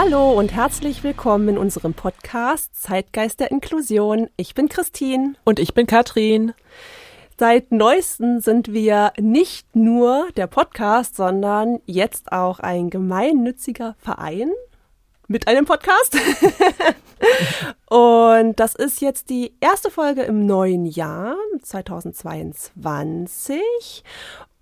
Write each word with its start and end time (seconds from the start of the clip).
Hallo 0.00 0.30
und 0.30 0.54
herzlich 0.54 1.02
willkommen 1.02 1.48
in 1.48 1.58
unserem 1.58 1.92
Podcast 1.92 2.80
Zeitgeist 2.80 3.40
der 3.40 3.50
Inklusion. 3.50 4.30
Ich 4.36 4.54
bin 4.54 4.68
Christine. 4.68 5.34
Und 5.42 5.58
ich 5.58 5.74
bin 5.74 5.88
Katrin. 5.88 6.54
Seit 7.36 7.72
neuestem 7.72 8.38
sind 8.38 8.72
wir 8.72 9.12
nicht 9.18 9.74
nur 9.74 10.28
der 10.36 10.46
Podcast, 10.46 11.16
sondern 11.16 11.80
jetzt 11.84 12.30
auch 12.30 12.60
ein 12.60 12.90
gemeinnütziger 12.90 13.96
Verein 13.98 14.52
mit 15.26 15.48
einem 15.48 15.64
Podcast. 15.64 16.16
und 17.90 18.60
das 18.60 18.76
ist 18.76 19.00
jetzt 19.00 19.30
die 19.30 19.52
erste 19.58 19.90
Folge 19.90 20.22
im 20.22 20.46
neuen 20.46 20.86
Jahr 20.86 21.34
2022. 21.60 24.04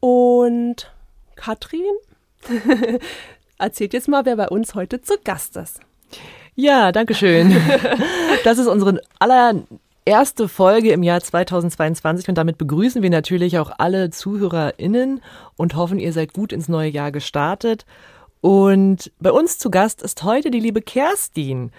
Und 0.00 0.90
Katrin, 1.34 1.92
erzählt 3.58 3.92
jetzt 3.92 4.08
mal, 4.08 4.24
wer 4.24 4.36
bei 4.36 4.48
uns 4.48 4.74
heute 4.74 5.00
zu 5.00 5.14
Gast 5.24 5.56
ist. 5.56 5.80
Ja, 6.54 6.92
danke 6.92 7.14
schön. 7.14 7.56
Das 8.44 8.58
ist 8.58 8.68
unsere 8.68 9.00
allererste 9.18 10.46
Folge 10.46 10.92
im 10.92 11.02
Jahr 11.02 11.20
2022 11.20 12.28
und 12.28 12.38
damit 12.38 12.58
begrüßen 12.58 13.02
wir 13.02 13.10
natürlich 13.10 13.58
auch 13.58 13.72
alle 13.78 14.10
ZuhörerInnen 14.10 15.20
und 15.56 15.74
hoffen, 15.74 15.98
ihr 15.98 16.12
seid 16.12 16.32
gut 16.32 16.52
ins 16.52 16.68
neue 16.68 16.90
Jahr 16.90 17.10
gestartet. 17.10 17.86
Und 18.40 19.10
bei 19.18 19.32
uns 19.32 19.58
zu 19.58 19.68
Gast 19.70 20.00
ist 20.00 20.22
heute 20.22 20.52
die 20.52 20.60
liebe 20.60 20.80
Kerstin. 20.80 21.72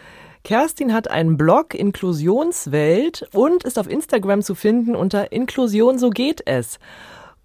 Kerstin 0.43 0.93
hat 0.93 1.09
einen 1.09 1.37
Blog 1.37 1.73
Inklusionswelt 1.73 3.29
und 3.33 3.63
ist 3.63 3.79
auf 3.79 3.89
Instagram 3.89 4.41
zu 4.41 4.55
finden 4.55 4.95
unter 4.95 5.31
Inklusion 5.31 5.97
so 5.99 6.09
geht 6.09 6.41
es. 6.45 6.79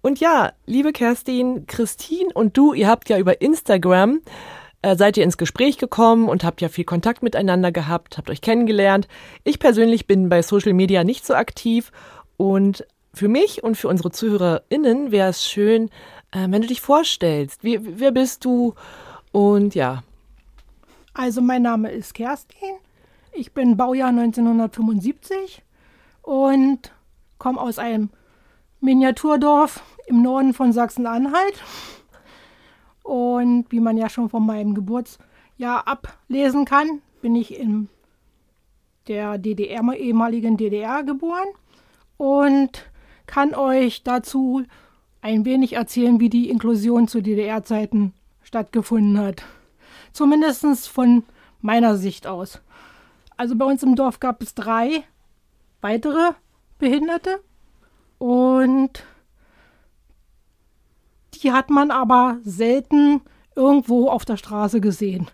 Und 0.03 0.19
ja, 0.19 0.51
liebe 0.65 0.91
Kerstin, 0.91 1.65
Christine 1.65 2.29
und 2.33 2.55
du, 2.57 2.73
ihr 2.73 2.87
habt 2.87 3.09
ja 3.09 3.17
über 3.17 3.41
Instagram 3.41 4.19
äh, 4.83 4.97
seid 4.97 5.17
ihr 5.17 5.23
ins 5.23 5.37
Gespräch 5.37 5.77
gekommen 5.77 6.27
und 6.27 6.43
habt 6.43 6.61
ja 6.61 6.67
viel 6.67 6.83
Kontakt 6.83 7.23
miteinander 7.23 7.71
gehabt, 7.71 8.17
habt 8.17 8.29
euch 8.29 8.41
kennengelernt. 8.41 9.07
Ich 9.45 9.57
persönlich 9.57 10.05
bin 10.05 10.27
bei 10.29 10.41
Social 10.41 10.73
Media 10.73 11.03
nicht 11.05 11.25
so 11.25 11.33
aktiv 11.33 11.91
und 12.35 12.85
für 13.13 13.29
mich 13.29 13.63
und 13.63 13.77
für 13.77 13.87
unsere 13.87 14.11
ZuhörerInnen 14.11 15.11
wäre 15.11 15.29
es 15.29 15.45
schön, 15.45 15.89
äh, 16.31 16.47
wenn 16.49 16.61
du 16.61 16.67
dich 16.67 16.81
vorstellst. 16.81 17.63
Wie, 17.63 17.79
wer 17.81 18.11
bist 18.11 18.43
du? 18.43 18.75
Und 19.31 19.73
ja. 19.73 20.03
Also 21.13 21.41
mein 21.41 21.61
Name 21.61 21.89
ist 21.89 22.13
Kerstin. 22.13 22.75
Ich 23.31 23.53
bin 23.53 23.77
Baujahr 23.77 24.09
1975 24.09 25.63
und 26.23 26.91
komme 27.37 27.61
aus 27.61 27.79
einem 27.79 28.09
Miniaturdorf 28.81 29.81
im 30.07 30.21
Norden 30.21 30.53
von 30.53 30.73
Sachsen-Anhalt. 30.73 31.61
Und 33.03 33.65
wie 33.69 33.79
man 33.79 33.97
ja 33.97 34.09
schon 34.09 34.29
von 34.29 34.45
meinem 34.45 34.73
Geburtsjahr 34.73 35.87
ablesen 35.87 36.65
kann, 36.65 37.01
bin 37.21 37.35
ich 37.35 37.57
in 37.57 37.89
der 39.07 39.37
DDR, 39.37 39.81
ehemaligen 39.93 40.57
DDR 40.57 41.03
geboren 41.03 41.47
und 42.17 42.89
kann 43.25 43.53
euch 43.53 44.03
dazu 44.03 44.63
ein 45.21 45.45
wenig 45.45 45.73
erzählen, 45.73 46.19
wie 46.19 46.29
die 46.29 46.49
Inklusion 46.49 47.07
zu 47.07 47.21
DDR-Zeiten 47.21 48.13
stattgefunden 48.41 49.17
hat. 49.19 49.43
Zumindest 50.11 50.87
von 50.87 51.23
meiner 51.61 51.95
Sicht 51.95 52.27
aus. 52.27 52.61
Also 53.35 53.55
bei 53.55 53.65
uns 53.65 53.83
im 53.83 53.95
Dorf 53.95 54.19
gab 54.19 54.41
es 54.41 54.53
drei 54.53 55.03
weitere 55.81 56.33
Behinderte 56.77 57.39
und 58.19 59.03
die 61.43 61.51
hat 61.51 61.69
man 61.69 61.91
aber 61.91 62.37
selten 62.43 63.21
irgendwo 63.55 64.09
auf 64.09 64.25
der 64.25 64.37
Straße 64.37 64.81
gesehen. 64.81 65.29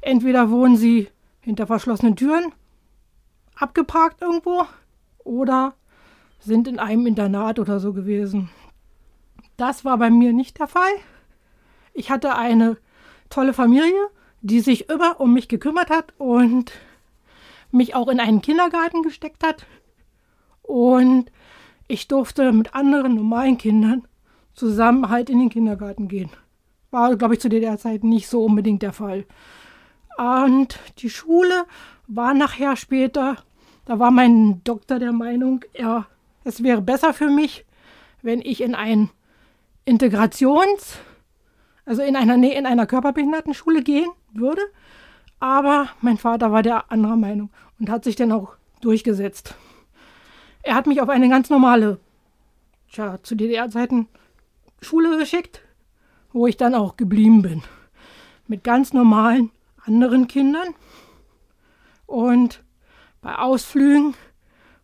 Entweder 0.00 0.50
wohnen 0.50 0.76
sie 0.76 1.08
hinter 1.40 1.66
verschlossenen 1.66 2.16
Türen, 2.16 2.52
abgeparkt 3.54 4.20
irgendwo, 4.20 4.64
oder 5.24 5.74
sind 6.40 6.66
in 6.66 6.78
einem 6.78 7.06
Internat 7.06 7.58
oder 7.58 7.78
so 7.78 7.92
gewesen. 7.92 8.50
Das 9.56 9.84
war 9.84 9.98
bei 9.98 10.10
mir 10.10 10.32
nicht 10.32 10.58
der 10.58 10.66
Fall. 10.66 10.92
Ich 11.94 12.10
hatte 12.10 12.36
eine 12.36 12.76
tolle 13.30 13.52
Familie, 13.52 14.08
die 14.40 14.60
sich 14.60 14.88
immer 14.88 15.20
um 15.20 15.32
mich 15.32 15.48
gekümmert 15.48 15.90
hat 15.90 16.12
und 16.18 16.72
mich 17.70 17.94
auch 17.94 18.08
in 18.08 18.18
einen 18.18 18.42
Kindergarten 18.42 19.02
gesteckt 19.02 19.44
hat. 19.44 19.66
Und 20.62 21.30
ich 21.86 22.08
durfte 22.08 22.52
mit 22.52 22.74
anderen 22.74 23.14
normalen 23.14 23.58
Kindern 23.58 24.06
zusammen 24.54 25.08
halt 25.08 25.30
in 25.30 25.38
den 25.38 25.48
Kindergarten 25.48 26.08
gehen. 26.08 26.30
War, 26.90 27.16
glaube 27.16 27.34
ich, 27.34 27.40
zu 27.40 27.48
der 27.48 27.78
Zeit 27.78 28.04
nicht 28.04 28.28
so 28.28 28.44
unbedingt 28.44 28.82
der 28.82 28.92
Fall. 28.92 29.24
Und 30.18 30.78
die 30.98 31.10
Schule 31.10 31.64
war 32.06 32.34
nachher 32.34 32.76
später, 32.76 33.36
da 33.86 33.98
war 33.98 34.10
mein 34.10 34.62
Doktor 34.64 34.98
der 34.98 35.12
Meinung, 35.12 35.64
ja, 35.74 36.06
es 36.44 36.62
wäre 36.62 36.82
besser 36.82 37.14
für 37.14 37.28
mich, 37.28 37.64
wenn 38.20 38.40
ich 38.40 38.60
in 38.60 38.74
ein 38.74 39.10
Integrations-, 39.84 40.98
also 41.84 42.02
in 42.02 42.16
einer, 42.16 42.34
in 42.34 42.66
einer 42.66 42.86
Körperbehindertenschule 42.86 43.82
gehen 43.82 44.10
würde. 44.32 44.62
Aber 45.40 45.88
mein 46.00 46.18
Vater 46.18 46.52
war 46.52 46.62
der 46.62 46.92
anderer 46.92 47.16
Meinung 47.16 47.50
und 47.80 47.90
hat 47.90 48.04
sich 48.04 48.16
dann 48.16 48.32
auch 48.32 48.54
durchgesetzt. 48.80 49.54
Er 50.62 50.74
hat 50.74 50.86
mich 50.86 51.00
auf 51.00 51.08
eine 51.08 51.28
ganz 51.28 51.50
normale, 51.50 51.98
tja, 52.92 53.18
zu 53.22 53.34
DDR-Zeiten 53.34 54.06
Schule 54.82 55.16
geschickt, 55.16 55.62
wo 56.32 56.46
ich 56.46 56.56
dann 56.56 56.74
auch 56.74 56.96
geblieben 56.96 57.42
bin. 57.42 57.62
Mit 58.46 58.64
ganz 58.64 58.92
normalen 58.92 59.50
anderen 59.84 60.28
Kindern. 60.28 60.74
Und 62.06 62.62
bei 63.22 63.38
Ausflügen 63.38 64.14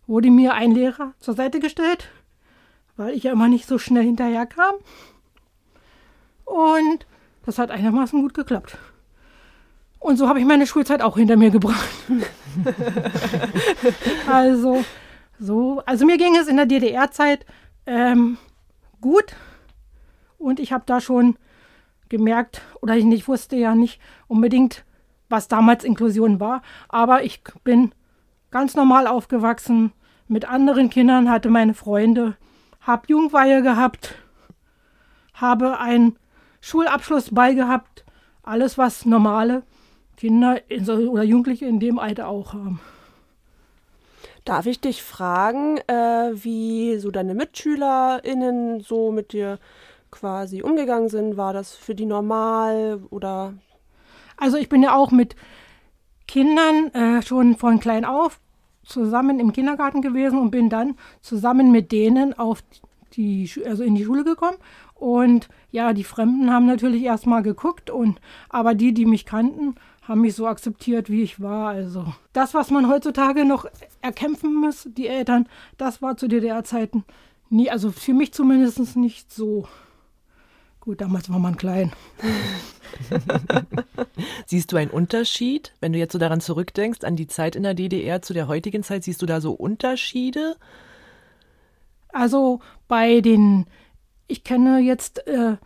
wurde 0.06 0.30
mir 0.30 0.54
ein 0.54 0.72
Lehrer 0.72 1.14
zur 1.18 1.34
Seite 1.34 1.60
gestellt, 1.60 2.08
weil 2.96 3.14
ich 3.14 3.24
ja 3.24 3.32
immer 3.32 3.48
nicht 3.48 3.66
so 3.66 3.78
schnell 3.78 4.04
hinterherkam. 4.04 4.76
Und 6.44 7.06
das 7.44 7.58
hat 7.58 7.70
einigermaßen 7.70 8.22
gut 8.22 8.34
geklappt. 8.34 8.78
Und 9.98 10.16
so 10.16 10.28
habe 10.28 10.38
ich 10.38 10.46
meine 10.46 10.66
Schulzeit 10.66 11.02
auch 11.02 11.16
hinter 11.16 11.36
mir 11.36 11.50
gebracht. 11.50 11.88
also, 14.28 14.84
so, 15.40 15.82
also 15.84 16.06
mir 16.06 16.16
ging 16.16 16.36
es 16.36 16.46
in 16.46 16.56
der 16.56 16.66
DDR-Zeit 16.66 17.44
ähm, 17.86 18.38
gut. 19.00 19.34
Und 20.38 20.60
ich 20.60 20.72
habe 20.72 20.84
da 20.86 21.00
schon 21.00 21.36
gemerkt, 22.08 22.62
oder 22.80 22.96
ich 22.96 23.04
nicht 23.04 23.28
wusste 23.28 23.56
ja 23.56 23.74
nicht 23.74 24.00
unbedingt, 24.28 24.84
was 25.28 25.48
damals 25.48 25.84
Inklusion 25.84 26.40
war. 26.40 26.62
Aber 26.88 27.22
ich 27.24 27.42
bin 27.64 27.92
ganz 28.50 28.74
normal 28.74 29.06
aufgewachsen 29.06 29.92
mit 30.26 30.48
anderen 30.48 30.90
Kindern, 30.90 31.30
hatte 31.30 31.50
meine 31.50 31.74
Freunde, 31.74 32.36
habe 32.80 33.06
Jugendweihe 33.08 33.62
gehabt, 33.62 34.14
habe 35.34 35.78
einen 35.78 36.16
Schulabschluss 36.60 37.34
beigehabt, 37.34 38.04
alles 38.42 38.78
was 38.78 39.04
normale 39.04 39.62
Kinder 40.16 40.60
oder 40.70 41.22
Jugendliche 41.22 41.66
in 41.66 41.80
dem 41.80 41.98
Alter 41.98 42.28
auch 42.28 42.54
haben. 42.54 42.80
Darf 44.44 44.66
ich 44.66 44.80
dich 44.80 45.02
fragen, 45.02 45.78
äh, 45.86 46.30
wie 46.32 46.98
so 46.98 47.10
deine 47.10 47.34
MitschülerInnen 47.34 48.80
so 48.80 49.12
mit 49.12 49.32
dir 49.32 49.58
quasi 50.10 50.62
umgegangen 50.62 51.08
sind? 51.08 51.36
War 51.36 51.52
das 51.52 51.74
für 51.74 51.94
die 51.94 52.06
normal 52.06 53.00
oder? 53.10 53.54
Also 54.36 54.56
ich 54.56 54.68
bin 54.68 54.82
ja 54.82 54.94
auch 54.94 55.10
mit 55.10 55.36
Kindern 56.26 56.92
äh, 56.94 57.22
schon 57.22 57.56
von 57.56 57.80
klein 57.80 58.04
auf 58.04 58.40
zusammen 58.84 59.38
im 59.38 59.52
Kindergarten 59.52 60.00
gewesen 60.00 60.38
und 60.38 60.50
bin 60.50 60.70
dann 60.70 60.96
zusammen 61.20 61.70
mit 61.70 61.92
denen 61.92 62.38
auf 62.38 62.62
die, 63.14 63.50
also 63.66 63.82
in 63.82 63.94
die 63.94 64.04
Schule 64.04 64.24
gekommen. 64.24 64.56
Und 64.94 65.48
ja, 65.70 65.92
die 65.92 66.04
Fremden 66.04 66.50
haben 66.50 66.66
natürlich 66.66 67.02
erstmal 67.02 67.42
geguckt 67.42 67.90
und 67.90 68.20
aber 68.48 68.74
die, 68.74 68.94
die 68.94 69.06
mich 69.06 69.26
kannten, 69.26 69.74
haben 70.02 70.22
mich 70.22 70.34
so 70.34 70.46
akzeptiert, 70.46 71.10
wie 71.10 71.22
ich 71.22 71.40
war. 71.40 71.68
Also 71.68 72.06
das, 72.32 72.54
was 72.54 72.70
man 72.70 72.88
heutzutage 72.88 73.44
noch 73.44 73.66
erkämpfen 74.00 74.54
muss, 74.54 74.88
die 74.90 75.06
Eltern, 75.06 75.48
das 75.76 76.00
war 76.00 76.16
zu 76.16 76.28
DDR-Zeiten 76.28 77.04
nie, 77.50 77.70
also 77.70 77.90
für 77.90 78.14
mich 78.14 78.32
zumindest 78.32 78.96
nicht 78.96 79.32
so. 79.32 79.66
Gut, 80.88 81.02
damals 81.02 81.28
war 81.28 81.38
man 81.38 81.58
klein. 81.58 81.92
siehst 84.46 84.72
du 84.72 84.78
einen 84.78 84.90
Unterschied, 84.90 85.74
wenn 85.80 85.92
du 85.92 85.98
jetzt 85.98 86.14
so 86.14 86.18
daran 86.18 86.40
zurückdenkst, 86.40 87.04
an 87.04 87.14
die 87.14 87.26
Zeit 87.26 87.56
in 87.56 87.62
der 87.62 87.74
DDR 87.74 88.22
zu 88.22 88.32
der 88.32 88.48
heutigen 88.48 88.82
Zeit? 88.82 89.04
Siehst 89.04 89.20
du 89.20 89.26
da 89.26 89.42
so 89.42 89.52
Unterschiede? 89.52 90.56
Also 92.08 92.60
bei 92.88 93.20
den, 93.20 93.66
ich 94.28 94.44
kenne 94.44 94.78
jetzt 94.78 95.26
äh, 95.26 95.58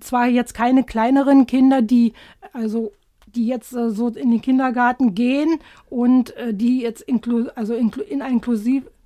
zwar 0.00 0.28
jetzt 0.28 0.54
keine 0.54 0.84
kleineren 0.84 1.48
Kinder, 1.48 1.82
die 1.82 2.12
also 2.52 2.92
die 3.26 3.48
jetzt 3.48 3.72
äh, 3.72 3.90
so 3.90 4.06
in 4.10 4.30
den 4.30 4.40
Kindergarten 4.40 5.16
gehen 5.16 5.58
und 5.90 6.30
äh, 6.36 6.54
die 6.54 6.80
jetzt 6.80 7.02
inklu 7.02 7.48
also 7.56 7.74
inklu 7.74 8.04
in 8.04 8.22
einen 8.22 8.40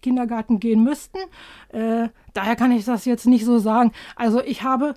Inklusiv-Kindergarten 0.01 0.61
gehen 0.61 0.83
müssten. 0.83 1.19
Äh, 1.69 2.09
daher 2.33 2.57
kann 2.57 2.73
ich 2.73 2.85
das 2.85 3.05
jetzt 3.05 3.27
nicht 3.27 3.45
so 3.45 3.59
sagen. 3.59 3.93
Also 4.17 4.43
ich 4.43 4.63
habe, 4.63 4.95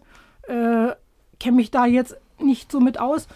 äh, 0.48 0.94
kenne 1.40 1.58
mich 1.58 1.72
da 1.72 1.86
jetzt 1.86 2.18
nicht 2.40 2.72
so 2.72 2.80
mit 2.80 3.00
aus. 3.00 3.28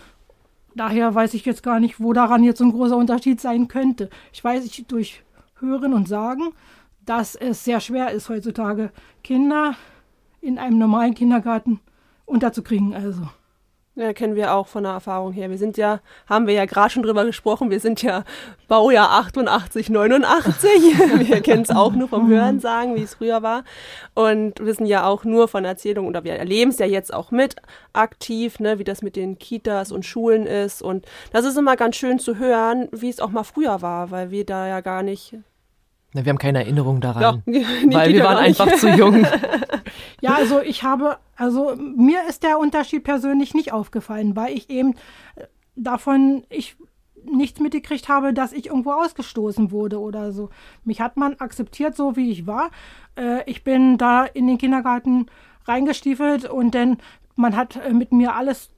Daher 0.75 1.14
weiß 1.14 1.34
ich 1.34 1.46
jetzt 1.46 1.64
gar 1.64 1.80
nicht, 1.80 2.00
wo 2.00 2.14
daran 2.14 2.44
jetzt 2.44 2.62
ein 2.62 2.72
großer 2.72 2.98
Unterschied 2.98 3.42
sein 3.42 3.68
könnte. 3.68 4.10
Ich 4.31 4.44
weiß 4.44 4.66
ich 4.66 4.86
durch 4.88 5.24
Hören 5.60 5.94
und 5.94 6.08
Sagen, 6.08 6.54
dass 7.06 7.36
es 7.36 7.64
sehr 7.64 7.80
schwer 7.80 8.12
ist 8.12 8.30
heutzutage, 8.30 8.92
Kinder 9.24 9.75
in 10.42 10.60
einem 10.60 10.78
normalen 10.78 11.16
Kindergarten 11.16 11.80
unterzukriegen. 12.25 12.94
Also. 12.94 13.28
Ja, 13.99 14.13
kennen 14.13 14.35
wir 14.35 14.53
auch 14.53 14.67
von 14.67 14.83
der 14.83 14.91
Erfahrung 14.91 15.31
her. 15.31 15.49
Wir 15.49 15.57
sind 15.57 15.75
ja, 15.75 16.01
haben 16.29 16.45
wir 16.45 16.53
ja 16.53 16.65
gerade 16.65 16.91
schon 16.91 17.01
drüber 17.01 17.25
gesprochen, 17.25 17.71
wir 17.71 17.79
sind 17.79 18.03
ja 18.03 18.25
Baujahr 18.67 19.09
88, 19.09 19.89
89. 19.89 20.61
wir 21.27 21.41
kennen 21.41 21.63
es 21.63 21.71
auch 21.71 21.94
nur 21.94 22.07
vom 22.07 22.29
Hören 22.29 22.59
sagen, 22.59 22.95
wie 22.95 23.01
es 23.01 23.15
früher 23.15 23.41
war. 23.41 23.63
Und 24.13 24.59
wissen 24.59 24.85
ja 24.85 25.07
auch 25.07 25.23
nur 25.23 25.47
von 25.47 25.65
Erzählungen, 25.65 26.09
oder 26.11 26.23
wir 26.23 26.33
erleben 26.33 26.69
es 26.69 26.77
ja 26.77 26.85
jetzt 26.85 27.11
auch 27.11 27.31
mit 27.31 27.55
aktiv, 27.91 28.59
ne, 28.59 28.77
wie 28.77 28.83
das 28.83 29.01
mit 29.01 29.15
den 29.15 29.39
Kitas 29.39 29.91
und 29.91 30.05
Schulen 30.05 30.45
ist. 30.45 30.83
Und 30.83 31.07
das 31.31 31.44
ist 31.44 31.57
immer 31.57 31.75
ganz 31.75 31.95
schön 31.95 32.19
zu 32.19 32.38
hören, 32.38 32.89
wie 32.91 33.09
es 33.09 33.19
auch 33.19 33.31
mal 33.31 33.44
früher 33.44 33.81
war, 33.81 34.11
weil 34.11 34.29
wir 34.29 34.45
da 34.45 34.67
ja 34.67 34.81
gar 34.81 35.01
nicht 35.01 35.38
na, 36.18 36.25
wir 36.25 36.31
haben 36.31 36.40
keine 36.40 36.60
Erinnerung 36.60 37.00
daran, 37.00 37.44
ja, 37.46 37.62
weil 37.92 38.14
wir 38.14 38.24
waren 38.24 38.38
einfach 38.38 38.74
zu 38.75 38.90
jung. 38.90 39.25
Ja, 40.19 40.34
also 40.34 40.62
ich 40.62 40.84
habe, 40.84 41.18
also 41.36 41.75
mir 41.75 42.28
ist 42.28 42.44
der 42.44 42.58
Unterschied 42.60 43.04
persönlich 43.04 43.54
nicht 43.54 43.72
aufgefallen, 43.72 44.36
weil 44.36 44.58
ich 44.58 44.69
eben 44.69 44.96
davon, 45.75 46.44
ich 46.50 46.75
nichts 47.24 47.60
mitgekriegt 47.60 48.10
habe, 48.10 48.34
dass 48.34 48.52
ich 48.52 48.66
irgendwo 48.66 48.92
ausgestoßen 48.94 49.72
wurde 49.72 50.00
oder 50.00 50.31
so. 50.31 50.50
Mich 50.84 51.02
hat 51.02 51.18
man 51.18 51.36
akzeptiert, 51.36 51.96
so 51.96 52.16
wie 52.16 52.31
ich 52.31 52.48
war. 52.48 52.72
Äh, 53.16 53.50
ich 53.50 53.64
bin 53.64 53.98
da 53.98 54.25
in 54.25 54.48
den 54.48 54.58
Kindergarten 54.58 55.28
reingestiefelt 55.66 56.50
und 56.50 56.74
dann 56.74 56.98
man 57.36 57.56
hat 57.56 57.75
äh, 57.75 57.94
mit 57.94 58.12
mir 58.12 58.36
alles 58.36 58.72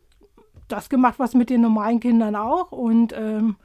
das 0.68 0.90
gemacht, 0.90 1.16
was 1.18 1.34
mit 1.34 1.50
den 1.50 1.62
normalen 1.62 2.02
Kindern 2.02 2.36
auch 2.36 2.72
und 2.72 3.14
ähm, 3.18 3.56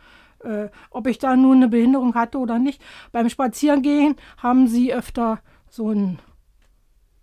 äh, 0.44 0.70
ob 0.90 1.06
ich 1.06 1.18
da 1.18 1.36
nun 1.36 1.56
eine 1.56 1.68
Behinderung 1.68 2.14
hatte 2.14 2.38
oder 2.38 2.58
nicht. 2.58 2.80
Beim 3.12 3.28
Spazierengehen 3.28 4.16
haben 4.38 4.68
sie 4.68 4.94
öfter 4.94 5.40
so 5.68 5.88
einen 5.88 6.18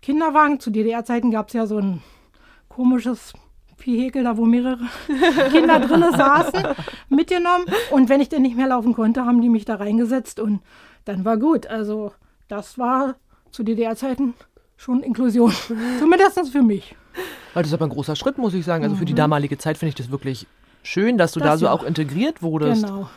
Kinderwagen. 0.00 0.60
Zu 0.60 0.70
DDR-Zeiten 0.70 1.30
gab 1.30 1.48
es 1.48 1.54
ja 1.54 1.66
so 1.66 1.78
ein 1.78 2.02
komisches 2.68 3.32
Vehikel, 3.78 4.24
da 4.24 4.36
wo 4.36 4.44
mehrere 4.44 4.78
Kinder 5.50 5.80
drin 5.80 6.04
saßen, 6.16 6.62
mitgenommen. 7.08 7.66
Und 7.90 8.08
wenn 8.08 8.20
ich 8.20 8.28
dann 8.28 8.42
nicht 8.42 8.56
mehr 8.56 8.68
laufen 8.68 8.94
konnte, 8.94 9.24
haben 9.24 9.40
die 9.40 9.48
mich 9.48 9.64
da 9.64 9.76
reingesetzt 9.76 10.38
und 10.38 10.60
dann 11.04 11.24
war 11.24 11.36
gut. 11.36 11.66
Also 11.66 12.12
das 12.48 12.78
war 12.78 13.16
zu 13.50 13.62
DDR-Zeiten 13.62 14.34
schon 14.76 15.02
Inklusion. 15.02 15.52
Zumindest 15.98 16.50
für 16.50 16.62
mich. 16.62 16.96
Das 17.54 17.66
ist 17.66 17.74
aber 17.74 17.86
ein 17.86 17.90
großer 17.90 18.16
Schritt, 18.16 18.38
muss 18.38 18.54
ich 18.54 18.64
sagen. 18.64 18.84
Also 18.84 18.96
für 18.96 19.04
die 19.04 19.12
mhm. 19.12 19.18
damalige 19.18 19.58
Zeit 19.58 19.78
finde 19.78 19.90
ich 19.90 19.94
das 19.94 20.10
wirklich 20.10 20.46
schön, 20.82 21.18
dass 21.18 21.32
du 21.32 21.40
das 21.40 21.48
da 21.48 21.58
so 21.58 21.66
ja. 21.66 21.72
auch 21.72 21.82
integriert 21.82 22.42
wurdest. 22.42 22.84
Genau. 22.84 23.08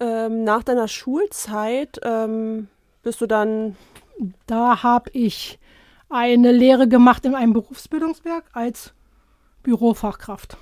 Ähm, 0.00 0.44
nach 0.44 0.62
deiner 0.62 0.88
Schulzeit 0.88 2.00
ähm, 2.02 2.68
bist 3.02 3.20
du 3.20 3.26
dann. 3.26 3.76
Da 4.46 4.82
habe 4.82 5.10
ich 5.12 5.58
eine 6.08 6.52
Lehre 6.52 6.86
gemacht 6.86 7.24
in 7.24 7.34
einem 7.34 7.52
Berufsbildungswerk 7.52 8.44
als 8.52 8.92
Bürofachkraft. 9.62 10.56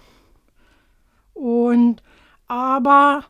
Und 1.34 2.02
aber 2.46 3.24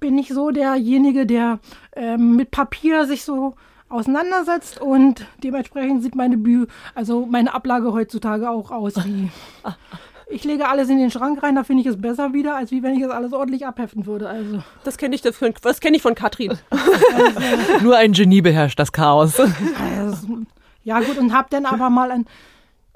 bin 0.00 0.16
ich 0.18 0.28
so 0.28 0.50
derjenige, 0.50 1.26
der 1.26 1.60
ähm, 1.94 2.36
mit 2.36 2.50
Papier 2.50 3.06
sich 3.06 3.24
so 3.24 3.54
auseinandersetzt 3.88 4.80
und 4.80 5.26
dementsprechend 5.42 6.02
sieht 6.02 6.14
meine 6.14 6.36
Bü 6.36 6.66
also 6.94 7.24
meine 7.24 7.54
Ablage 7.54 7.92
heutzutage 7.92 8.50
auch 8.50 8.70
aus 8.70 8.96
wie 9.04 9.30
ich 10.30 10.44
lege 10.44 10.68
alles 10.68 10.88
in 10.88 10.98
den 10.98 11.10
Schrank 11.10 11.42
rein, 11.42 11.54
da 11.54 11.64
finde 11.64 11.82
ich 11.82 11.86
es 11.86 12.00
besser 12.00 12.32
wieder, 12.32 12.56
als 12.56 12.70
wie 12.70 12.82
wenn 12.82 12.94
ich 12.94 13.02
es 13.02 13.10
alles 13.10 13.32
ordentlich 13.32 13.66
abheften 13.66 14.06
würde. 14.06 14.28
Also. 14.28 14.62
Das 14.84 14.98
kenne 14.98 15.14
ich, 15.14 15.22
das 15.22 15.80
kenn 15.80 15.94
ich 15.94 16.02
von 16.02 16.14
Katrin. 16.14 16.58
Also, 16.70 17.80
Nur 17.82 17.96
ein 17.96 18.12
Genie 18.12 18.42
beherrscht 18.42 18.78
das 18.78 18.92
Chaos. 18.92 19.38
Also, 19.40 20.38
ja 20.84 21.00
gut, 21.00 21.18
und 21.18 21.32
habe 21.32 21.48
dann 21.50 21.66
aber 21.66 21.90
mal 21.90 22.10
ein, 22.10 22.26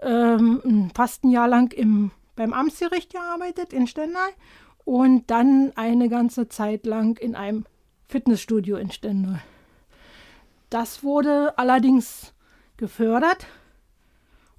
ähm, 0.02 0.90
fast 0.94 1.24
ein 1.24 1.30
Jahr 1.30 1.48
lang 1.48 1.72
im, 1.72 2.10
beim 2.36 2.52
Amtsgericht 2.52 3.12
gearbeitet 3.12 3.72
in 3.72 3.86
Stendal 3.86 4.30
und 4.84 5.30
dann 5.30 5.72
eine 5.76 6.08
ganze 6.08 6.48
Zeit 6.48 6.86
lang 6.86 7.18
in 7.18 7.34
einem 7.34 7.64
Fitnessstudio 8.08 8.76
in 8.76 8.90
Stendal. 8.90 9.40
Das 10.70 11.02
wurde 11.02 11.56
allerdings 11.56 12.32
gefördert 12.76 13.46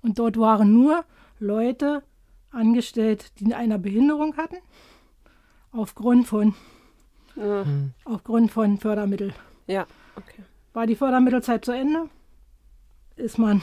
und 0.02 0.20
dort 0.20 0.38
waren 0.38 0.74
nur 0.74 1.04
Leute 1.40 2.04
angestellt, 2.54 3.32
die 3.40 3.54
eine 3.54 3.80
Behinderung 3.80 4.38
hatten, 4.38 4.58
aufgrund 5.72 6.28
von, 6.28 6.56
ja. 7.36 7.66
aufgrund 8.06 8.52
von 8.52 8.78
Fördermittel. 8.78 9.34
Ja, 9.68 9.86
okay. 10.16 10.44
War 10.74 10.88
die 10.88 10.96
Fördermittelzeit 10.96 11.66
zu 11.66 11.72
Ende, 11.72 12.10
ist 13.16 13.38
man 13.38 13.62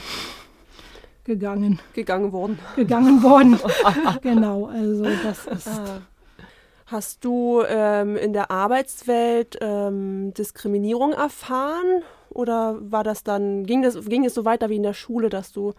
gegangen. 1.23 1.79
Gegangen 1.93 2.31
worden. 2.31 2.59
Gegangen 2.75 3.23
worden. 3.23 3.59
genau, 4.21 4.65
also 4.65 5.03
das 5.23 5.47
ist. 5.47 5.67
Ah. 5.67 6.01
Hast 6.85 7.23
du 7.23 7.63
ähm, 7.69 8.17
in 8.17 8.33
der 8.33 8.51
Arbeitswelt 8.51 9.57
ähm, 9.61 10.33
Diskriminierung 10.33 11.13
erfahren? 11.13 12.03
Oder 12.29 12.77
war 12.81 13.05
das 13.05 13.23
dann, 13.23 13.65
ging 13.65 13.81
das, 13.81 14.03
ging 14.05 14.25
es 14.25 14.33
so 14.33 14.43
weiter 14.43 14.69
wie 14.69 14.75
in 14.75 14.83
der 14.83 14.93
Schule, 14.93 15.29
dass 15.29 15.53
du 15.53 15.73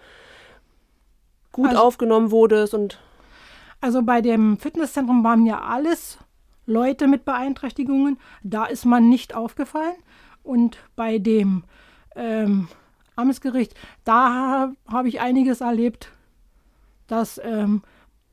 gut 1.53 1.69
also, 1.69 1.83
aufgenommen 1.83 2.31
wurdest 2.31 2.75
und. 2.75 2.99
Also 3.81 4.03
bei 4.03 4.21
dem 4.21 4.59
Fitnesszentrum 4.59 5.25
waren 5.25 5.45
ja 5.45 5.61
alles 5.61 6.19
Leute 6.67 7.09
mit 7.09 7.25
Beeinträchtigungen. 7.25 8.17
Da 8.43 8.65
ist 8.67 8.85
man 8.85 9.09
nicht 9.09 9.35
aufgefallen. 9.35 9.97
Und 10.45 10.79
bei 10.95 11.19
dem 11.19 11.65
ähm, 12.15 12.69
Amtsgericht, 13.17 13.75
da 14.05 14.73
habe 14.87 15.09
ich 15.09 15.21
einiges 15.21 15.61
erlebt, 15.61 16.13
dass 17.07 17.41
ähm, 17.43 17.83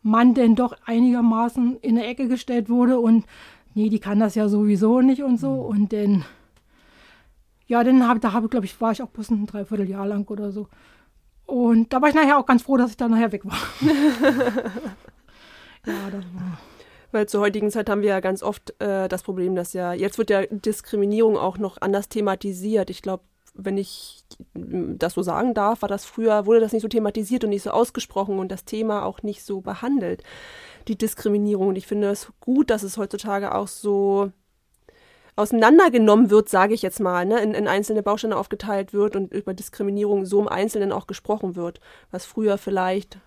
man 0.01 0.33
denn 0.33 0.55
doch 0.55 0.75
einigermaßen 0.85 1.77
in 1.81 1.97
eine 1.97 2.07
Ecke 2.07 2.27
gestellt 2.27 2.69
wurde 2.69 2.99
und 2.99 3.25
nee, 3.73 3.89
die 3.89 3.99
kann 3.99 4.19
das 4.19 4.35
ja 4.35 4.47
sowieso 4.47 5.01
nicht 5.01 5.23
und 5.23 5.37
so. 5.37 5.53
Und 5.53 5.93
dann, 5.93 6.25
ja, 7.67 7.83
dann 7.83 8.07
habe 8.07 8.19
da 8.19 8.33
habe 8.33 8.49
glaube 8.49 8.65
ich, 8.65 8.79
war 8.79 8.91
ich 8.91 9.01
auch 9.01 9.09
bloß 9.09 9.31
ein 9.31 9.45
Dreivierteljahr 9.45 10.07
lang 10.07 10.27
oder 10.29 10.51
so. 10.51 10.67
Und 11.49 11.91
da 11.91 12.01
war 12.01 12.09
ich 12.09 12.15
nachher 12.15 12.37
auch 12.37 12.45
ganz 12.45 12.61
froh, 12.61 12.77
dass 12.77 12.91
ich 12.91 12.97
da 12.97 13.07
nachher 13.07 13.31
weg 13.31 13.43
war. 13.43 13.57
ja, 15.85 16.09
das 16.11 16.25
war. 16.33 16.59
Weil 17.11 17.27
zur 17.27 17.41
heutigen 17.41 17.71
Zeit 17.71 17.89
haben 17.89 18.03
wir 18.03 18.09
ja 18.09 18.19
ganz 18.19 18.43
oft 18.43 18.79
äh, 18.79 19.07
das 19.07 19.23
Problem, 19.23 19.55
dass 19.55 19.73
ja, 19.73 19.93
jetzt 19.93 20.19
wird 20.19 20.29
ja 20.29 20.43
Diskriminierung 20.45 21.37
auch 21.37 21.57
noch 21.57 21.81
anders 21.81 22.07
thematisiert. 22.07 22.91
Ich 22.91 23.01
glaube, 23.01 23.23
wenn 23.55 23.79
ich 23.79 24.23
das 24.53 25.15
so 25.15 25.23
sagen 25.23 25.55
darf, 25.55 25.81
war 25.81 25.89
das 25.89 26.05
früher, 26.05 26.45
wurde 26.45 26.59
das 26.59 26.71
nicht 26.71 26.83
so 26.83 26.87
thematisiert 26.87 27.43
und 27.43 27.49
nicht 27.49 27.63
so 27.63 27.71
ausgesprochen 27.71 28.37
und 28.37 28.51
das 28.51 28.63
Thema 28.63 29.03
auch 29.03 29.23
nicht 29.23 29.43
so 29.43 29.61
behandelt, 29.61 30.23
die 30.87 30.97
Diskriminierung. 30.97 31.69
Und 31.69 31.77
ich 31.77 31.87
finde 31.87 32.09
es 32.09 32.31
gut, 32.39 32.69
dass 32.69 32.83
es 32.83 32.97
heutzutage 32.97 33.55
auch 33.55 33.67
so 33.67 34.31
auseinandergenommen 35.39 36.29
wird, 36.29 36.49
sage 36.49 36.73
ich 36.73 36.81
jetzt 36.81 36.99
mal, 36.99 37.25
ne, 37.25 37.39
in, 37.41 37.53
in 37.53 37.67
einzelne 37.67 38.03
Bausteine 38.03 38.37
aufgeteilt 38.37 38.93
wird 38.93 39.15
und 39.15 39.33
über 39.33 39.53
Diskriminierung 39.53 40.25
so 40.25 40.39
im 40.39 40.47
Einzelnen 40.47 40.91
auch 40.91 41.07
gesprochen 41.07 41.55
wird, 41.55 41.79
was 42.11 42.25
früher 42.25 42.57
vielleicht. 42.57 43.17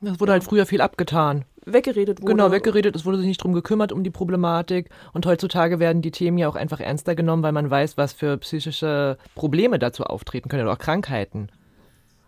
Das 0.00 0.20
wurde 0.20 0.30
ja, 0.30 0.34
halt 0.34 0.44
früher 0.44 0.66
viel 0.66 0.80
abgetan. 0.80 1.44
Weggeredet 1.64 2.20
wurde. 2.20 2.32
Genau, 2.32 2.50
weggeredet, 2.52 2.94
es 2.94 3.04
wurde 3.04 3.18
sich 3.18 3.26
nicht 3.26 3.42
drum 3.42 3.52
gekümmert 3.52 3.90
um 3.92 4.04
die 4.04 4.10
Problematik 4.10 4.90
und 5.12 5.26
heutzutage 5.26 5.80
werden 5.80 6.02
die 6.02 6.10
Themen 6.12 6.38
ja 6.38 6.48
auch 6.48 6.54
einfach 6.54 6.80
ernster 6.80 7.14
genommen, 7.14 7.42
weil 7.42 7.52
man 7.52 7.70
weiß, 7.70 7.96
was 7.96 8.12
für 8.12 8.36
psychische 8.38 9.16
Probleme 9.34 9.78
dazu 9.78 10.04
auftreten 10.04 10.48
können 10.48 10.64
oder 10.64 10.74
auch 10.74 10.78
Krankheiten. 10.78 11.48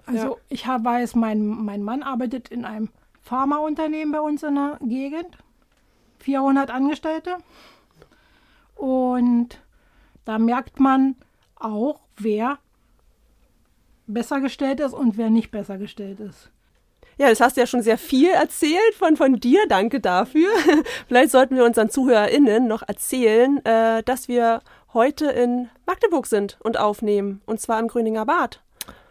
Also 0.06 0.18
ja. 0.18 0.36
ich 0.48 0.66
weiß, 0.66 1.14
mein, 1.14 1.46
mein 1.46 1.82
Mann 1.82 2.02
arbeitet 2.02 2.48
in 2.48 2.64
einem 2.64 2.88
Pharmaunternehmen 3.22 4.10
bei 4.10 4.20
uns 4.20 4.42
in 4.42 4.54
der 4.54 4.78
Gegend 4.80 5.38
400 6.20 6.70
Angestellte. 6.70 7.36
Und 8.78 9.60
da 10.24 10.38
merkt 10.38 10.78
man 10.78 11.16
auch, 11.56 12.00
wer 12.16 12.58
besser 14.06 14.40
gestellt 14.40 14.78
ist 14.78 14.94
und 14.94 15.18
wer 15.18 15.30
nicht 15.30 15.50
besser 15.50 15.78
gestellt 15.78 16.20
ist. 16.20 16.50
Ja, 17.18 17.28
das 17.28 17.40
hast 17.40 17.56
du 17.56 17.60
ja 17.60 17.66
schon 17.66 17.82
sehr 17.82 17.98
viel 17.98 18.30
erzählt 18.30 18.94
von, 18.96 19.16
von 19.16 19.40
dir. 19.40 19.66
Danke 19.68 19.98
dafür. 19.98 20.48
Vielleicht 21.08 21.32
sollten 21.32 21.56
wir 21.56 21.64
unseren 21.64 21.90
ZuhörerInnen 21.90 22.68
noch 22.68 22.82
erzählen, 22.86 23.64
äh, 23.66 24.04
dass 24.04 24.28
wir 24.28 24.62
heute 24.94 25.26
in 25.26 25.68
Magdeburg 25.84 26.28
sind 26.28 26.58
und 26.60 26.78
aufnehmen. 26.78 27.42
Und 27.44 27.60
zwar 27.60 27.80
im 27.80 27.88
Gröninger 27.88 28.24
Bad. 28.24 28.62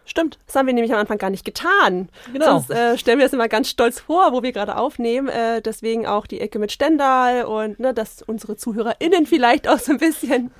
Stimmt, 0.08 0.38
das 0.46 0.56
haben 0.56 0.66
wir 0.66 0.72
nämlich 0.72 0.94
am 0.94 1.00
Anfang 1.00 1.18
gar 1.18 1.28
nicht 1.28 1.44
getan. 1.44 2.08
Genau. 2.32 2.60
Sonst 2.60 2.70
äh, 2.70 2.96
stellen 2.96 3.18
wir 3.18 3.26
das 3.26 3.34
immer 3.34 3.46
ganz 3.46 3.68
stolz 3.68 4.00
vor, 4.00 4.32
wo 4.32 4.42
wir 4.42 4.52
gerade 4.52 4.78
aufnehmen. 4.78 5.28
Äh, 5.28 5.60
deswegen 5.60 6.06
auch 6.06 6.26
die 6.26 6.40
Ecke 6.40 6.58
mit 6.58 6.72
Stendal 6.72 7.44
und 7.44 7.78
ne, 7.78 7.92
dass 7.92 8.22
unsere 8.22 8.56
ZuhörerInnen 8.56 9.26
vielleicht 9.26 9.68
auch 9.68 9.78
so 9.78 9.92
ein 9.92 9.98
bisschen 9.98 10.50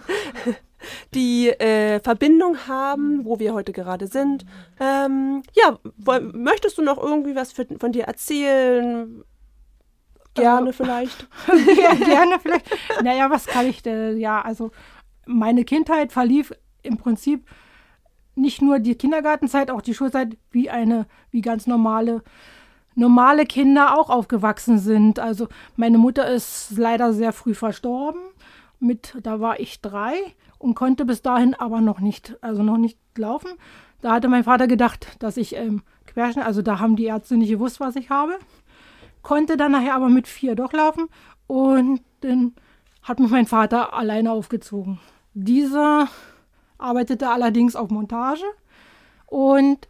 die 1.14 1.48
äh, 1.48 1.98
Verbindung 2.00 2.68
haben, 2.68 3.24
wo 3.24 3.38
wir 3.38 3.54
heute 3.54 3.72
gerade 3.72 4.06
sind. 4.06 4.44
Ähm, 4.80 5.42
ja, 5.54 5.78
möchtest 6.34 6.76
du 6.76 6.82
noch 6.82 7.02
irgendwie 7.02 7.34
was 7.34 7.52
für, 7.52 7.66
von 7.80 7.92
dir 7.92 8.04
erzählen? 8.04 9.24
Gerne 10.34 10.74
vielleicht. 10.74 11.26
ja, 11.82 11.94
gerne 11.94 12.38
vielleicht. 12.38 12.66
Naja, 13.02 13.30
was 13.30 13.46
kann 13.46 13.66
ich 13.66 13.82
denn? 13.82 14.18
Ja, 14.18 14.42
also 14.42 14.72
meine 15.24 15.64
Kindheit 15.64 16.12
verlief 16.12 16.52
im 16.82 16.98
Prinzip 16.98 17.46
nicht 18.38 18.62
nur 18.62 18.78
die 18.78 18.94
Kindergartenzeit, 18.94 19.70
auch 19.70 19.82
die 19.82 19.94
Schulzeit 19.94 20.36
wie 20.50 20.70
eine, 20.70 21.06
wie 21.30 21.40
ganz 21.40 21.66
normale, 21.66 22.22
normale 22.94 23.44
Kinder 23.44 23.98
auch 23.98 24.10
aufgewachsen 24.10 24.78
sind. 24.78 25.18
Also 25.18 25.48
meine 25.76 25.98
Mutter 25.98 26.28
ist 26.30 26.72
leider 26.76 27.12
sehr 27.12 27.32
früh 27.32 27.54
verstorben. 27.54 28.20
Mit, 28.80 29.16
da 29.22 29.40
war 29.40 29.58
ich 29.58 29.80
drei 29.80 30.14
und 30.58 30.74
konnte 30.74 31.04
bis 31.04 31.20
dahin 31.20 31.54
aber 31.54 31.80
noch 31.80 32.00
nicht, 32.00 32.36
also 32.40 32.62
noch 32.62 32.78
nicht 32.78 32.98
laufen. 33.16 33.50
Da 34.00 34.12
hatte 34.12 34.28
mein 34.28 34.44
Vater 34.44 34.68
gedacht, 34.68 35.16
dass 35.18 35.36
ich 35.36 35.56
ähm, 35.56 35.82
Querschnitt, 36.06 36.46
also 36.46 36.62
da 36.62 36.78
haben 36.78 36.94
die 36.94 37.06
Ärzte 37.06 37.36
nicht 37.36 37.50
gewusst, 37.50 37.80
was 37.80 37.96
ich 37.96 38.10
habe. 38.10 38.38
Konnte 39.22 39.56
dann 39.56 39.72
nachher 39.72 39.94
aber 39.94 40.08
mit 40.08 40.28
vier 40.28 40.54
doch 40.54 40.72
laufen 40.72 41.08
und 41.48 42.00
dann 42.20 42.54
hat 43.02 43.18
mich 43.18 43.30
mein 43.30 43.46
Vater 43.46 43.94
alleine 43.94 44.30
aufgezogen. 44.30 45.00
Dieser 45.34 46.08
arbeitete 46.78 47.28
allerdings 47.28 47.76
auf 47.76 47.90
Montage 47.90 48.44
und 49.26 49.88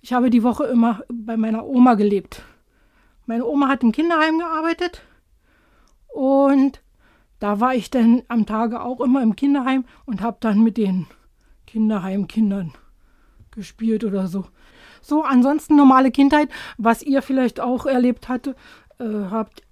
ich 0.00 0.12
habe 0.12 0.30
die 0.30 0.42
Woche 0.42 0.64
immer 0.64 1.02
bei 1.12 1.36
meiner 1.36 1.64
Oma 1.64 1.94
gelebt. 1.94 2.42
Meine 3.26 3.46
Oma 3.46 3.68
hat 3.68 3.82
im 3.82 3.92
Kinderheim 3.92 4.38
gearbeitet 4.38 5.02
und 6.08 6.82
da 7.38 7.60
war 7.60 7.74
ich 7.74 7.90
dann 7.90 8.22
am 8.28 8.46
Tage 8.46 8.80
auch 8.80 9.00
immer 9.00 9.22
im 9.22 9.36
Kinderheim 9.36 9.84
und 10.06 10.20
habe 10.20 10.38
dann 10.40 10.62
mit 10.62 10.76
den 10.76 11.06
Kinderheimkindern 11.66 12.72
gespielt 13.50 14.04
oder 14.04 14.26
so. 14.26 14.46
So, 15.00 15.24
ansonsten 15.24 15.76
normale 15.76 16.10
Kindheit, 16.10 16.48
was 16.78 17.02
ihr 17.02 17.22
vielleicht 17.22 17.60
auch 17.60 17.86
erlebt 17.86 18.28
hatte, 18.28 18.54
äh, 18.98 19.04
habt 19.30 19.62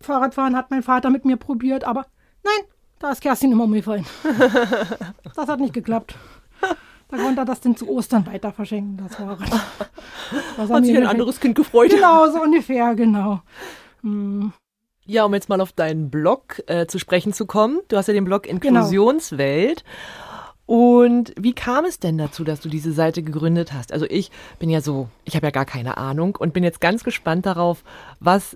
Fahrradfahren 0.00 0.56
hat 0.56 0.70
mein 0.70 0.82
Vater 0.82 1.10
mit 1.10 1.24
mir 1.24 1.36
probiert, 1.36 1.84
aber 1.84 2.06
nein, 2.44 2.64
da 3.00 3.10
ist 3.10 3.20
Kerstin 3.20 3.52
immer 3.52 3.64
umgefallen. 3.64 4.06
das 5.34 5.48
hat 5.48 5.60
nicht 5.60 5.74
geklappt. 5.74 6.14
Da 7.08 7.16
konnte 7.16 7.40
er 7.40 7.44
das 7.46 7.60
denn 7.60 7.76
zu 7.76 7.88
Ostern 7.88 8.26
weiter 8.26 8.52
verschenken, 8.52 8.98
das 8.98 9.16
Fahrrad. 9.16 9.50
Was 10.56 10.70
hat 10.70 10.84
sich 10.84 10.96
ein 10.96 11.06
anderes 11.06 11.40
Kind 11.40 11.54
gefreut. 11.54 11.90
Genau, 11.90 12.30
so 12.30 12.42
ungefähr, 12.42 12.94
genau. 12.94 13.40
Hm. 14.02 14.52
Ja, 15.06 15.24
um 15.24 15.32
jetzt 15.32 15.48
mal 15.48 15.60
auf 15.62 15.72
deinen 15.72 16.10
Blog 16.10 16.62
äh, 16.66 16.86
zu 16.86 16.98
sprechen 16.98 17.32
zu 17.32 17.46
kommen. 17.46 17.80
Du 17.88 17.96
hast 17.96 18.08
ja 18.08 18.12
den 18.12 18.26
Blog 18.26 18.42
genau. 18.42 18.56
Inklusionswelt. 18.56 19.84
Genau. 19.84 19.98
Und 20.68 21.32
wie 21.38 21.54
kam 21.54 21.86
es 21.86 21.98
denn 21.98 22.18
dazu, 22.18 22.44
dass 22.44 22.60
du 22.60 22.68
diese 22.68 22.92
Seite 22.92 23.22
gegründet 23.22 23.72
hast? 23.72 23.90
Also 23.90 24.04
ich 24.04 24.30
bin 24.58 24.68
ja 24.68 24.82
so, 24.82 25.08
ich 25.24 25.34
habe 25.34 25.46
ja 25.46 25.50
gar 25.50 25.64
keine 25.64 25.96
Ahnung 25.96 26.36
und 26.36 26.52
bin 26.52 26.62
jetzt 26.62 26.82
ganz 26.82 27.04
gespannt 27.04 27.46
darauf, 27.46 27.84
was 28.20 28.54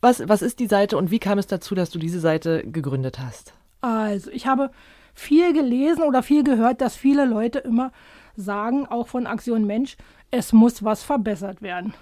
was, 0.00 0.28
was 0.28 0.42
ist 0.42 0.60
die 0.60 0.66
Seite 0.66 0.96
und 0.96 1.10
wie 1.10 1.18
kam 1.18 1.38
es 1.38 1.46
dazu, 1.46 1.74
dass 1.74 1.90
du 1.90 1.98
diese 1.98 2.20
Seite 2.20 2.64
gegründet 2.64 3.18
hast? 3.18 3.52
Also, 3.80 4.30
ich 4.30 4.46
habe 4.46 4.70
viel 5.14 5.52
gelesen 5.52 6.02
oder 6.02 6.22
viel 6.22 6.44
gehört, 6.44 6.80
dass 6.80 6.96
viele 6.96 7.24
Leute 7.24 7.58
immer 7.58 7.92
sagen, 8.36 8.86
auch 8.86 9.08
von 9.08 9.26
Aktion 9.26 9.66
Mensch, 9.66 9.96
es 10.30 10.52
muss 10.52 10.84
was 10.84 11.02
verbessert 11.02 11.62
werden. 11.62 11.94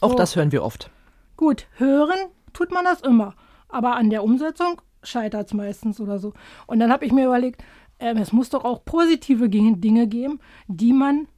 Auch 0.00 0.10
so. 0.10 0.16
das 0.16 0.36
hören 0.36 0.52
wir 0.52 0.62
oft. 0.62 0.90
Gut, 1.36 1.66
hören 1.76 2.18
tut 2.52 2.72
man 2.72 2.84
das 2.84 3.00
immer, 3.00 3.34
aber 3.68 3.96
an 3.96 4.10
der 4.10 4.24
Umsetzung 4.24 4.80
scheitert 5.02 5.46
es 5.46 5.54
meistens 5.54 6.00
oder 6.00 6.18
so. 6.18 6.34
Und 6.66 6.80
dann 6.80 6.92
habe 6.92 7.06
ich 7.06 7.12
mir 7.12 7.26
überlegt, 7.26 7.62
äh, 7.98 8.14
es 8.18 8.32
muss 8.32 8.50
doch 8.50 8.64
auch 8.64 8.84
positive 8.84 9.48
Dinge 9.48 10.06
geben, 10.06 10.40
die 10.66 10.92
man 10.92 11.28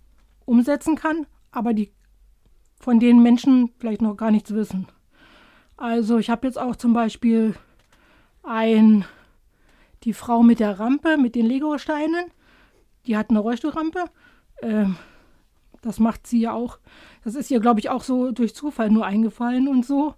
umsetzen 0.47 0.97
kann, 0.97 1.27
aber 1.53 1.75
die 1.75 1.93
von 2.81 2.99
denen 2.99 3.23
Menschen 3.23 3.71
vielleicht 3.79 4.00
noch 4.00 4.17
gar 4.17 4.31
nichts 4.31 4.55
wissen. 4.55 4.89
Also 5.80 6.18
ich 6.18 6.28
habe 6.28 6.46
jetzt 6.46 6.58
auch 6.58 6.76
zum 6.76 6.92
Beispiel 6.92 7.54
ein, 8.42 9.06
die 10.04 10.12
Frau 10.12 10.42
mit 10.42 10.60
der 10.60 10.78
Rampe, 10.78 11.16
mit 11.16 11.34
den 11.34 11.46
Lego-Steinen, 11.46 12.26
die 13.06 13.16
hat 13.16 13.30
eine 13.30 13.38
Rollstuhlrampe. 13.38 14.04
Ähm, 14.60 14.96
das 15.80 15.99
macht 15.99 16.26
sie 16.26 16.42
ja 16.42 16.52
auch. 16.52 16.78
Das 17.25 17.34
ist 17.34 17.50
ihr, 17.50 17.60
glaube 17.60 17.80
ich, 17.80 17.88
auch 17.88 18.02
so 18.02 18.30
durch 18.30 18.54
Zufall 18.54 18.90
nur 18.90 19.06
eingefallen 19.06 19.68
und 19.68 19.87
so. 19.87 20.12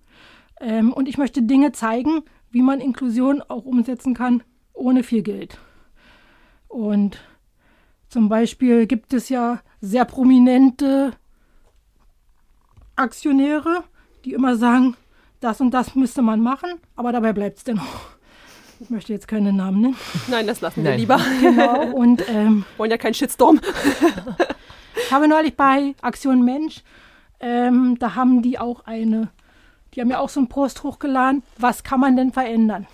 Ähm, 0.61 0.93
und 0.93 1.09
ich 1.09 1.17
möchte 1.17 1.43
Dinge 1.43 1.71
zeigen, 1.71 2.23
wie 2.51 2.63
man 2.63 2.81
Inklusion 2.81 3.41
auch 3.41 3.65
umsetzen 3.65 4.15
kann, 4.15 4.43
ohne 4.73 5.05
viel 5.05 5.23
Geld. 5.23 5.59
Und 6.67 7.23
zum 8.09 8.29
Beispiel 8.29 8.89
gibt 8.89 9.15
es 9.15 9.29
ja 9.29 9.61
sehr 9.81 10.07
prominente 10.07 11.13
Aktionäre, 12.97 13.85
die 14.25 14.33
immer 14.33 14.57
sagen, 14.57 14.97
das 15.43 15.61
und 15.61 15.73
das 15.73 15.95
müsste 15.95 16.23
man 16.23 16.41
machen, 16.41 16.71
aber 16.97 17.13
dabei 17.13 17.33
bleibt 17.33 17.59
es 17.59 17.65
dennoch. 17.65 18.13
Ich 18.81 18.91
möchte 18.91 19.13
jetzt 19.13 19.29
keine 19.29 19.53
Namen 19.53 19.81
nennen. 19.81 19.97
Nein, 20.29 20.47
das 20.47 20.61
lassen 20.61 20.83
wir 20.83 20.97
lieber. 20.97 21.21
Genau, 21.41 21.93
und 21.93 22.29
ähm, 22.29 22.65
wollen 22.77 22.91
ja 22.91 22.99
keinen 22.99 23.15
Shitstorm. 23.15 23.61
ich 24.97 25.13
habe 25.13 25.29
neulich 25.29 25.57
bei 25.57 25.95
Aktion 26.01 26.45
Mensch, 26.45 26.83
ähm, 27.39 27.97
da 27.99 28.15
haben 28.15 28.43
die 28.43 28.59
auch 28.59 28.85
eine, 28.87 29.29
die 29.95 30.01
haben 30.01 30.11
ja 30.11 30.19
auch 30.19 30.29
so 30.29 30.41
einen 30.41 30.49
Post 30.49 30.83
hochgeladen, 30.83 31.43
was 31.59 31.85
kann 31.85 32.01
man 32.01 32.17
denn 32.17 32.33
verändern? 32.33 32.87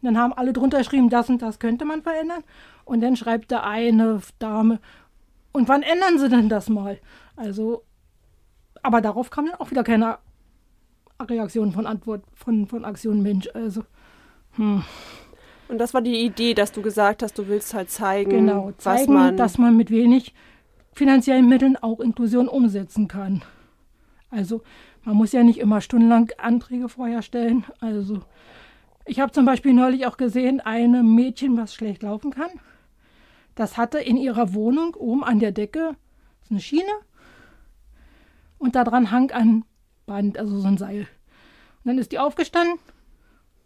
Und 0.00 0.06
dann 0.06 0.18
haben 0.18 0.32
alle 0.32 0.52
drunter 0.52 0.78
geschrieben, 0.78 1.08
das 1.08 1.28
und 1.28 1.42
das 1.42 1.58
könnte 1.58 1.84
man 1.84 2.02
verändern. 2.02 2.42
Und 2.84 3.00
dann 3.00 3.16
schreibt 3.16 3.52
da 3.52 3.62
eine 3.62 4.20
Dame, 4.38 4.80
und 5.52 5.68
wann 5.68 5.82
ändern 5.82 6.18
sie 6.18 6.28
denn 6.28 6.48
das 6.48 6.68
mal? 6.68 6.98
Also, 7.36 7.84
aber 8.82 9.00
darauf 9.00 9.30
kam 9.30 9.46
dann 9.46 9.54
auch 9.56 9.70
wieder 9.70 9.84
keine 9.84 10.18
Reaktion 11.28 11.72
von 11.72 11.86
Antwort 11.86 12.24
von, 12.34 12.66
von 12.66 12.84
Aktion 12.84 13.22
Mensch. 13.22 13.48
Also, 13.54 13.84
hm. 14.52 14.84
Und 15.68 15.78
das 15.78 15.94
war 15.94 16.02
die 16.02 16.20
Idee, 16.24 16.52
dass 16.52 16.72
du 16.72 16.82
gesagt 16.82 17.22
hast, 17.22 17.38
du 17.38 17.48
willst 17.48 17.72
halt 17.72 17.90
zeigen, 17.90 18.30
genau, 18.30 18.72
zeigen 18.76 19.14
man 19.14 19.36
dass 19.36 19.56
man 19.56 19.76
mit 19.76 19.90
wenig 19.90 20.34
finanziellen 20.92 21.48
Mitteln 21.48 21.76
auch 21.76 22.00
Inklusion 22.00 22.48
umsetzen 22.48 23.08
kann. 23.08 23.42
Also 24.30 24.62
man 25.04 25.16
muss 25.16 25.32
ja 25.32 25.42
nicht 25.42 25.58
immer 25.58 25.80
stundenlang 25.80 26.30
Anträge 26.38 26.88
vorher 26.88 27.22
stellen. 27.22 27.64
Also 27.80 28.20
ich 29.06 29.18
habe 29.20 29.32
zum 29.32 29.46
Beispiel 29.46 29.72
neulich 29.72 30.06
auch 30.06 30.16
gesehen, 30.16 30.60
ein 30.60 31.14
Mädchen, 31.14 31.56
was 31.56 31.74
schlecht 31.74 32.02
laufen 32.02 32.30
kann, 32.30 32.50
das 33.54 33.76
hatte 33.76 33.98
in 33.98 34.16
ihrer 34.16 34.54
Wohnung 34.54 34.94
oben 34.94 35.24
an 35.24 35.38
der 35.38 35.52
Decke 35.52 35.96
eine 36.50 36.60
Schiene 36.60 36.92
und 38.58 38.74
daran 38.76 39.10
hang 39.10 39.30
ein 39.30 39.64
Band, 40.06 40.38
also 40.38 40.58
so 40.58 40.66
ein 40.66 40.78
Seil. 40.78 41.00
Und 41.00 41.88
dann 41.88 41.98
ist 41.98 42.12
die 42.12 42.18
aufgestanden, 42.18 42.78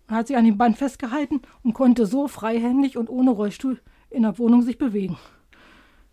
hat 0.09 0.28
sich 0.28 0.37
an 0.37 0.45
dem 0.45 0.59
Band 0.59 0.78
festgehalten 0.78 1.43
und 1.62 1.75
konnte 1.75 2.07
so 2.07 2.28
freihändig 2.28 2.97
und 2.97 3.11
ohne 3.11 3.31
Rollstuhl 3.31 3.81
in 4.11 4.23
der 4.23 4.38
Wohnung 4.38 4.62
sich 4.62 4.78
bewegen. 4.78 5.19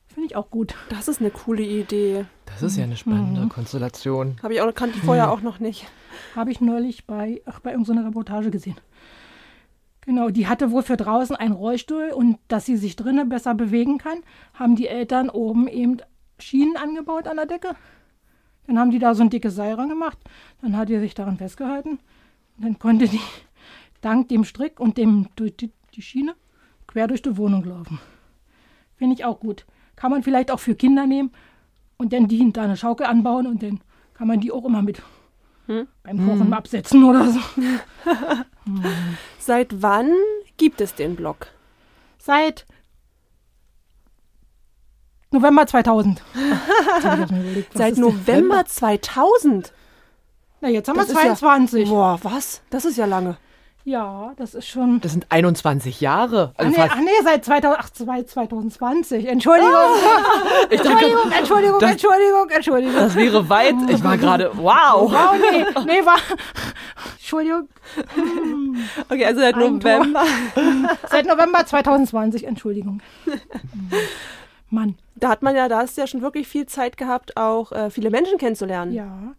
Finde 0.08 0.28
ich 0.28 0.36
auch 0.36 0.52
gut. 0.52 0.76
Das 0.90 1.08
ist 1.08 1.22
eine 1.22 1.32
coole 1.32 1.64
Idee. 1.64 2.26
Das 2.46 2.62
ist 2.62 2.78
ja 2.78 2.84
eine 2.84 2.98
spannende 2.98 3.42
mhm. 3.42 3.50
Konstellation. 3.50 4.38
Habe 4.44 4.54
ich 4.54 4.62
auch 4.62 4.74
kannte 4.74 4.98
ich 4.98 5.04
vorher 5.04 5.28
mhm. 5.28 5.32
auch 5.32 5.42
noch 5.42 5.60
nicht. 5.60 5.88
Habe 6.36 6.52
ich 6.52 6.62
neulich 6.62 7.08
bei 7.08 7.42
ach, 7.46 7.60
bei 7.62 7.72
irgendeiner 7.72 8.06
Reportage 8.06 8.52
gesehen. 8.52 8.78
Genau, 10.02 10.30
die 10.30 10.48
hatte 10.48 10.72
wohl 10.72 10.84
für 10.84 10.98
draußen 10.98 11.36
einen 11.36 11.54
Rollstuhl 11.54 12.12
und 12.14 12.38
dass 12.48 12.66
sie 12.66 12.78
sich 12.78 12.96
drinnen 12.96 13.30
besser 13.30 13.56
bewegen 13.56 13.98
kann, 13.98 14.20
haben 14.54 14.76
die 14.76 14.88
Eltern 14.88 15.30
oben 15.30 15.68
eben 15.68 15.98
Schienen 16.38 16.76
angebaut 16.78 17.28
an 17.28 17.38
der 17.38 17.46
Decke 17.46 17.76
dann 18.68 18.80
haben 18.80 18.92
die 18.92 19.00
da 19.00 19.14
so 19.14 19.24
ein 19.24 19.30
dickes 19.30 19.56
Seil 19.56 19.76
gemacht. 19.76 20.18
Dann 20.62 20.78
hat 20.78 20.90
die 20.90 21.00
sich 21.00 21.14
daran 21.14 21.38
festgehalten. 21.38 22.00
Und 22.58 22.66
dann 22.66 22.80
konnte 22.80 23.08
die 23.08 23.20
dank 24.02 24.30
dem 24.30 24.44
Strick 24.44 24.80
und 24.80 24.98
dem 24.98 25.28
durch 25.36 25.56
die, 25.56 25.72
die 25.94 26.02
Schiene 26.02 26.36
quer 26.88 27.08
durch 27.08 27.22
die 27.22 27.38
Wohnung 27.38 27.64
laufen. 27.64 28.00
Finde 28.96 29.16
ich 29.16 29.26
auch 29.26 29.40
gut. 29.40 29.66
Kann 29.96 30.12
man 30.12 30.24
vielleicht 30.24 30.52
auch 30.52 30.60
für 30.60 30.76
Kinder 30.76 31.06
nehmen 31.06 31.32
und 31.98 32.14
dann 32.14 32.28
die 32.28 32.52
da 32.52 32.64
eine 32.64 32.78
Schaukel 32.78 33.06
anbauen 33.06 33.48
und 33.48 33.64
dann 33.64 33.82
kann 34.14 34.28
man 34.28 34.40
die 34.40 34.52
auch 34.52 34.66
immer 34.66 34.82
mit 34.82 35.02
Hm? 35.68 35.88
Beim 36.04 36.18
Kochen 36.18 36.48
hm. 36.48 36.54
absetzen 36.54 37.04
oder 37.04 37.30
so. 37.30 37.40
hm. 38.66 38.84
Seit 39.40 39.82
wann 39.82 40.12
gibt 40.58 40.82
es 40.82 40.94
den 40.96 41.16
Blog? 41.16 41.48
Seit 42.18 42.66
November 45.34 45.68
2000. 45.68 46.22
überlegt, 47.00 47.74
Seit 47.74 47.98
November 47.98 48.66
2000? 48.66 49.74
Na, 50.62 50.70
jetzt 50.70 50.88
haben 50.88 50.98
das 50.98 51.10
wir 51.10 51.16
22. 51.16 51.88
Ja, 51.88 51.94
boah, 51.94 52.20
was? 52.24 52.62
Das 52.70 52.86
ist 52.86 52.98
ja 52.98 53.06
lange. 53.06 53.38
Ja, 53.86 54.32
das 54.38 54.54
ist 54.54 54.68
schon. 54.70 55.02
Das 55.02 55.12
sind 55.12 55.26
21 55.28 56.00
Jahre. 56.00 56.54
Also 56.56 56.72
ach, 56.72 56.86
nee, 56.86 56.90
ach 56.90 57.00
nee, 57.00 57.24
seit 57.24 57.44
2000, 57.44 57.80
ach, 57.84 57.90
2020. 57.90 59.28
Entschuldigung. 59.28 59.74
Oh. 59.74 60.68
Entschuldigung, 60.70 61.32
Entschuldigung, 61.38 61.80
das, 61.80 61.92
Entschuldigung, 61.92 62.50
Entschuldigung. 62.50 62.96
Das 62.96 63.16
wäre 63.16 63.50
weit. 63.50 63.76
Ich 63.90 64.02
war 64.02 64.18
gerade, 64.18 64.52
wow. 64.56 65.12
Wow, 65.12 65.36
nee, 65.52 65.66
nee, 65.86 66.06
war. 66.06 66.18
Entschuldigung. 67.18 67.68
Okay, 69.10 69.26
also 69.26 69.42
seit 69.42 69.56
Ein 69.56 69.60
November. 69.60 70.24
seit 71.10 71.28
November 71.28 71.64
2020, 71.66 72.46
Entschuldigung. 72.46 73.02
Mann. 74.74 74.96
Da 75.16 75.30
hat 75.30 75.42
man 75.42 75.56
ja, 75.56 75.70
da 75.70 75.78
hast 75.78 75.96
du 75.96 76.02
ja 76.02 76.08
schon 76.08 76.22
wirklich 76.22 76.48
viel 76.48 76.66
Zeit 76.66 76.98
gehabt, 76.98 77.38
auch 77.38 77.72
äh, 77.72 77.90
viele 77.90 78.10
Menschen 78.10 78.38
kennenzulernen. 78.38 78.94
Ja. 78.94 79.34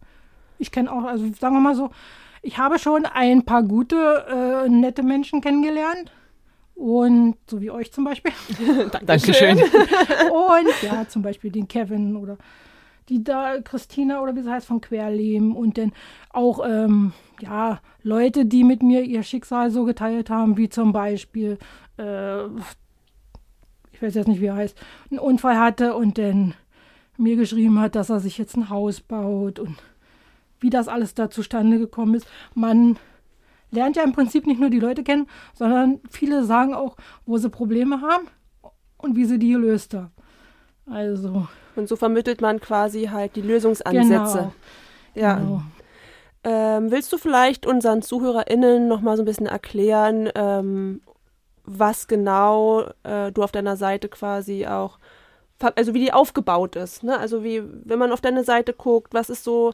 Ich 0.57 0.71
kenne 0.71 0.91
auch, 0.91 1.03
also 1.03 1.25
sagen 1.39 1.55
wir 1.55 1.59
mal 1.59 1.75
so, 1.75 1.91
ich 2.41 2.57
habe 2.57 2.79
schon 2.79 3.05
ein 3.05 3.43
paar 3.43 3.63
gute, 3.63 4.65
äh, 4.65 4.69
nette 4.69 5.03
Menschen 5.03 5.41
kennengelernt. 5.41 6.11
Und 6.75 7.37
so 7.49 7.61
wie 7.61 7.71
euch 7.71 7.91
zum 7.93 8.03
Beispiel. 8.03 8.33
Dankeschön. 9.05 9.57
und 9.57 10.81
ja, 10.81 11.07
zum 11.07 11.21
Beispiel 11.21 11.51
den 11.51 11.67
Kevin 11.67 12.17
oder 12.17 12.37
die 13.09 13.23
da 13.23 13.61
Christina 13.61 14.21
oder 14.21 14.35
wie 14.35 14.41
sie 14.41 14.51
heißt 14.51 14.67
von 14.67 14.81
Querleben 14.81 15.55
und 15.55 15.77
dann 15.77 15.93
auch 16.31 16.65
ähm, 16.67 17.13
ja 17.39 17.79
Leute, 18.01 18.45
die 18.45 18.63
mit 18.63 18.81
mir 18.81 19.03
ihr 19.03 19.23
Schicksal 19.23 19.69
so 19.69 19.85
geteilt 19.85 20.29
haben, 20.29 20.57
wie 20.57 20.69
zum 20.69 20.91
Beispiel 20.91 21.59
äh, 21.97 22.43
ich 23.95 24.01
weiß 24.01 24.13
jetzt 24.15 24.27
nicht 24.27 24.41
wie 24.41 24.47
er 24.47 24.55
heißt, 24.55 24.77
einen 25.09 25.19
Unfall 25.19 25.57
hatte 25.57 25.95
und 25.95 26.17
dann 26.17 26.53
mir 27.17 27.37
geschrieben 27.37 27.79
hat, 27.79 27.95
dass 27.95 28.09
er 28.09 28.19
sich 28.19 28.37
jetzt 28.37 28.57
ein 28.57 28.69
Haus 28.69 28.99
baut 28.99 29.59
und 29.59 29.77
wie 30.59 30.69
das 30.69 30.89
alles 30.89 31.13
da 31.13 31.29
zustande 31.29 31.79
gekommen 31.79 32.15
ist. 32.15 32.27
Man 32.53 32.97
lernt 33.71 33.95
ja 33.95 34.03
im 34.03 34.11
Prinzip 34.11 34.47
nicht 34.47 34.59
nur 34.59 34.69
die 34.69 34.79
Leute 34.79 35.03
kennen, 35.03 35.27
sondern 35.53 36.01
viele 36.09 36.43
sagen 36.43 36.73
auch, 36.73 36.97
wo 37.25 37.37
sie 37.37 37.49
Probleme 37.49 38.01
haben 38.01 38.27
und 38.97 39.15
wie 39.15 39.25
sie 39.25 39.39
die 39.39 39.51
gelöst 39.51 39.93
haben. 39.93 40.11
Also. 40.87 41.47
Und 41.77 41.87
so 41.87 41.95
vermittelt 41.95 42.41
man 42.41 42.59
quasi 42.59 43.05
halt 43.05 43.35
die 43.35 43.41
Lösungsansätze. 43.41 44.37
Genau. 44.37 44.53
Ja. 45.13 45.35
Genau. 45.35 45.61
Ähm, 46.43 46.91
willst 46.91 47.11
du 47.11 47.17
vielleicht 47.17 47.65
unseren 47.65 48.01
ZuhörerInnen 48.01 48.87
noch 48.87 49.01
mal 49.01 49.15
so 49.15 49.23
ein 49.23 49.25
bisschen 49.25 49.47
erklären, 49.47 50.29
ähm, 50.35 51.01
was 51.65 52.07
genau 52.07 52.89
äh, 53.03 53.31
du 53.31 53.43
auf 53.43 53.51
deiner 53.51 53.77
Seite 53.77 54.09
quasi 54.09 54.65
auch, 54.67 54.99
also 55.75 55.93
wie 55.93 55.99
die 55.99 56.13
aufgebaut 56.13 56.75
ist? 56.75 57.03
Ne? 57.03 57.17
Also 57.17 57.43
wie, 57.43 57.63
wenn 57.83 57.99
man 57.99 58.11
auf 58.11 58.21
deine 58.21 58.43
Seite 58.43 58.73
guckt, 58.73 59.13
was 59.13 59.29
ist 59.29 59.43
so 59.43 59.73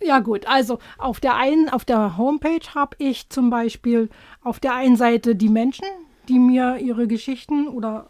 ja 0.00 0.20
gut, 0.20 0.46
also 0.46 0.78
auf 0.96 1.18
der 1.18 1.34
einen, 1.34 1.68
auf 1.68 1.84
der 1.84 2.16
Homepage 2.16 2.74
habe 2.74 2.96
ich 2.98 3.28
zum 3.30 3.50
Beispiel 3.50 4.08
auf 4.42 4.60
der 4.60 4.74
einen 4.74 4.96
Seite 4.96 5.34
die 5.34 5.48
Menschen, 5.48 5.86
die 6.28 6.38
mir 6.38 6.76
ihre 6.76 7.08
Geschichten 7.08 7.66
oder 7.66 8.08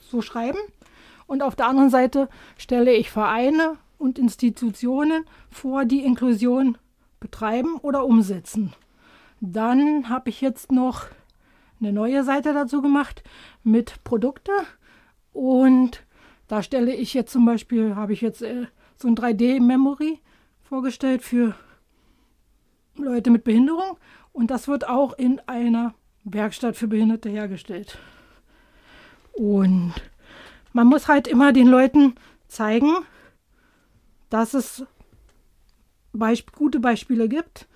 so 0.00 0.22
schreiben. 0.22 0.58
Und 1.26 1.42
auf 1.42 1.54
der 1.54 1.68
anderen 1.68 1.90
Seite 1.90 2.28
stelle 2.58 2.92
ich 2.92 3.10
Vereine 3.10 3.76
und 3.98 4.18
Institutionen 4.18 5.24
vor, 5.50 5.84
die 5.84 6.04
Inklusion 6.04 6.76
betreiben 7.20 7.76
oder 7.76 8.04
umsetzen. 8.04 8.72
Dann 9.40 10.08
habe 10.08 10.30
ich 10.30 10.40
jetzt 10.40 10.72
noch 10.72 11.06
eine 11.80 11.92
neue 11.92 12.24
Seite 12.24 12.52
dazu 12.52 12.82
gemacht 12.82 13.22
mit 13.62 14.02
Produkte 14.04 14.52
und 15.32 16.04
da 16.48 16.62
stelle 16.62 16.94
ich 16.94 17.14
jetzt 17.14 17.32
zum 17.32 17.44
Beispiel, 17.44 17.94
habe 17.94 18.12
ich 18.12 18.20
jetzt 18.20 18.42
äh, 18.42 18.66
so 18.96 19.08
ein 19.08 19.14
3D-Memory 19.14 20.20
vorgestellt 20.62 21.22
für 21.22 21.54
Leute 22.96 23.30
mit 23.30 23.44
Behinderung 23.44 23.98
und 24.32 24.50
das 24.50 24.68
wird 24.68 24.88
auch 24.88 25.12
in 25.14 25.40
einer 25.46 25.94
Werkstatt 26.24 26.76
für 26.76 26.88
Behinderte 26.88 27.28
hergestellt. 27.28 27.98
Und 29.32 29.94
man 30.72 30.86
muss 30.86 31.08
halt 31.08 31.28
immer 31.28 31.52
den 31.52 31.66
Leuten 31.66 32.14
zeigen, 32.48 32.92
dass 34.28 34.54
es 34.54 34.84
Beisp 36.12 36.52
gute 36.56 36.80
Beispiele 36.80 37.28
gibt 37.28 37.68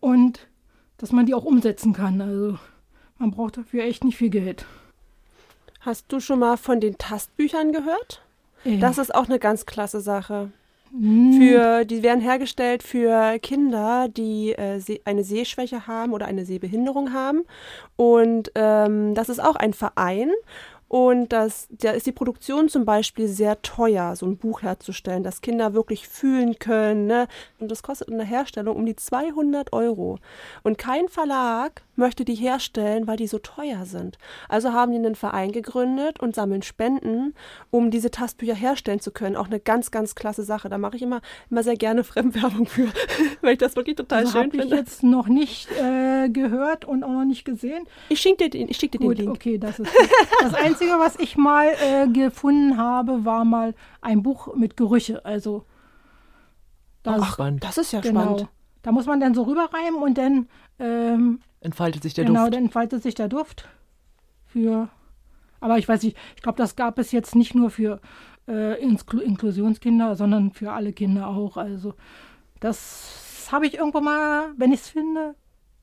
und 0.00 0.48
dass 0.96 1.12
man 1.12 1.26
die 1.26 1.34
auch 1.34 1.44
umsetzen 1.44 1.92
kann. 1.92 2.20
Also 2.20 2.58
man 3.20 3.30
braucht 3.30 3.58
dafür 3.58 3.84
echt 3.84 4.02
nicht 4.02 4.16
viel 4.16 4.30
Geld. 4.30 4.64
Hast 5.80 6.06
du 6.08 6.20
schon 6.20 6.40
mal 6.40 6.56
von 6.56 6.80
den 6.80 6.98
Tastbüchern 6.98 7.72
gehört? 7.72 8.22
Äh. 8.64 8.78
Das 8.78 8.98
ist 8.98 9.14
auch 9.14 9.26
eine 9.26 9.38
ganz 9.38 9.66
klasse 9.66 10.00
Sache. 10.00 10.50
Hm. 10.90 11.34
Für, 11.34 11.84
die 11.84 12.02
werden 12.02 12.20
hergestellt 12.20 12.82
für 12.82 13.38
Kinder, 13.38 14.08
die 14.08 14.52
äh, 14.52 14.80
eine 15.04 15.22
Sehschwäche 15.22 15.86
haben 15.86 16.12
oder 16.12 16.26
eine 16.26 16.44
Sehbehinderung 16.44 17.12
haben. 17.12 17.44
Und 17.96 18.50
ähm, 18.56 19.14
das 19.14 19.28
ist 19.28 19.38
auch 19.38 19.56
ein 19.56 19.74
Verein. 19.74 20.30
Und 20.90 21.32
das, 21.32 21.68
da 21.70 21.92
ist 21.92 22.06
die 22.06 22.12
Produktion 22.12 22.68
zum 22.68 22.84
Beispiel 22.84 23.28
sehr 23.28 23.62
teuer, 23.62 24.16
so 24.16 24.26
ein 24.26 24.38
Buch 24.38 24.62
herzustellen, 24.62 25.22
dass 25.22 25.40
Kinder 25.40 25.72
wirklich 25.72 26.08
fühlen 26.08 26.58
können. 26.58 27.06
Ne? 27.06 27.28
Und 27.60 27.70
das 27.70 27.84
kostet 27.84 28.08
in 28.08 28.16
der 28.16 28.26
Herstellung 28.26 28.74
um 28.74 28.84
die 28.84 28.96
200 28.96 29.72
Euro. 29.72 30.18
Und 30.64 30.78
kein 30.78 31.08
Verlag 31.08 31.82
möchte 32.00 32.24
die 32.24 32.34
herstellen, 32.34 33.06
weil 33.06 33.16
die 33.16 33.28
so 33.28 33.38
teuer 33.38 33.84
sind. 33.84 34.18
Also 34.48 34.72
haben 34.72 34.90
die 34.90 34.98
einen 34.98 35.14
Verein 35.14 35.52
gegründet 35.52 36.18
und 36.18 36.34
sammeln 36.34 36.62
Spenden, 36.62 37.34
um 37.70 37.92
diese 37.92 38.10
Tastbücher 38.10 38.54
herstellen 38.54 38.98
zu 38.98 39.12
können. 39.12 39.36
Auch 39.36 39.46
eine 39.46 39.60
ganz, 39.60 39.92
ganz 39.92 40.16
klasse 40.16 40.42
Sache. 40.42 40.68
Da 40.68 40.78
mache 40.78 40.96
ich 40.96 41.02
immer, 41.02 41.20
immer 41.48 41.62
sehr 41.62 41.76
gerne 41.76 42.02
Fremdwerbung 42.10 42.66
für, 42.66 42.88
weil 43.42 43.52
ich 43.52 43.58
das 43.58 43.76
wirklich 43.76 43.94
total 43.96 44.20
also 44.20 44.32
schön 44.32 44.50
finde. 44.50 44.64
Habe 44.64 44.74
ich 44.74 44.80
jetzt 44.80 45.02
noch 45.04 45.28
nicht 45.28 45.70
äh, 45.72 46.28
gehört 46.28 46.84
und 46.84 47.04
auch 47.04 47.12
noch 47.12 47.24
nicht 47.24 47.44
gesehen. 47.44 47.86
Ich 48.08 48.20
schicke 48.20 48.50
dir, 48.50 48.68
ich 48.68 48.76
schick 48.76 48.90
dir 48.90 48.98
Gut, 48.98 49.18
den 49.18 49.26
Link. 49.26 49.36
Okay, 49.36 49.58
das 49.58 49.78
ist 49.78 49.92
das 50.40 50.54
Einzige, 50.54 50.98
was 50.98 51.16
ich 51.20 51.36
mal 51.36 51.68
äh, 51.68 52.08
gefunden 52.08 52.76
habe, 52.76 53.24
war 53.24 53.44
mal 53.44 53.74
ein 54.00 54.24
Buch 54.24 54.54
mit 54.56 54.76
Gerüche. 54.76 55.24
Also 55.24 55.64
das, 57.02 57.20
Ach, 57.22 57.38
das 57.60 57.78
ist 57.78 57.92
ja 57.92 58.00
genau. 58.00 58.22
spannend. 58.22 58.48
Da 58.82 58.92
muss 58.92 59.06
man 59.06 59.20
dann 59.20 59.34
so 59.34 59.42
rüberreimen 59.42 60.02
und 60.02 60.16
dann 60.16 60.48
ähm, 60.80 61.40
entfaltet 61.60 62.02
sich 62.02 62.14
der 62.14 62.24
genau, 62.24 62.40
Duft. 62.40 62.46
Genau, 62.46 62.56
dann 62.56 62.64
entfaltet 62.64 63.02
sich 63.02 63.14
der 63.14 63.28
Duft. 63.28 63.68
Für, 64.46 64.88
aber 65.60 65.78
ich 65.78 65.88
weiß 65.88 66.02
nicht, 66.02 66.16
ich 66.34 66.42
glaube, 66.42 66.58
das 66.58 66.74
gab 66.74 66.98
es 66.98 67.12
jetzt 67.12 67.36
nicht 67.36 67.54
nur 67.54 67.70
für 67.70 68.00
äh, 68.48 68.82
Inkl 68.82 69.20
Inklusionskinder, 69.20 70.16
sondern 70.16 70.50
für 70.50 70.72
alle 70.72 70.92
Kinder 70.92 71.28
auch. 71.28 71.56
Also 71.56 71.94
das 72.58 73.48
habe 73.52 73.66
ich 73.66 73.74
irgendwo 73.74 74.00
mal, 74.00 74.52
wenn 74.56 74.72
ich 74.72 74.80
es 74.80 74.88
finde, 74.88 75.34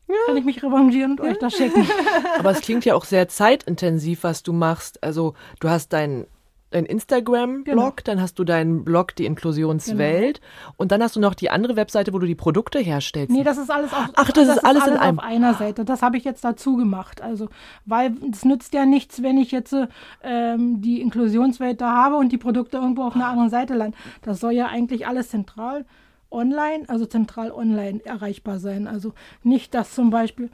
ja. 0.07 0.15
kann 0.25 0.37
ich 0.37 0.45
mich 0.45 0.63
revanchieren 0.63 1.11
und 1.11 1.25
ja. 1.25 1.31
euch 1.31 1.39
das 1.39 1.53
schicken. 1.53 1.87
Aber 2.39 2.51
es 2.51 2.61
klingt 2.61 2.85
ja 2.85 2.95
auch 2.95 3.05
sehr 3.05 3.27
zeitintensiv, 3.29 4.23
was 4.23 4.43
du 4.43 4.53
machst. 4.53 5.03
Also 5.03 5.33
du 5.59 5.69
hast 5.69 5.93
dein 5.93 6.27
dein 6.69 6.85
Instagram-Blog, 6.85 7.65
genau. 7.65 7.93
dann 8.03 8.21
hast 8.21 8.37
du 8.39 8.43
deinen 8.43 8.83
Blog 8.83 9.15
Die 9.15 9.25
Inklusionswelt 9.25 10.41
genau. 10.41 10.73
und 10.77 10.91
dann 10.91 11.01
hast 11.01 11.15
du 11.15 11.19
noch 11.19 11.33
die 11.33 11.49
andere 11.49 11.75
Webseite, 11.75 12.13
wo 12.13 12.19
du 12.19 12.27
die 12.27 12.35
Produkte 12.35 12.79
herstellst. 12.79 13.31
Nee, 13.31 13.43
das 13.43 13.57
ist 13.57 13.71
alles 13.71 13.93
auf, 13.93 14.09
Ach, 14.15 14.31
das, 14.31 14.47
das 14.47 14.57
ist 14.57 14.65
alles, 14.65 14.83
alles 14.83 14.95
in 14.95 15.01
einem. 15.01 15.19
auf 15.19 15.25
einer 15.25 15.53
Seite. 15.53 15.85
Das 15.85 16.01
habe 16.01 16.17
ich 16.17 16.23
jetzt 16.23 16.43
dazu 16.43 16.75
gemacht. 16.75 17.21
Also, 17.21 17.47
weil 17.85 18.15
es 18.31 18.43
nützt 18.43 18.73
ja 18.73 18.85
nichts, 18.85 19.23
wenn 19.23 19.37
ich 19.37 19.51
jetzt 19.51 19.75
ähm, 20.23 20.81
die 20.81 21.01
Inklusionswelt 21.01 21.79
da 21.79 21.91
habe 21.91 22.17
und 22.17 22.31
die 22.31 22.37
Produkte 22.37 22.77
irgendwo 22.77 23.03
auf 23.03 23.15
einer 23.15 23.27
anderen 23.27 23.49
Seite 23.49 23.73
landen. 23.73 23.95
Das 24.21 24.39
soll 24.39 24.51
ja 24.51 24.67
eigentlich 24.67 25.07
alles 25.07 25.29
zentral 25.29 25.85
online, 26.29 26.83
also 26.87 27.05
zentral 27.05 27.51
online 27.51 28.03
erreichbar 28.03 28.59
sein. 28.59 28.87
Also 28.87 29.13
nicht, 29.43 29.73
dass 29.73 29.95
zum 29.95 30.09
Beispiel 30.09 30.49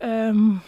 ähm, 0.00 0.62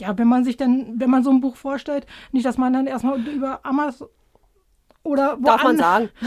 ja, 0.00 0.16
wenn 0.16 0.28
man 0.28 0.44
sich 0.44 0.56
dann, 0.56 1.00
wenn 1.00 1.10
man 1.10 1.24
so 1.24 1.30
ein 1.30 1.40
Buch 1.40 1.56
vorstellt, 1.56 2.06
nicht, 2.30 2.46
dass 2.46 2.56
man 2.56 2.72
dann 2.72 2.86
erstmal 2.86 3.20
über 3.26 3.60
Amazon 3.64 4.08
oder 5.02 5.38
Darf 5.40 5.62
man 5.62 5.76
sagen. 5.76 6.10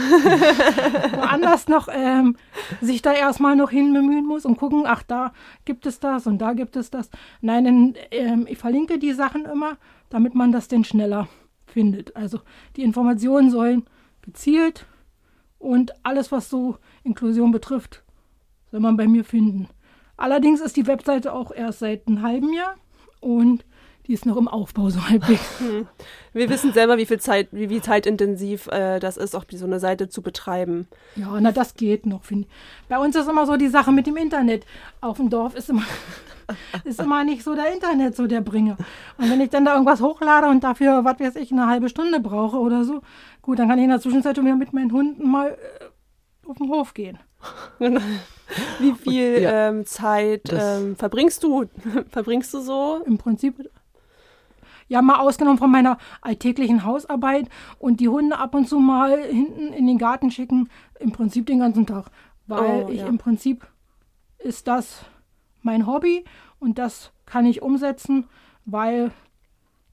woanders 1.14 1.68
noch 1.68 1.88
ähm, 1.92 2.36
sich 2.80 3.02
da 3.02 3.12
erstmal 3.12 3.54
noch 3.54 3.70
hin 3.70 3.92
bemühen 3.92 4.26
muss 4.26 4.44
und 4.44 4.56
gucken, 4.56 4.84
ach, 4.86 5.02
da 5.02 5.32
gibt 5.64 5.86
es 5.86 6.00
das 6.00 6.26
und 6.26 6.38
da 6.38 6.52
gibt 6.52 6.76
es 6.76 6.90
das. 6.90 7.10
Nein, 7.40 7.64
denn, 7.64 7.94
ähm, 8.10 8.46
ich 8.48 8.58
verlinke 8.58 8.98
die 8.98 9.12
Sachen 9.12 9.44
immer, 9.44 9.76
damit 10.08 10.34
man 10.34 10.52
das 10.52 10.68
denn 10.68 10.84
schneller 10.84 11.28
findet. 11.66 12.16
Also 12.16 12.40
die 12.76 12.82
Informationen 12.82 13.50
sollen 13.50 13.84
gezielt 14.22 14.86
und 15.58 15.92
alles, 16.04 16.32
was 16.32 16.50
so 16.50 16.78
Inklusion 17.04 17.52
betrifft, 17.52 18.02
soll 18.70 18.80
man 18.80 18.96
bei 18.96 19.06
mir 19.06 19.24
finden. 19.24 19.68
Allerdings 20.16 20.60
ist 20.60 20.76
die 20.76 20.86
Webseite 20.86 21.32
auch 21.32 21.52
erst 21.52 21.80
seit 21.80 22.06
einem 22.06 22.22
halben 22.22 22.52
Jahr 22.52 22.76
und 23.20 23.64
die 24.06 24.14
ist 24.14 24.26
noch 24.26 24.36
im 24.36 24.48
Aufbau 24.48 24.90
so 24.90 25.08
halbwegs. 25.08 25.42
Hm. 25.58 25.86
Wir 26.32 26.48
wissen 26.48 26.72
selber, 26.72 26.96
wie 26.96 27.06
viel 27.06 27.20
Zeit, 27.20 27.48
wie, 27.52 27.70
wie 27.70 27.80
zeitintensiv 27.80 28.66
äh, 28.68 28.98
das 28.98 29.16
ist, 29.16 29.36
auch 29.36 29.44
so 29.50 29.66
eine 29.66 29.78
Seite 29.78 30.08
zu 30.08 30.22
betreiben. 30.22 30.88
Ja, 31.14 31.38
na, 31.40 31.52
das 31.52 31.74
geht 31.74 32.06
noch, 32.06 32.24
finde 32.24 32.48
ich. 32.48 32.88
Bei 32.88 32.98
uns 32.98 33.14
ist 33.14 33.28
immer 33.28 33.46
so 33.46 33.56
die 33.56 33.68
Sache 33.68 33.92
mit 33.92 34.06
dem 34.06 34.16
Internet. 34.16 34.64
Auf 35.00 35.18
dem 35.18 35.30
Dorf 35.30 35.54
ist 35.54 35.70
immer, 35.70 35.84
ist 36.84 37.00
immer 37.00 37.22
nicht 37.24 37.44
so 37.44 37.54
der 37.54 37.72
Internet 37.72 38.16
so 38.16 38.26
der 38.26 38.40
Bringer. 38.40 38.76
Und 39.18 39.30
wenn 39.30 39.40
ich 39.40 39.50
dann 39.50 39.64
da 39.64 39.74
irgendwas 39.74 40.00
hochlade 40.00 40.48
und 40.48 40.64
dafür, 40.64 41.04
was 41.04 41.20
weiß 41.20 41.36
ich, 41.36 41.52
eine 41.52 41.66
halbe 41.66 41.88
Stunde 41.88 42.18
brauche 42.18 42.58
oder 42.58 42.84
so, 42.84 43.02
gut, 43.42 43.58
dann 43.58 43.68
kann 43.68 43.78
ich 43.78 43.84
in 43.84 43.90
der 43.90 44.00
Zwischenzeit 44.00 44.36
schon 44.36 44.46
wieder 44.46 44.56
mit 44.56 44.72
meinen 44.72 44.90
Hunden 44.90 45.30
mal 45.30 45.50
äh, 45.50 46.48
auf 46.48 46.56
den 46.56 46.70
Hof 46.70 46.94
gehen. 46.94 47.18
Wie 48.80 48.92
viel 48.92 49.42
ja, 49.42 49.68
ähm, 49.68 49.86
Zeit 49.86 50.52
ähm, 50.52 50.96
verbringst 50.96 51.42
du 51.42 51.66
verbringst 52.08 52.54
du 52.54 52.60
so? 52.60 53.02
Im 53.04 53.18
Prinzip 53.18 53.68
ja 54.92 55.00
mal 55.00 55.20
ausgenommen 55.20 55.58
von 55.58 55.70
meiner 55.70 55.96
alltäglichen 56.20 56.84
Hausarbeit 56.84 57.48
und 57.78 57.98
die 58.00 58.08
Hunde 58.08 58.38
ab 58.38 58.54
und 58.54 58.68
zu 58.68 58.78
mal 58.78 59.22
hinten 59.24 59.72
in 59.72 59.86
den 59.86 59.98
Garten 59.98 60.30
schicken, 60.30 60.68
im 61.00 61.12
Prinzip 61.12 61.46
den 61.46 61.60
ganzen 61.60 61.86
Tag. 61.86 62.10
Weil 62.46 62.84
oh, 62.84 62.88
ich 62.90 63.00
ja. 63.00 63.06
im 63.06 63.16
Prinzip 63.16 63.66
ist 64.38 64.68
das 64.68 65.04
mein 65.62 65.86
Hobby 65.86 66.24
und 66.58 66.78
das 66.78 67.12
kann 67.24 67.46
ich 67.46 67.62
umsetzen, 67.62 68.28
weil 68.66 69.12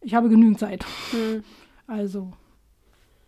ich 0.01 0.15
habe 0.15 0.29
genügend 0.29 0.59
Zeit. 0.59 0.85
Hm. 1.12 1.43
Also. 1.91 2.33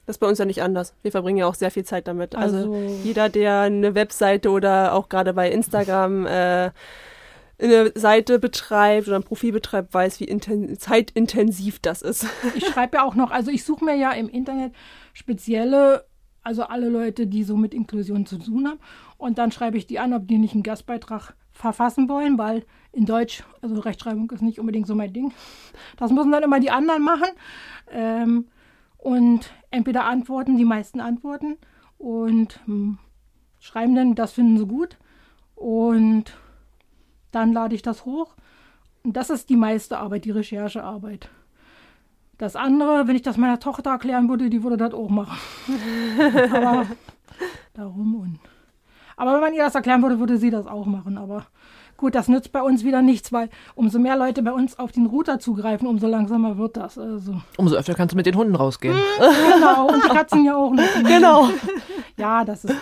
Das 0.06 0.18
ist 0.18 0.20
bei 0.20 0.28
uns 0.28 0.38
ja 0.38 0.46
nicht 0.46 0.62
anders. 0.62 0.94
Wir 1.02 1.12
verbringen 1.12 1.40
ja 1.40 1.48
auch 1.48 1.56
sehr 1.56 1.72
viel 1.72 1.84
Zeit 1.84 2.08
damit. 2.08 2.36
Also, 2.36 2.58
also 2.58 2.76
jeder, 3.04 3.28
der 3.28 3.62
eine 3.62 3.96
Webseite 3.96 4.52
oder 4.52 4.94
auch 4.94 5.10
gerade 5.10 5.34
bei 5.34 5.50
Instagram 5.50 6.28
äh, 6.28 6.70
eine 7.62 7.92
Seite 7.96 8.40
betreibt 8.40 9.08
oder 9.08 9.18
ein 9.18 9.24
Profil 9.24 9.52
betreibt, 9.52 9.94
weiß, 9.94 10.20
wie 10.20 10.78
zeitintensiv 10.78 11.80
das 11.80 12.02
ist. 12.02 12.26
Ich 12.56 12.66
schreibe 12.66 12.98
ja 12.98 13.04
auch 13.04 13.16
noch, 13.16 13.32
also 13.32 13.52
ich 13.52 13.64
suche 13.64 13.86
mir 13.86 13.96
ja 13.96 14.12
im 14.12 14.30
Internet 14.30 14.74
spezielle, 15.14 16.06
also 16.44 16.64
alle 16.64 16.90
Leute, 16.90 17.28
die 17.28 17.44
so 17.44 17.56
mit 17.56 17.74
Inklusion 17.74 18.26
zu 18.26 18.38
tun 18.38 18.68
haben. 18.68 18.80
Und 19.18 19.38
dann 19.38 19.52
schreibe 19.52 19.78
ich 19.78 19.86
die 19.86 20.00
an, 20.00 20.14
ob 20.14 20.28
die 20.28 20.38
nicht 20.38 20.54
einen 20.54 20.64
Gastbeitrag 20.64 21.36
verfassen 21.52 22.10
wollen, 22.10 22.38
weil 22.38 22.66
in 22.92 23.06
Deutsch, 23.06 23.44
also 23.62 23.80
Rechtschreibung 23.80 24.30
ist 24.32 24.42
nicht 24.42 24.60
unbedingt 24.60 24.88
so 24.88 24.96
mein 24.96 25.14
Ding. 25.14 25.34
Das 25.98 26.12
müssen 26.12 26.32
dann 26.32 26.44
immer 26.44 26.60
die 26.60 26.72
anderen 26.72 27.04
machen. 27.04 27.30
Ähm, 27.92 28.48
und 28.98 29.52
entweder 29.72 30.06
antworten, 30.06 30.58
die 30.58 30.66
meisten 30.66 31.00
antworten 31.00 31.58
und 31.98 32.60
hm, 32.66 32.98
schreiben 33.60 33.96
dann, 33.96 34.16
das 34.16 34.34
finden 34.34 34.58
sie 34.58 34.68
gut. 34.68 34.98
Und 35.56 36.36
dann 37.32 37.54
lade 37.54 37.76
ich 37.76 37.82
das 37.82 38.06
hoch. 38.06 38.36
Und 39.04 39.18
das 39.18 39.30
ist 39.30 39.50
die 39.50 39.56
meiste 39.56 39.98
Arbeit, 39.98 40.26
die 40.26 40.32
Recherchearbeit. 40.32 41.30
Das 42.38 42.56
andere, 42.56 43.08
wenn 43.08 43.16
ich 43.16 43.22
das 43.22 43.38
meiner 43.38 43.60
Tochter 43.60 43.92
erklären 43.92 44.28
würde, 44.30 44.50
die 44.50 44.64
würde 44.64 44.78
das 44.78 44.94
auch 44.94 45.10
machen. 45.10 45.38
aber 46.54 46.88
darum 47.74 48.16
und. 48.16 48.40
Aber 49.16 49.34
wenn 49.36 49.42
man 49.42 49.54
ihr 49.54 49.64
das 49.64 49.76
erklären 49.76 50.02
würde, 50.02 50.20
würde 50.20 50.38
sie 50.38 50.50
das 50.50 50.66
auch 50.66 50.88
machen. 50.88 51.20
Aber 51.20 51.46
gut, 51.98 52.16
das 52.16 52.28
nützt 52.28 52.52
bei 52.52 52.64
uns 52.64 52.84
wieder 52.84 53.04
nichts, 53.04 53.32
weil 53.32 53.50
umso 53.76 54.00
mehr 54.00 54.18
Leute 54.18 54.42
bei 54.42 54.52
uns 54.52 54.80
auf 54.80 54.92
den 54.92 55.06
Router 55.06 55.40
zugreifen, 55.40 55.88
umso 55.88 56.08
langsamer 56.08 56.58
wird 56.58 56.78
das. 56.78 56.98
Also. 56.98 57.42
Umso 57.58 57.76
öfter 57.76 57.94
kannst 57.94 58.14
du 58.14 58.18
mit 58.18 58.26
den 58.26 58.36
Hunden 58.36 58.56
rausgehen. 58.56 58.98
genau, 59.20 59.90
und 59.90 60.04
die 60.04 60.10
Katzen 60.10 60.44
ja 60.44 60.56
auch 60.56 60.72
noch. 60.72 60.84
Genau. 61.04 61.50
ja, 62.18 62.44
das 62.44 62.66
ist. 62.66 62.76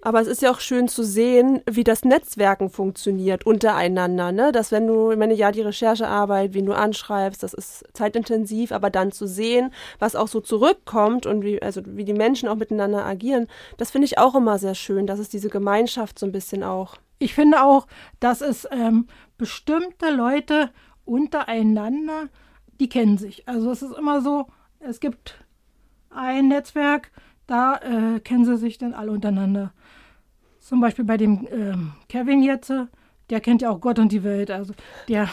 Aber 0.00 0.20
es 0.20 0.28
ist 0.28 0.42
ja 0.42 0.52
auch 0.52 0.60
schön 0.60 0.86
zu 0.86 1.02
sehen, 1.02 1.60
wie 1.68 1.82
das 1.82 2.04
Netzwerken 2.04 2.70
funktioniert 2.70 3.44
untereinander, 3.44 4.30
ne? 4.30 4.52
Dass 4.52 4.70
wenn 4.70 4.86
du, 4.86 5.10
ich 5.10 5.38
ja, 5.38 5.50
die 5.50 5.62
Recherchearbeit, 5.62 6.54
wie 6.54 6.62
du 6.62 6.72
anschreibst, 6.72 7.42
das 7.42 7.52
ist 7.52 7.84
zeitintensiv, 7.94 8.70
aber 8.70 8.90
dann 8.90 9.10
zu 9.10 9.26
sehen, 9.26 9.72
was 9.98 10.14
auch 10.14 10.28
so 10.28 10.40
zurückkommt 10.40 11.26
und 11.26 11.42
wie, 11.42 11.60
also 11.60 11.82
wie 11.84 12.04
die 12.04 12.12
Menschen 12.12 12.48
auch 12.48 12.54
miteinander 12.54 13.04
agieren, 13.04 13.48
das 13.76 13.90
finde 13.90 14.06
ich 14.06 14.18
auch 14.18 14.36
immer 14.36 14.58
sehr 14.58 14.76
schön, 14.76 15.06
dass 15.08 15.18
es 15.18 15.30
diese 15.30 15.48
Gemeinschaft 15.48 16.18
so 16.18 16.26
ein 16.26 16.32
bisschen 16.32 16.62
auch. 16.62 16.96
Ich 17.18 17.34
finde 17.34 17.64
auch, 17.64 17.88
dass 18.20 18.40
es 18.40 18.68
ähm, 18.70 19.08
bestimmte 19.36 20.10
Leute 20.10 20.70
untereinander, 21.04 22.28
die 22.78 22.88
kennen 22.88 23.18
sich. 23.18 23.48
Also 23.48 23.72
es 23.72 23.82
ist 23.82 23.98
immer 23.98 24.20
so, 24.20 24.46
es 24.78 25.00
gibt 25.00 25.44
ein 26.10 26.46
Netzwerk, 26.48 27.10
da 27.48 27.76
äh, 27.76 28.20
kennen 28.20 28.44
sie 28.44 28.56
sich 28.56 28.78
dann 28.78 28.94
alle 28.94 29.10
untereinander. 29.10 29.72
Zum 30.68 30.80
Beispiel 30.80 31.06
bei 31.06 31.16
dem 31.16 31.48
ähm, 31.50 31.92
Kevin 32.10 32.42
jetzt, 32.42 32.70
der 33.30 33.40
kennt 33.40 33.62
ja 33.62 33.70
auch 33.70 33.80
Gott 33.80 33.98
und 33.98 34.12
die 34.12 34.22
Welt. 34.22 34.50
Also 34.50 34.74
der, 35.08 35.30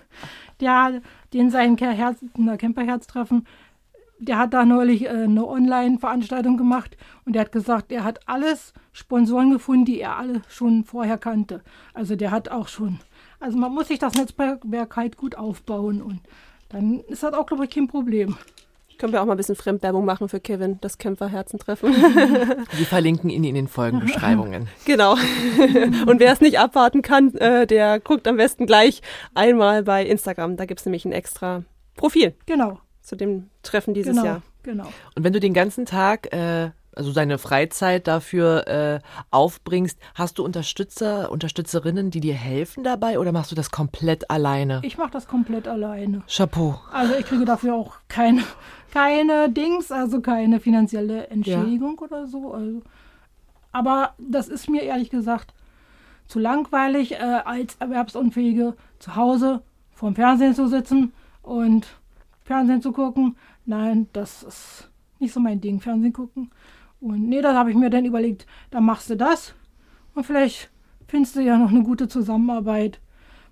der 0.60 1.00
den 1.32 1.48
sein 1.48 1.78
Herz, 1.78 2.18
Camperherz-Treffen, 2.58 3.46
der 4.18 4.36
hat 4.36 4.52
da 4.52 4.66
neulich 4.66 5.06
äh, 5.06 5.08
eine 5.08 5.46
Online-Veranstaltung 5.46 6.58
gemacht 6.58 6.98
und 7.24 7.32
der 7.34 7.40
hat 7.40 7.52
gesagt, 7.52 7.92
er 7.92 8.04
hat 8.04 8.28
alles 8.28 8.74
Sponsoren 8.92 9.50
gefunden, 9.50 9.86
die 9.86 10.00
er 10.00 10.18
alle 10.18 10.42
schon 10.50 10.84
vorher 10.84 11.16
kannte. 11.16 11.62
Also 11.94 12.14
der 12.14 12.30
hat 12.30 12.50
auch 12.50 12.68
schon, 12.68 13.00
also 13.40 13.56
man 13.56 13.72
muss 13.72 13.88
sich 13.88 13.98
das 13.98 14.12
Netzwerk 14.12 14.96
halt 14.96 15.16
gut 15.16 15.34
aufbauen 15.34 16.02
und 16.02 16.20
dann 16.68 17.00
ist 17.00 17.22
das 17.22 17.32
auch, 17.32 17.46
glaube 17.46 17.64
ich, 17.64 17.70
kein 17.70 17.88
Problem. 17.88 18.36
Können 18.98 19.12
wir 19.12 19.20
auch 19.20 19.26
mal 19.26 19.34
ein 19.34 19.36
bisschen 19.36 19.56
Fremdwerbung 19.56 20.04
machen 20.04 20.28
für 20.28 20.40
Kevin, 20.40 20.78
das 20.80 20.98
Kämpferherzentreffen. 20.98 21.92
Wir 22.72 22.86
verlinken 22.86 23.30
ihn 23.30 23.44
in 23.44 23.54
den 23.54 23.68
Folgenbeschreibungen. 23.68 24.68
Genau. 24.84 25.12
Und 26.06 26.20
wer 26.20 26.32
es 26.32 26.40
nicht 26.40 26.58
abwarten 26.58 27.02
kann, 27.02 27.34
äh, 27.36 27.66
der 27.66 28.00
guckt 28.00 28.28
am 28.28 28.36
besten 28.36 28.66
gleich 28.66 29.00
einmal 29.34 29.82
bei 29.82 30.04
Instagram. 30.04 30.56
Da 30.56 30.66
gibt 30.66 30.80
es 30.80 30.86
nämlich 30.86 31.04
ein 31.04 31.12
extra 31.12 31.64
Profil. 31.96 32.34
Genau. 32.46 32.78
Zu 33.02 33.16
dem 33.16 33.50
Treffen 33.62 33.94
dieses 33.94 34.14
genau, 34.14 34.24
Jahr. 34.24 34.42
Genau. 34.62 34.84
Und 35.14 35.24
wenn 35.24 35.32
du 35.32 35.40
den 35.40 35.54
ganzen 35.54 35.86
Tag 35.86 36.32
äh, 36.32 36.70
also 36.96 37.12
deine 37.12 37.38
Freizeit 37.38 38.06
dafür 38.06 38.66
äh, 38.66 39.00
aufbringst, 39.30 39.98
hast 40.14 40.38
du 40.38 40.44
Unterstützer, 40.44 41.30
Unterstützerinnen, 41.30 42.10
die 42.10 42.20
dir 42.20 42.34
helfen 42.34 42.84
dabei 42.84 43.18
oder 43.18 43.32
machst 43.32 43.50
du 43.50 43.54
das 43.54 43.70
komplett 43.70 44.30
alleine? 44.30 44.80
Ich 44.82 44.98
mache 44.98 45.10
das 45.10 45.26
komplett 45.26 45.68
alleine. 45.68 46.22
Chapeau. 46.28 46.80
Also 46.92 47.14
ich 47.14 47.26
kriege 47.26 47.44
dafür 47.44 47.74
auch 47.74 47.94
keine, 48.08 48.42
keine 48.92 49.50
Dings, 49.50 49.90
also 49.90 50.20
keine 50.20 50.60
finanzielle 50.60 51.28
Entschädigung 51.28 51.96
ja. 52.00 52.06
oder 52.06 52.26
so. 52.26 52.52
Also. 52.52 52.82
Aber 53.72 54.14
das 54.18 54.48
ist 54.48 54.68
mir 54.68 54.82
ehrlich 54.82 55.10
gesagt 55.10 55.54
zu 56.26 56.38
langweilig, 56.38 57.12
äh, 57.12 57.16
als 57.16 57.76
Erwerbsunfähige 57.80 58.74
zu 58.98 59.16
Hause 59.16 59.62
vorm 59.92 60.14
Fernsehen 60.14 60.54
zu 60.54 60.68
sitzen 60.68 61.12
und 61.42 61.86
Fernsehen 62.44 62.82
zu 62.82 62.92
gucken. 62.92 63.36
Nein, 63.64 64.08
das 64.12 64.42
ist 64.42 64.90
nicht 65.18 65.32
so 65.32 65.40
mein 65.40 65.60
Ding, 65.60 65.80
Fernsehen 65.80 66.12
gucken. 66.12 66.50
Und 67.04 67.28
nee, 67.28 67.42
da 67.42 67.54
habe 67.54 67.70
ich 67.70 67.76
mir 67.76 67.90
dann 67.90 68.06
überlegt, 68.06 68.46
dann 68.70 68.86
machst 68.86 69.10
du 69.10 69.16
das 69.16 69.54
und 70.14 70.24
vielleicht 70.24 70.70
findest 71.06 71.36
du 71.36 71.40
ja 71.40 71.58
noch 71.58 71.68
eine 71.68 71.82
gute 71.82 72.08
Zusammenarbeit, 72.08 72.98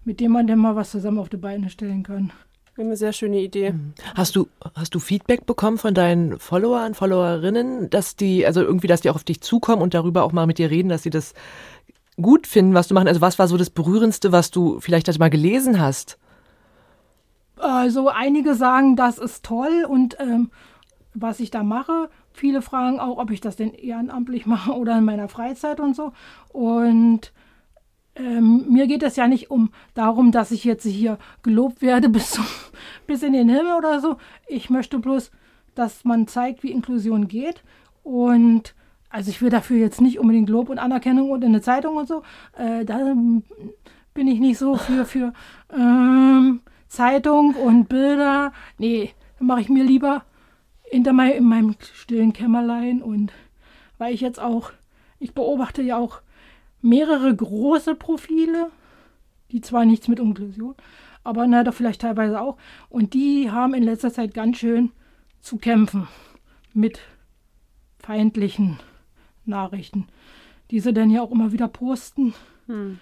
mit 0.05 0.21
dem 0.21 0.33
man 0.33 0.47
dann 0.47 0.59
mal 0.59 0.75
was 0.75 0.91
zusammen 0.91 1.19
auf 1.19 1.29
die 1.29 1.37
Beine 1.37 1.69
stellen 1.69 2.03
kann. 2.03 2.33
Eine 2.79 2.97
sehr 2.97 3.13
schöne 3.13 3.41
Idee. 3.43 3.73
Mhm. 3.73 3.93
Hast 4.15 4.37
du, 4.37 4.49
hast 4.75 4.95
du 4.95 5.01
Feedback 5.01 5.45
bekommen 5.45 5.77
von 5.77 5.93
deinen 5.93 6.39
Followern, 6.39 6.95
Followerinnen, 6.95 7.91
dass 7.91 8.17
die, 8.17 8.47
also 8.47 8.63
irgendwie, 8.63 8.87
dass 8.87 9.03
die 9.03 9.11
auch 9.11 9.17
auf 9.17 9.25
dich 9.25 9.43
zukommen 9.43 9.83
und 9.83 9.93
darüber 9.93 10.23
auch 10.23 10.33
mal 10.33 10.47
mit 10.47 10.57
dir 10.57 10.71
reden, 10.71 10.89
dass 10.89 11.03
sie 11.03 11.11
das 11.11 11.35
gut 12.17 12.47
finden, 12.47 12.73
was 12.73 12.89
du 12.89 12.95
machst? 12.95 13.09
Also 13.09 13.21
was 13.21 13.39
war 13.39 13.49
so 13.49 13.59
das 13.59 13.69
Berührendste, 13.69 14.33
was 14.33 14.51
du 14.51 14.81
vielleicht 14.81 15.19
mal 15.19 15.29
gelesen 15.29 15.79
hast? 15.79 16.19
Also 17.59 18.09
einige 18.09 18.55
sagen, 18.55 18.97
das 18.97 19.19
ist 19.19 19.45
toll 19.45 19.87
und 19.87 20.17
ähm, 20.19 20.51
was 21.13 21.39
ich 21.39 21.51
da 21.51 21.63
mache. 21.63 22.09
Viele 22.43 22.61
fragen 22.61 22.99
auch, 22.99 23.19
ob 23.19 23.31
ich 23.31 23.41
das 23.41 23.55
denn 23.55 23.73
ehrenamtlich 23.73 24.47
mache 24.55 24.73
oder 24.73 24.99
in 24.99 25.05
meiner 25.05 25.29
Freizeit 25.29 25.79
und 25.79 25.95
so. 25.95 26.13
Und 26.49 27.33
ähm, 28.17 28.67
mir 28.69 28.89
geht 28.89 29.05
es 29.05 29.15
ja 29.15 29.29
nicht 29.29 29.53
um 29.53 29.71
darum, 29.95 30.33
dass 30.33 30.51
ich 30.51 30.65
jetzt 30.65 30.83
hier 30.83 31.19
gelobt 31.45 31.83
werde 31.83 32.09
bis, 32.09 32.33
zum, 32.33 32.45
bis 33.07 33.23
in 33.23 33.33
den 33.33 33.49
Himmel 33.49 33.75
oder 33.79 34.01
so. 34.01 34.17
Ich 34.49 34.71
möchte 34.71 34.99
bloß, 34.99 35.31
dass 35.77 36.05
man 36.05 36.27
zeigt, 36.27 36.65
wie 36.65 36.73
Inklusion 36.73 37.29
geht. 37.29 37.63
Und 38.03 38.75
also 39.09 39.31
ich 39.31 39.41
will 39.41 39.51
dafür 39.51 39.77
jetzt 39.77 40.01
nicht 40.01 40.19
unbedingt 40.19 40.49
Lob 40.49 40.69
und 40.69 40.81
Anerkennung 40.81 41.31
und 41.31 41.45
in 41.45 41.51
eine 41.51 41.61
Zeitung 41.61 41.97
und 41.97 42.09
so. 42.09 42.25
Äh, 42.59 42.85
da 42.85 43.15
bin 44.15 44.27
ich 44.27 44.41
nicht 44.41 44.59
so 44.59 44.75
für, 44.75 45.05
für 45.05 45.33
ähm, 45.73 46.61
Zeitung 46.89 47.55
und 47.55 47.89
Bilder. 47.89 48.53
Nee, 48.79 49.11
mache 49.39 49.61
ich 49.61 49.69
mir 49.69 49.85
lieber 49.85 50.25
hinter 50.93 51.13
mein, 51.13 51.33
in 51.33 51.45
meinem 51.45 51.75
stillen 51.95 52.33
Kämmerlein 52.33 53.03
und 53.03 53.33
weil 53.99 54.15
ich 54.15 54.21
jetzt 54.21 54.39
auch, 54.39 54.73
ich 55.19 55.33
beobachte 55.33 55.83
ja 55.83 55.97
auch 55.97 56.21
mehrere 56.83 57.35
große 57.35 57.95
Profile, 57.95 58.71
die 59.51 59.63
zwar 59.63 59.85
nichts 59.85 60.09
mit 60.09 60.19
Inklusion, 60.19 60.75
aber 61.25 61.47
na, 61.47 61.65
doch 61.65 61.75
vielleicht 61.75 62.03
teilweise 62.03 62.41
auch. 62.41 62.59
Und 62.89 63.15
die 63.15 63.51
haben 63.51 63.75
in 63.75 63.85
letzter 63.85 64.13
Zeit 64.13 64.35
ganz 64.35 64.59
schön 64.59 64.91
zu 65.41 65.57
kämpfen 65.57 66.09
mit 66.75 67.01
feindlichen 67.99 68.79
Nachrichten, 69.47 70.09
die 70.71 70.81
sie 70.81 70.93
dann 70.93 71.11
ja 71.11 71.23
auch 71.23 71.31
immer 71.31 71.53
wieder 71.53 71.69
posten. 71.69 72.35
Hm. 72.67 72.99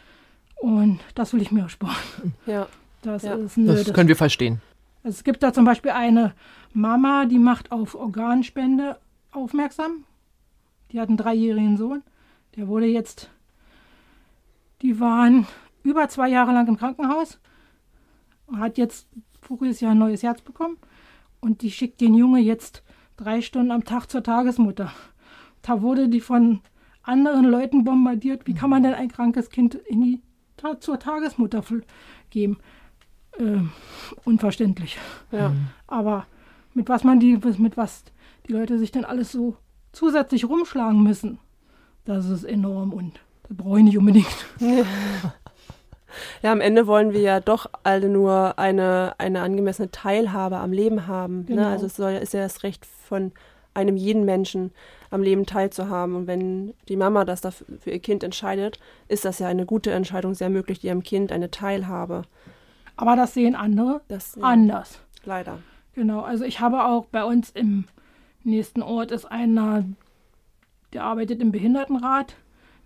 Und 0.57 1.00
das 1.14 1.33
will 1.33 1.42
ich 1.42 1.50
mir 1.50 1.62
ersparen. 1.62 2.35
Ja. 2.46 2.68
Das 3.03 3.22
ja. 3.22 3.35
ist 3.35 3.57
nö, 3.57 3.74
Das 3.74 3.92
können 3.94 4.09
wir 4.09 4.16
verstehen. 4.16 4.61
Es 5.03 5.24
gibt 5.24 5.42
da 5.42 5.53
zum 5.55 5.64
Beispiel 5.64 5.92
eine 5.92 6.35
Mama, 6.72 7.26
die 7.26 7.38
macht 7.38 7.72
auf 7.72 7.94
Organspende 7.94 8.98
aufmerksam. 9.33 10.04
Die 10.90 11.00
hat 11.00 11.09
einen 11.09 11.16
dreijährigen 11.16 11.76
Sohn. 11.76 12.02
Der 12.56 12.68
wurde 12.68 12.87
jetzt, 12.87 13.30
die 14.83 15.00
waren 15.00 15.46
über 15.83 16.09
zwei 16.09 16.28
Jahre 16.28 16.52
lang 16.52 16.68
im 16.68 16.76
Krankenhaus. 16.76 17.38
Hat 18.52 18.78
jetzt 18.78 19.09
voriges 19.40 19.80
Jahr 19.80 19.92
ein 19.92 19.98
neues 19.98 20.22
Herz 20.22 20.42
bekommen. 20.42 20.76
Und 21.40 21.62
die 21.62 21.70
schickt 21.70 22.00
den 22.00 22.14
Junge 22.14 22.40
jetzt 22.40 22.83
drei 23.16 23.40
Stunden 23.40 23.70
am 23.70 23.85
Tag 23.85 24.06
zur 24.06 24.22
Tagesmutter. 24.22 24.92
Da 25.62 25.83
wurde 25.83 26.09
die 26.09 26.20
von 26.20 26.61
anderen 27.02 27.44
Leuten 27.44 27.85
bombardiert. 27.85 28.46
Wie 28.46 28.54
kann 28.54 28.70
man 28.70 28.83
denn 28.83 28.94
ein 28.94 29.11
krankes 29.11 29.50
Kind 29.50 29.74
in 29.74 30.00
die, 30.02 30.22
zur 30.80 30.98
Tagesmutter 30.98 31.62
geben? 32.30 32.59
Äh, 33.38 33.61
unverständlich. 34.24 34.98
Ja. 35.30 35.52
Aber 35.87 36.26
mit 36.74 36.88
was 36.88 37.04
man 37.04 37.20
die, 37.20 37.38
mit 37.59 37.76
was 37.76 38.04
die 38.46 38.52
Leute 38.52 38.78
sich 38.78 38.92
dann 38.92 39.04
alles 39.04 39.33
so 39.33 39.56
zusätzlich 39.92 40.48
rumschlagen 40.48 41.02
müssen, 41.02 41.38
das 42.04 42.28
ist 42.28 42.44
enorm 42.44 42.92
und 42.92 43.20
das 43.48 43.56
brauche 43.56 43.78
ich 43.78 43.85
nicht 43.85 43.98
unbedingt. 43.98 44.46
Ja, 46.42 46.52
am 46.52 46.61
Ende 46.61 46.87
wollen 46.87 47.12
wir 47.12 47.20
ja 47.20 47.40
doch 47.40 47.66
alle 47.83 48.09
nur 48.09 48.59
eine, 48.59 49.14
eine 49.18 49.42
angemessene 49.42 49.90
Teilhabe 49.90 50.56
am 50.59 50.72
Leben 50.72 51.06
haben. 51.06 51.46
Genau. 51.46 51.62
Ne? 51.62 51.68
Also 51.68 51.87
es 51.87 51.96
soll, 51.96 52.12
ist 52.12 52.35
ja 52.35 52.40
das 52.40 52.62
Recht 52.62 52.85
von 52.87 53.33
einem 53.74 53.96
jeden 53.96 54.24
Menschen 54.24 54.72
am 55.11 55.22
Leben 55.22 55.46
teilzuhaben. 55.46 56.14
Und 56.14 56.26
wenn 56.26 56.74
die 56.88 56.96
Mama 56.96 57.24
das 57.24 57.40
dafür 57.40 57.66
für 57.78 57.90
ihr 57.90 58.00
Kind 58.00 58.22
entscheidet, 58.24 58.78
ist 59.09 59.24
das 59.24 59.38
ja 59.38 59.48
eine 59.48 59.66
gute 59.66 59.92
Entscheidung. 59.92 60.35
Sie 60.35 60.44
ermöglicht 60.44 60.85
ihrem 60.85 61.02
Kind 61.02 61.33
eine 61.33 61.50
Teilhabe. 61.50 62.22
Aber 62.96 63.16
das 63.16 63.35
sehen 63.35 63.54
andere 63.54 64.00
Das, 64.09 64.37
ja, 64.37 64.42
anders. 64.42 65.00
Leider. 65.24 65.59
Genau, 65.94 66.20
also 66.20 66.44
ich 66.44 66.61
habe 66.61 66.85
auch 66.85 67.07
bei 67.07 67.24
uns 67.24 67.50
im 67.50 67.85
nächsten 68.44 68.83
Ort 68.83 69.11
ist 69.11 69.24
einer, 69.26 69.85
der 70.92 71.05
arbeitet 71.05 71.40
im 71.40 71.53
Behindertenrat, 71.53 72.37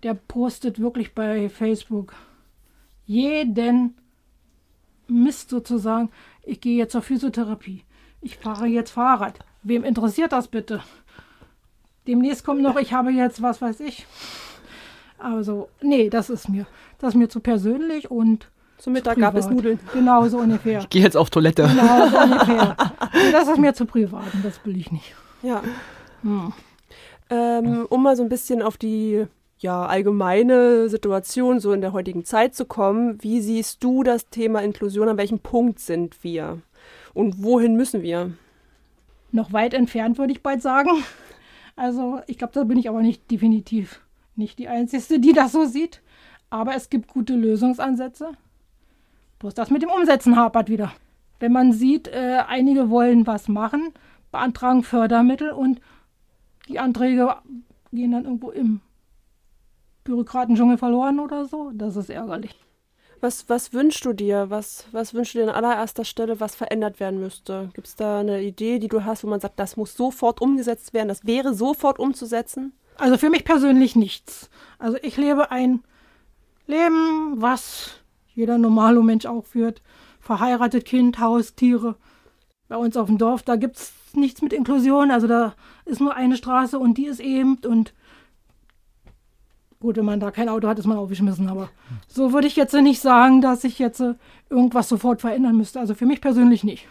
der 0.03 0.13
postet 0.13 0.79
wirklich 0.79 1.13
bei 1.13 1.49
Facebook 1.49 2.13
jeden 3.05 3.95
Mist 5.07 5.49
sozusagen. 5.49 6.09
Ich 6.43 6.61
gehe 6.61 6.77
jetzt 6.77 6.91
zur 6.91 7.01
Physiotherapie. 7.01 7.83
Ich 8.21 8.37
fahre 8.37 8.65
jetzt 8.65 8.91
Fahrrad. 8.91 9.39
Wem 9.63 9.83
interessiert 9.83 10.31
das 10.31 10.47
bitte? 10.47 10.81
Demnächst 12.07 12.43
kommt 12.43 12.61
noch, 12.61 12.77
ich 12.77 12.93
habe 12.93 13.11
jetzt, 13.11 13.41
was 13.41 13.61
weiß 13.61 13.79
ich. 13.79 14.05
Also, 15.17 15.69
nee, 15.81 16.09
das 16.09 16.29
ist 16.29 16.49
mir, 16.49 16.67
das 16.99 17.09
ist 17.09 17.15
mir 17.15 17.29
zu 17.29 17.39
persönlich 17.39 18.11
und 18.11 18.49
Zum 18.77 18.93
Mittag 18.93 19.17
gab 19.17 19.35
es. 19.35 19.49
Nudeln. 19.49 19.79
Genau, 19.93 20.27
so 20.27 20.39
ungefähr. 20.39 20.79
Ich 20.79 20.89
gehe 20.89 21.01
jetzt 21.01 21.17
auf 21.17 21.29
Toilette. 21.29 21.63
Genau, 21.67 22.07
so 22.09 22.17
ungefähr. 22.17 22.75
Das 23.31 23.47
ist 23.47 23.57
mir 23.57 23.73
zu 23.73 23.85
privat 23.85 24.33
und 24.33 24.43
das 24.43 24.59
will 24.65 24.77
ich 24.77 24.91
nicht. 24.91 25.15
Ja. 25.41 25.61
Hm. 26.21 26.53
Ähm, 27.29 27.85
um 27.89 28.03
mal 28.03 28.15
so 28.15 28.23
ein 28.23 28.29
bisschen 28.29 28.61
auf 28.61 28.77
die 28.77 29.25
ja, 29.59 29.85
allgemeine 29.85 30.89
Situation 30.89 31.59
so 31.59 31.71
in 31.71 31.81
der 31.81 31.93
heutigen 31.93 32.25
Zeit 32.25 32.55
zu 32.55 32.65
kommen, 32.65 33.21
wie 33.23 33.41
siehst 33.41 33.83
du 33.83 34.03
das 34.03 34.29
Thema 34.29 34.61
Inklusion? 34.61 35.09
An 35.09 35.17
welchem 35.17 35.39
Punkt 35.39 35.79
sind 35.79 36.23
wir? 36.23 36.61
Und 37.13 37.41
wohin 37.43 37.75
müssen 37.75 38.01
wir? 38.01 38.31
Noch 39.31 39.53
weit 39.53 39.73
entfernt, 39.73 40.17
würde 40.17 40.33
ich 40.33 40.43
bald 40.43 40.61
sagen. 40.61 40.89
Also, 41.75 42.21
ich 42.27 42.37
glaube, 42.37 42.53
da 42.53 42.63
bin 42.63 42.77
ich 42.77 42.89
aber 42.89 43.01
nicht 43.01 43.29
definitiv 43.31 44.01
nicht 44.35 44.59
die 44.59 44.67
Einzige, 44.67 45.19
die 45.19 45.33
das 45.33 45.51
so 45.51 45.65
sieht. 45.65 46.01
Aber 46.49 46.75
es 46.75 46.89
gibt 46.89 47.07
gute 47.07 47.33
Lösungsansätze. 47.33 48.31
Bloß 49.39 49.53
das 49.53 49.69
mit 49.69 49.81
dem 49.81 49.89
Umsetzen 49.89 50.35
hapert 50.35 50.69
wieder. 50.69 50.93
Wenn 51.39 51.51
man 51.51 51.73
sieht, 51.73 52.07
äh, 52.07 52.43
einige 52.47 52.89
wollen 52.89 53.27
was 53.27 53.47
machen, 53.47 53.91
beantragen 54.31 54.83
Fördermittel 54.83 55.51
und 55.51 55.81
die 56.67 56.79
Anträge 56.79 57.35
gehen 57.91 58.11
dann 58.11 58.25
irgendwo 58.25 58.51
im 58.51 58.81
Bürokratendschungel 60.03 60.77
verloren 60.77 61.19
oder 61.19 61.45
so, 61.45 61.71
das 61.73 61.95
ist 61.95 62.09
ärgerlich. 62.09 62.55
Was, 63.21 63.49
was 63.49 63.73
wünschst 63.73 64.05
du 64.05 64.13
dir? 64.13 64.49
Was, 64.49 64.85
was 64.91 65.13
wünschst 65.13 65.35
du 65.35 65.39
dir 65.39 65.45
an 65.45 65.55
allererster 65.55 66.05
Stelle, 66.05 66.39
was 66.39 66.55
verändert 66.55 66.99
werden 66.99 67.19
müsste? 67.19 67.69
Gibt 67.73 67.87
es 67.87 67.95
da 67.95 68.19
eine 68.19 68.41
Idee, 68.41 68.79
die 68.79 68.87
du 68.87 69.03
hast, 69.03 69.23
wo 69.23 69.27
man 69.27 69.39
sagt, 69.39 69.59
das 69.59 69.77
muss 69.77 69.95
sofort 69.95 70.41
umgesetzt 70.41 70.93
werden, 70.93 71.07
das 71.07 71.25
wäre 71.25 71.53
sofort 71.53 71.97
umzusetzen? 71.97 72.73
Also 72.97 73.17
für 73.17 73.29
mich 73.29 73.43
persönlich 73.43 73.95
nichts. 73.95 74.49
Also 74.79 74.97
ich 75.01 75.17
lebe 75.17 75.51
ein 75.51 75.83
Leben, 76.67 77.35
was 77.37 77.99
jeder 78.35 78.57
normale 78.57 79.01
Mensch 79.01 79.25
auch 79.25 79.45
führt. 79.45 79.81
Verheiratet, 80.19 80.85
Kind, 80.85 81.19
Haus, 81.19 81.55
Tiere. 81.55 81.95
Bei 82.67 82.77
uns 82.77 82.97
auf 82.97 83.07
dem 83.07 83.17
Dorf, 83.17 83.43
da 83.43 83.55
gibt 83.55 83.77
es 83.77 83.93
nichts 84.13 84.41
mit 84.41 84.53
Inklusion. 84.53 85.11
Also 85.11 85.27
da 85.27 85.55
ist 85.85 86.01
nur 86.01 86.15
eine 86.15 86.37
Straße 86.37 86.77
und 86.77 86.97
die 86.97 87.05
ist 87.05 87.19
eben. 87.19 87.57
Und 87.65 87.93
gut, 89.79 89.97
wenn 89.97 90.05
man 90.05 90.19
da 90.19 90.31
kein 90.31 90.49
Auto 90.49 90.67
hat, 90.67 90.79
ist 90.79 90.87
man 90.87 90.97
aufgeschmissen. 90.97 91.49
Aber 91.49 91.69
so 92.07 92.33
würde 92.33 92.47
ich 92.47 92.55
jetzt 92.55 92.73
nicht 92.73 93.01
sagen, 93.01 93.41
dass 93.41 93.63
ich 93.63 93.79
jetzt 93.79 93.99
äh, 93.99 94.15
irgendwas 94.49 94.89
sofort 94.89 95.21
verändern 95.21 95.57
müsste. 95.57 95.79
Also 95.79 95.95
für 95.95 96.05
mich 96.05 96.21
persönlich 96.21 96.63
nicht. 96.63 96.87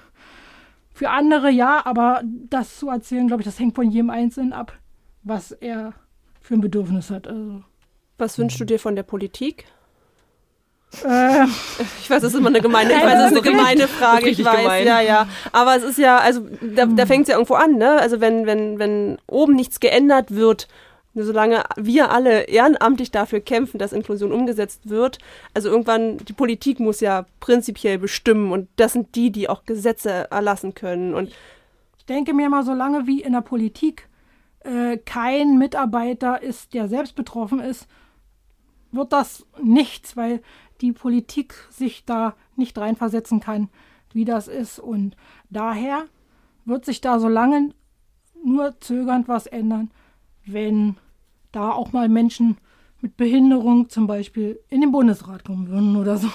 Für 0.92 1.10
andere 1.10 1.50
ja, 1.50 1.84
aber 1.84 2.22
das 2.24 2.78
zu 2.78 2.88
erzählen, 2.88 3.26
glaube 3.26 3.42
ich, 3.42 3.46
das 3.46 3.58
hängt 3.58 3.74
von 3.74 3.90
jedem 3.90 4.10
Einzelnen 4.10 4.52
ab, 4.52 4.78
was 5.24 5.50
er 5.50 5.92
für 6.40 6.54
ein 6.54 6.60
Bedürfnis 6.60 7.10
hat. 7.10 7.26
Also, 7.26 7.64
Was 8.16 8.38
wünschst 8.38 8.60
du 8.60 8.64
dir 8.64 8.78
von 8.78 8.94
der 8.94 9.02
Politik? 9.02 9.64
Äh, 11.04 11.44
Ich 12.00 12.10
weiß, 12.10 12.22
das 12.22 12.32
ist 12.32 12.38
immer 12.38 12.48
eine 12.48 12.60
gemeine, 12.60 12.92
ich 12.92 13.02
weiß, 13.02 13.12
das 13.14 13.32
ist 13.32 13.38
eine 13.38 13.56
gemeine 13.56 13.88
Frage, 13.88 14.28
ich 14.28 14.44
weiß, 14.44 14.62
gemein. 14.62 14.86
ja, 14.86 15.00
ja. 15.00 15.28
Aber 15.52 15.76
es 15.76 15.82
ist 15.82 15.98
ja, 15.98 16.18
also 16.18 16.46
da, 16.60 16.86
da 16.86 17.06
fängt 17.06 17.22
es 17.22 17.28
ja 17.28 17.34
irgendwo 17.34 17.54
an, 17.54 17.76
ne? 17.76 17.98
Also 18.00 18.20
wenn, 18.20 18.46
wenn, 18.46 18.78
wenn 18.78 19.18
oben 19.26 19.54
nichts 19.54 19.80
geändert 19.80 20.34
wird, 20.34 20.68
solange 21.14 21.62
wir 21.76 22.10
alle 22.10 22.42
ehrenamtlich 22.42 23.10
dafür 23.10 23.40
kämpfen, 23.40 23.78
dass 23.78 23.92
Inklusion 23.92 24.32
umgesetzt 24.32 24.88
wird, 24.88 25.18
also 25.54 25.68
irgendwann, 25.68 26.18
die 26.18 26.32
Politik 26.32 26.80
muss 26.80 27.00
ja 27.00 27.26
prinzipiell 27.40 27.98
bestimmen 27.98 28.52
und 28.52 28.68
das 28.76 28.94
sind 28.94 29.14
die, 29.14 29.30
die 29.30 29.48
auch 29.48 29.64
Gesetze 29.64 30.28
erlassen 30.30 30.74
können. 30.74 31.14
Und 31.14 31.30
ich 31.98 32.04
denke 32.06 32.34
mir 32.34 32.48
mal, 32.48 32.64
solange 32.64 33.06
wie 33.06 33.22
in 33.22 33.32
der 33.32 33.42
Politik 33.42 34.08
äh, 34.60 34.96
kein 34.98 35.58
Mitarbeiter 35.58 36.42
ist, 36.42 36.74
der 36.74 36.88
selbst 36.88 37.14
betroffen 37.14 37.60
ist, 37.60 37.86
wird 38.90 39.12
das 39.12 39.44
nichts, 39.62 40.16
weil 40.16 40.40
die 40.80 40.92
Politik 40.92 41.54
sich 41.70 42.04
da 42.04 42.34
nicht 42.56 42.76
reinversetzen 42.78 43.40
kann, 43.40 43.68
wie 44.12 44.24
das 44.24 44.48
ist. 44.48 44.78
Und 44.78 45.16
daher 45.50 46.04
wird 46.64 46.84
sich 46.84 47.00
da 47.00 47.18
so 47.18 47.28
lange 47.28 47.70
nur 48.44 48.80
zögernd 48.80 49.28
was 49.28 49.46
ändern, 49.46 49.90
wenn 50.44 50.96
da 51.52 51.70
auch 51.70 51.92
mal 51.92 52.08
Menschen 52.08 52.58
mit 53.00 53.16
Behinderung 53.16 53.88
zum 53.88 54.06
Beispiel 54.06 54.60
in 54.68 54.80
den 54.80 54.92
Bundesrat 54.92 55.44
kommen 55.44 55.68
würden 55.68 55.96
oder 55.96 56.16
so. 56.16 56.28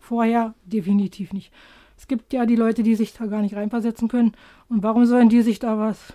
Vorher 0.00 0.54
definitiv 0.64 1.32
nicht. 1.32 1.52
Es 1.96 2.06
gibt 2.06 2.32
ja 2.32 2.46
die 2.46 2.56
Leute, 2.56 2.82
die 2.82 2.94
sich 2.94 3.12
da 3.12 3.26
gar 3.26 3.42
nicht 3.42 3.56
reinversetzen 3.56 4.08
können. 4.08 4.32
Und 4.68 4.82
warum 4.82 5.04
sollen 5.04 5.28
die 5.28 5.42
sich 5.42 5.58
da 5.58 5.78
was 5.78 6.14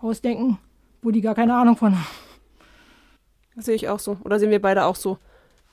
ausdenken, 0.00 0.58
wo 1.02 1.10
die 1.10 1.20
gar 1.20 1.34
keine 1.34 1.54
Ahnung 1.54 1.76
von 1.76 1.94
haben? 1.94 2.06
das 3.54 3.66
sehe 3.66 3.74
ich 3.74 3.88
auch 3.88 3.98
so. 3.98 4.18
Oder 4.24 4.38
sehen 4.38 4.50
wir 4.50 4.60
beide 4.60 4.84
auch 4.84 4.96
so, 4.96 5.18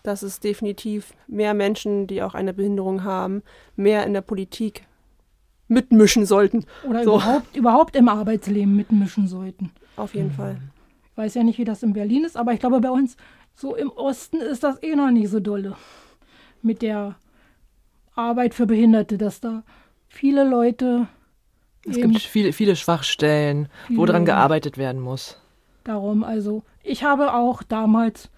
dass 0.04 0.22
es 0.24 0.40
definitiv 0.40 1.14
mehr 1.28 1.54
Menschen, 1.54 2.08
die 2.08 2.22
auch 2.24 2.34
eine 2.34 2.54
Behinderung 2.54 3.04
haben, 3.04 3.44
mehr 3.76 4.06
in 4.06 4.14
der 4.14 4.22
Politik 4.22 4.84
mitmischen 5.68 6.26
sollten. 6.26 6.66
Oder 6.88 7.04
So. 7.04 7.16
überhaupt, 7.16 7.56
überhaupt 7.56 7.96
im 7.96 8.10
Arbeitsleben 8.10 8.76
mitmischen 8.76 9.28
sollten. 9.28 9.72
Auf 9.96 10.14
jeden 10.16 10.32
Fall. 10.32 10.58
Ich 11.12 11.18
weiß 11.18 11.34
ja 11.36 11.44
nicht, 11.44 11.60
wie 11.60 11.66
das 11.66 11.84
in 11.84 11.94
Berlin 11.94 12.24
ist, 12.26 12.36
aber 12.38 12.54
ich 12.54 12.60
glaube, 12.60 12.80
bei 12.82 12.90
uns 12.90 13.16
so 13.54 13.76
im 13.76 13.90
Osten 13.92 14.38
ist 14.38 14.64
das 14.64 14.82
eh 14.82 14.96
noch 14.96 15.12
nicht 15.12 15.30
so 15.30 15.40
dolle 15.40 15.76
mit 16.62 16.82
der 16.82 17.16
Arbeit 18.16 18.54
für 18.54 18.66
Behinderte, 18.66 19.18
dass 19.18 19.40
da 19.40 19.64
viele 20.08 20.44
Leute 20.48 21.08
Es 21.88 21.96
gibt 21.98 22.20
viele, 22.20 22.54
viele 22.54 22.76
Schwachstellen, 22.76 23.68
wo 23.90 23.94
Viele- 23.96 24.06
dran 24.08 24.26
gearbeitet 24.26 24.78
werden 24.78 25.02
muss. 25.02 25.38
darum, 25.84 26.24
also 26.24 26.64
ich 26.84 27.04
habe 27.04 27.34
auch 27.34 27.64
damals, 27.64 28.30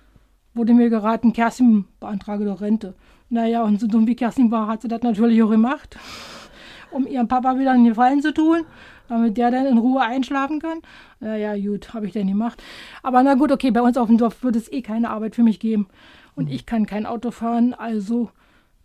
wurde 0.54 0.74
mir 0.74 0.90
geraten, 0.90 1.34
Kerstin 1.34 1.86
beantrage 2.00 2.46
doch 2.46 2.62
Rente. 2.62 2.94
Naja, 3.30 3.64
und 3.64 3.80
so 3.80 3.88
dumm 3.88 4.08
wie 4.08 4.16
Kerstin 4.16 4.52
war, 4.52 4.68
hat 4.68 4.82
sie 4.82 4.88
das 4.88 5.02
natürlich 5.02 5.42
auch 5.42 5.50
gemacht, 5.50 5.98
um 6.92 7.08
ihrem 7.08 7.28
Papa 7.28 7.58
wieder 7.58 7.72
einen 7.72 7.86
Gefallen 7.86 8.22
zu 8.22 8.34
tun, 8.34 8.66
damit 9.08 9.38
der 9.38 9.52
dann 9.52 9.66
in 9.66 9.78
Ruhe 9.78 10.02
einschlafen 10.02 10.60
kann. 10.60 10.80
Naja, 11.20 11.56
gut, 11.58 11.94
habe 11.94 12.06
ich 12.06 12.14
dann 12.14 12.28
gemacht. 12.28 12.62
Aber 13.02 13.24
na 13.24 13.34
gut, 13.34 13.52
okay, 13.52 13.72
bei 13.72 13.82
uns 13.82 13.98
auf 13.98 14.08
dem 14.08 14.18
Dorf 14.18 14.44
wird 14.44 14.56
es 14.56 14.72
eh 14.72 14.82
keine 14.82 15.10
Arbeit 15.10 15.36
für 15.36 15.44
mich 15.44 15.60
geben. 15.60 15.88
Und 16.36 16.50
ich 16.50 16.66
kann 16.66 16.86
kein 16.86 17.06
Auto 17.06 17.32
fahren, 17.32 17.74
also 17.74 18.30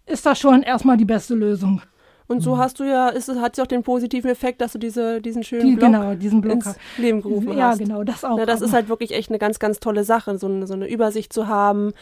ist 0.07 0.25
das 0.25 0.39
schon 0.39 0.63
erstmal 0.63 0.97
die 0.97 1.05
beste 1.05 1.35
Lösung. 1.35 1.83
Und 2.29 2.41
so 2.43 2.59
hast 2.59 2.79
du 2.79 2.85
ja, 2.85 3.09
ist 3.09 3.29
es, 3.31 3.39
hat 3.41 3.55
es 3.55 3.59
auch 3.65 3.67
den 3.67 3.83
positiven 3.83 4.31
Effekt, 4.31 4.61
dass 4.61 4.73
du 4.73 4.79
diese, 4.79 5.21
diesen 5.23 5.43
schönen 5.43 5.65
Die, 5.67 5.77
Blog 5.77 5.87
genau, 5.87 6.15
diesen 6.15 6.41
Block. 6.43 6.57
ins 6.57 6.77
Leben 6.99 7.23
gerufen 7.23 7.57
ja, 7.57 7.69
hast. 7.71 7.79
genau, 7.79 8.05
das 8.05 8.23
auch. 8.23 8.37
Na, 8.37 8.45
das 8.45 8.59
Aber- 8.61 8.67
ist 8.67 8.73
halt 8.75 8.89
wirklich 8.91 9.13
echt 9.13 9.31
eine 9.31 9.39
ganz, 9.39 9.59
ganz 9.59 9.81
tolle 9.81 10.05
Sache, 10.05 10.37
so 10.39 10.47
eine, 10.47 10.67
so 10.67 10.75
eine 10.75 10.89
Übersicht 10.89 11.33
zu 11.33 11.47
haben, 11.49 11.95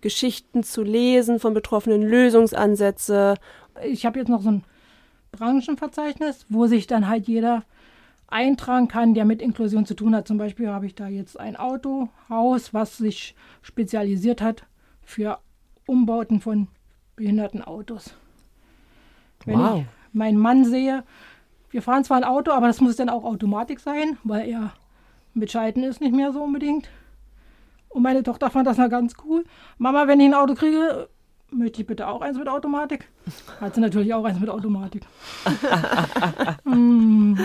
Geschichten 0.00 0.62
zu 0.62 0.82
lesen 0.82 1.38
von 1.38 1.52
Betroffenen, 1.52 2.02
Lösungsansätze. 2.02 3.34
Ich 3.84 4.06
habe 4.06 4.18
jetzt 4.18 4.28
noch 4.28 4.40
so 4.40 4.50
ein 4.52 4.64
Branchenverzeichnis, 5.32 6.46
wo 6.48 6.66
sich 6.66 6.86
dann 6.86 7.06
halt 7.08 7.28
jeder 7.28 7.62
eintragen 8.26 8.88
kann, 8.88 9.14
der 9.14 9.24
mit 9.24 9.42
Inklusion 9.42 9.86
zu 9.86 9.94
tun 9.94 10.14
hat. 10.14 10.26
Zum 10.28 10.38
Beispiel 10.38 10.68
habe 10.68 10.86
ich 10.86 10.94
da 10.94 11.08
jetzt 11.08 11.38
ein 11.38 11.56
Autohaus, 11.56 12.72
was 12.74 12.96
sich 12.96 13.34
spezialisiert 13.62 14.40
hat 14.40 14.64
für 15.02 15.38
Umbauten 15.86 16.40
von 16.40 16.68
behinderten 17.16 17.62
Autos. 17.62 18.14
Wenn 19.44 19.58
wow. 19.58 19.78
ich 19.80 19.84
meinen 20.14 20.38
Mann 20.38 20.64
sehe, 20.64 21.04
wir 21.70 21.82
fahren 21.82 22.04
zwar 22.04 22.16
ein 22.16 22.24
Auto, 22.24 22.50
aber 22.52 22.66
das 22.66 22.80
muss 22.80 22.96
dann 22.96 23.08
auch 23.08 23.24
Automatik 23.24 23.80
sein, 23.80 24.18
weil 24.24 24.48
er 24.48 24.72
mit 25.34 25.50
Schalten 25.50 25.82
ist 25.82 26.00
nicht 26.00 26.14
mehr 26.14 26.32
so 26.32 26.42
unbedingt. 26.42 26.88
Und 27.88 28.02
meine 28.02 28.22
Tochter 28.22 28.50
fand 28.50 28.66
das 28.66 28.76
mal 28.76 28.88
ganz 28.88 29.14
cool. 29.24 29.44
Mama, 29.78 30.06
wenn 30.06 30.20
ich 30.20 30.26
ein 30.26 30.34
Auto 30.34 30.54
kriege, 30.54 31.08
möchte 31.50 31.80
ich 31.80 31.86
bitte 31.86 32.08
auch 32.08 32.20
eins 32.20 32.38
mit 32.38 32.48
Automatik. 32.48 33.08
Hat 33.60 33.74
sie 33.74 33.80
natürlich 33.80 34.12
auch 34.14 34.24
eins 34.24 34.40
mit 34.40 34.50
Automatik. 34.50 35.02
mm. 36.64 37.38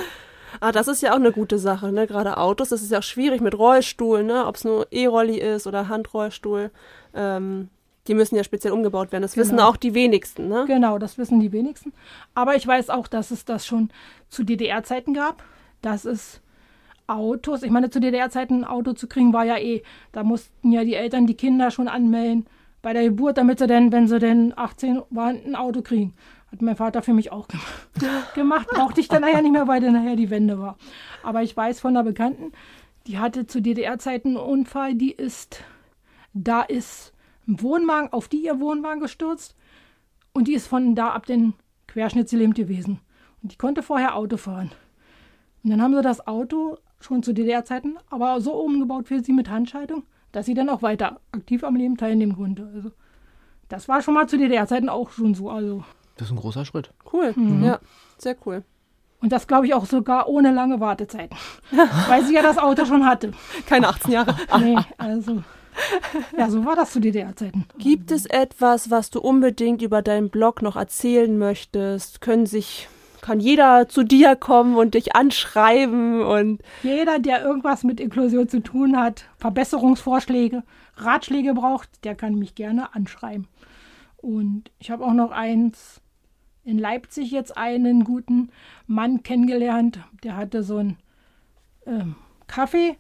Ah, 0.60 0.72
das 0.72 0.88
ist 0.88 1.02
ja 1.02 1.12
auch 1.12 1.18
eine 1.18 1.32
gute 1.32 1.58
Sache, 1.58 1.92
ne? 1.92 2.06
Gerade 2.08 2.38
Autos, 2.38 2.70
das 2.70 2.84
ist 2.84 2.92
ja 2.92 3.00
auch 3.00 3.04
schwierig 3.04 3.42
mit 3.42 3.58
Rollstuhl, 3.58 4.24
ne? 4.24 4.46
Ob 4.46 4.56
es 4.56 4.64
nur 4.64 4.88
E-Rolli 4.92 5.40
ist 5.40 5.66
oder 5.66 5.88
Handrollstuhl. 5.88 6.72
Ähm, 7.14 7.70
die 8.08 8.16
müssen 8.16 8.36
ja 8.36 8.44
speziell 8.44 8.74
umgebaut 8.74 9.12
werden. 9.12 9.22
Das 9.22 9.34
genau. 9.34 9.46
wissen 9.46 9.60
auch 9.60 9.78
die 9.78 9.94
wenigsten, 9.94 10.48
ne? 10.48 10.66
Genau, 10.68 10.98
das 10.98 11.18
wissen 11.18 11.40
die 11.40 11.52
wenigsten. 11.52 11.94
Aber 12.36 12.56
ich 12.56 12.68
weiß 12.68 12.90
auch, 12.90 13.08
dass 13.08 13.32
es 13.32 13.46
das 13.46 13.66
schon 13.66 13.90
zu 14.30 14.44
DDR-Zeiten 14.44 15.14
gab. 15.14 15.44
Dass 15.82 16.06
es 16.06 16.42
Autos, 17.08 17.64
ich 17.64 17.72
meine, 17.72 17.90
zu 17.90 18.00
DDR-Zeiten 18.00 18.62
ein 18.62 18.64
Auto 18.66 18.94
zu 18.94 19.08
kriegen, 19.08 19.34
war 19.34 19.46
ja 19.46 19.58
eh, 19.58 19.84
da 20.12 20.24
mussten 20.24 20.72
ja 20.72 20.84
die 20.84 20.96
Eltern 20.96 21.28
die 21.28 21.36
Kinder 21.36 21.72
schon 21.72 21.88
anmelden 21.88 22.46
bei 22.82 22.94
der 22.94 23.04
Geburt, 23.04 23.38
damit 23.38 23.60
sie 23.60 23.68
denn, 23.68 23.92
wenn 23.92 24.08
sie 24.08 24.20
denn 24.20 24.54
18 24.56 25.02
waren, 25.10 25.40
ein 25.46 25.56
Auto 25.56 25.82
kriegen. 25.82 26.14
Hat 26.52 26.62
mein 26.62 26.76
Vater 26.76 27.02
für 27.02 27.14
mich 27.14 27.32
auch 27.32 27.48
gemacht. 28.36 28.68
Brauchte 28.68 29.02
ich 29.02 29.08
dann 29.08 29.22
nachher 29.22 29.42
nicht 29.42 29.52
mehr, 29.54 29.68
weil 29.68 29.82
dann 29.82 29.94
nachher 29.94 30.16
die 30.16 30.30
Wende 30.30 30.60
war. 30.60 30.78
Aber 31.24 31.42
ich 31.42 31.56
weiß 31.56 31.80
von 31.80 31.96
einer 31.96 32.04
Bekannten, 32.04 32.52
die 33.08 33.18
hatte 33.18 33.48
zu 33.48 33.62
DDR-Zeiten 33.62 34.30
einen 34.30 34.38
Unfall, 34.38 34.96
die 34.96 35.12
ist, 35.12 35.64
da 36.34 36.62
ist 36.62 37.13
ein 37.48 37.62
Wohnwagen 37.62 38.12
auf 38.12 38.28
die 38.28 38.44
ihr 38.44 38.60
Wohnwagen 38.60 39.02
gestürzt 39.02 39.56
und 40.34 40.48
die 40.48 40.54
ist 40.54 40.68
von 40.68 40.96
da 40.96 41.10
ab 41.10 41.26
den 41.26 41.54
Querschnittsgelähmt 41.88 42.56
gewesen. 42.56 43.00
Und 43.42 43.52
die 43.52 43.58
konnte 43.58 43.84
vorher 43.84 44.16
Auto 44.16 44.38
fahren. 44.38 44.72
Und 45.64 45.70
dann 45.70 45.82
haben 45.82 45.96
sie 45.96 46.02
das 46.02 46.28
Auto 46.28 46.78
schon 47.00 47.24
zu 47.24 47.34
DDR-Zeiten 47.34 47.98
aber 48.10 48.40
so 48.42 48.54
umgebaut 48.54 49.08
für 49.08 49.22
sie 49.22 49.34
mit 49.34 49.50
Handschaltung, 49.50 50.04
dass 50.32 50.46
sie 50.46 50.54
dann 50.54 50.70
auch 50.70 50.82
weiter 50.82 51.20
aktiv 51.32 51.64
am 51.64 51.76
Leben 51.76 51.98
teilnehmen 51.98 52.36
konnte. 52.36 52.70
Also 52.74 52.92
das 53.70 53.88
war 53.88 54.02
schon 54.02 54.14
mal 54.14 54.28
zu 54.28 54.38
DDR-Zeiten 54.38 54.90
auch 54.90 55.12
schon 55.12 55.36
so. 55.36 55.50
Also 55.50 55.84
das 56.18 56.28
ist 56.28 56.32
ein 56.32 56.40
großer 56.40 56.66
Schritt. 56.66 56.92
Cool. 57.12 57.34
Mhm. 57.36 57.64
Ja, 57.64 57.80
sehr 58.18 58.36
cool. 58.46 58.64
Und 59.20 59.32
das 59.32 59.48
glaube 59.48 59.66
ich 59.66 59.74
auch 59.74 59.86
sogar 59.86 60.28
ohne 60.28 60.52
lange 60.52 60.80
Wartezeiten. 60.80 61.38
weil 62.08 62.24
sie 62.26 62.36
ja 62.36 62.42
das 62.42 62.58
Auto 62.58 62.86
schon 62.86 63.06
hatte. 63.06 63.32
Keine 63.66 63.88
18 63.88 64.12
Jahre. 64.12 64.36
nee, 64.60 64.78
also. 64.98 65.44
Ja, 66.38 66.50
so 66.50 66.66
war 66.66 66.76
das 66.76 66.92
zu 66.92 67.00
DDR-Zeiten. 67.00 67.66
Gibt 67.78 68.12
es 68.12 68.26
etwas, 68.26 68.90
was 68.92 69.10
du 69.10 69.20
unbedingt 69.20 69.82
über 69.82 70.02
deinen 70.02 70.30
Blog 70.30 70.62
noch 70.62 70.76
erzählen 70.76 71.38
möchtest? 71.38 72.22
Können 72.22 72.46
sich 72.46 72.88
kann 73.24 73.40
jeder 73.40 73.88
zu 73.88 74.04
dir 74.04 74.36
kommen 74.36 74.76
und 74.76 74.96
dich 74.96 75.16
anschreiben 75.16 76.22
und 76.22 76.62
jeder, 76.84 77.20
der 77.20 77.42
irgendwas 77.42 77.84
mit 77.84 78.02
Inklusion 78.02 78.50
zu 78.50 78.62
tun 78.62 78.98
hat, 78.98 79.24
Verbesserungsvorschläge, 79.38 80.64
Ratschläge 80.98 81.54
braucht, 81.54 82.04
der 82.04 82.16
kann 82.16 82.36
mich 82.36 82.54
gerne 82.54 82.94
anschreiben. 82.94 83.48
Und 84.18 84.72
ich 84.78 84.92
habe 84.92 85.06
auch 85.06 85.14
noch 85.14 85.32
eins 85.32 86.02
in 86.66 86.78
Leipzig 86.78 87.32
jetzt 87.32 87.58
einen 87.58 88.04
guten 88.04 88.50
Mann 88.88 89.24
kennengelernt, 89.24 90.00
der 90.24 90.36
hatte 90.36 90.62
so 90.62 90.78
ein 90.78 90.98
ähm, 91.86 92.16
Kaffee. 92.48 92.98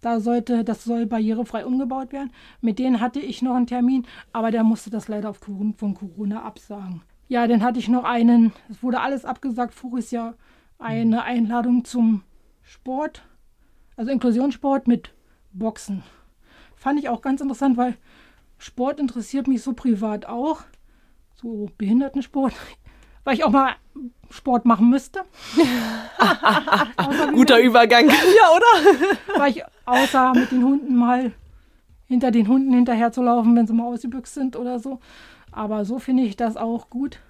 Da 0.00 0.20
sollte, 0.20 0.64
das 0.64 0.84
soll 0.84 1.06
barrierefrei 1.06 1.66
umgebaut 1.66 2.12
werden. 2.12 2.30
Mit 2.60 2.78
denen 2.78 3.00
hatte 3.00 3.20
ich 3.20 3.42
noch 3.42 3.54
einen 3.54 3.66
Termin, 3.66 4.06
aber 4.32 4.50
der 4.50 4.62
musste 4.62 4.90
das 4.90 5.08
leider 5.08 5.30
aufgrund 5.30 5.76
von 5.78 5.94
Corona 5.94 6.42
absagen. 6.42 7.02
Ja, 7.26 7.46
dann 7.46 7.62
hatte 7.62 7.78
ich 7.78 7.88
noch 7.88 8.04
einen, 8.04 8.52
es 8.70 8.82
wurde 8.82 9.00
alles 9.00 9.24
abgesagt, 9.24 9.74
voriges 9.74 10.10
Jahr 10.10 10.34
eine 10.78 11.24
Einladung 11.24 11.84
zum 11.84 12.22
Sport, 12.62 13.22
also 13.96 14.10
Inklusionssport 14.10 14.86
mit 14.86 15.12
Boxen. 15.52 16.04
Fand 16.76 17.00
ich 17.00 17.08
auch 17.08 17.20
ganz 17.20 17.40
interessant, 17.40 17.76
weil 17.76 17.96
Sport 18.58 19.00
interessiert 19.00 19.48
mich 19.48 19.62
so 19.62 19.72
privat 19.72 20.26
auch. 20.26 20.62
So 21.34 21.70
Behindertensport. 21.76 22.54
Weil 23.24 23.34
ich 23.34 23.44
auch 23.44 23.50
mal 23.50 23.74
Sport 24.30 24.64
machen 24.64 24.90
müsste. 24.90 25.20
Guter 27.32 27.60
Übergang. 27.60 28.08
Ja, 28.08 28.50
oder? 28.54 29.38
weil 29.38 29.50
ich 29.52 29.62
außer 29.86 30.32
mit 30.34 30.50
den 30.50 30.64
Hunden 30.64 30.96
mal 30.96 31.32
hinter 32.06 32.30
den 32.30 32.48
Hunden 32.48 32.72
hinterher 32.72 33.12
zu 33.12 33.22
laufen, 33.22 33.54
wenn 33.56 33.66
sie 33.66 33.72
mal 33.72 33.86
ausgebüxt 33.86 34.34
sind 34.34 34.56
oder 34.56 34.78
so. 34.78 35.00
Aber 35.52 35.84
so 35.84 35.98
finde 35.98 36.22
ich 36.24 36.36
das 36.36 36.56
auch 36.56 36.90
gut. 36.90 37.20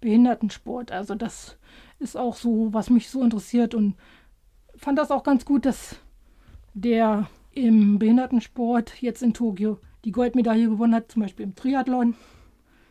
Behindertensport. 0.00 0.92
Also 0.92 1.14
das 1.14 1.56
ist 1.98 2.16
auch 2.16 2.36
so, 2.36 2.72
was 2.72 2.90
mich 2.90 3.08
so 3.08 3.22
interessiert 3.22 3.74
und 3.74 3.94
fand 4.76 4.98
das 4.98 5.10
auch 5.10 5.22
ganz 5.22 5.44
gut, 5.44 5.64
dass 5.64 5.96
der 6.74 7.28
im 7.52 7.98
Behindertensport 7.98 9.00
jetzt 9.00 9.22
in 9.22 9.32
Tokio 9.32 9.78
die 10.04 10.12
Goldmedaille 10.12 10.68
gewonnen 10.68 10.94
hat, 10.94 11.10
zum 11.10 11.22
Beispiel 11.22 11.44
im 11.44 11.54
Triathlon, 11.54 12.14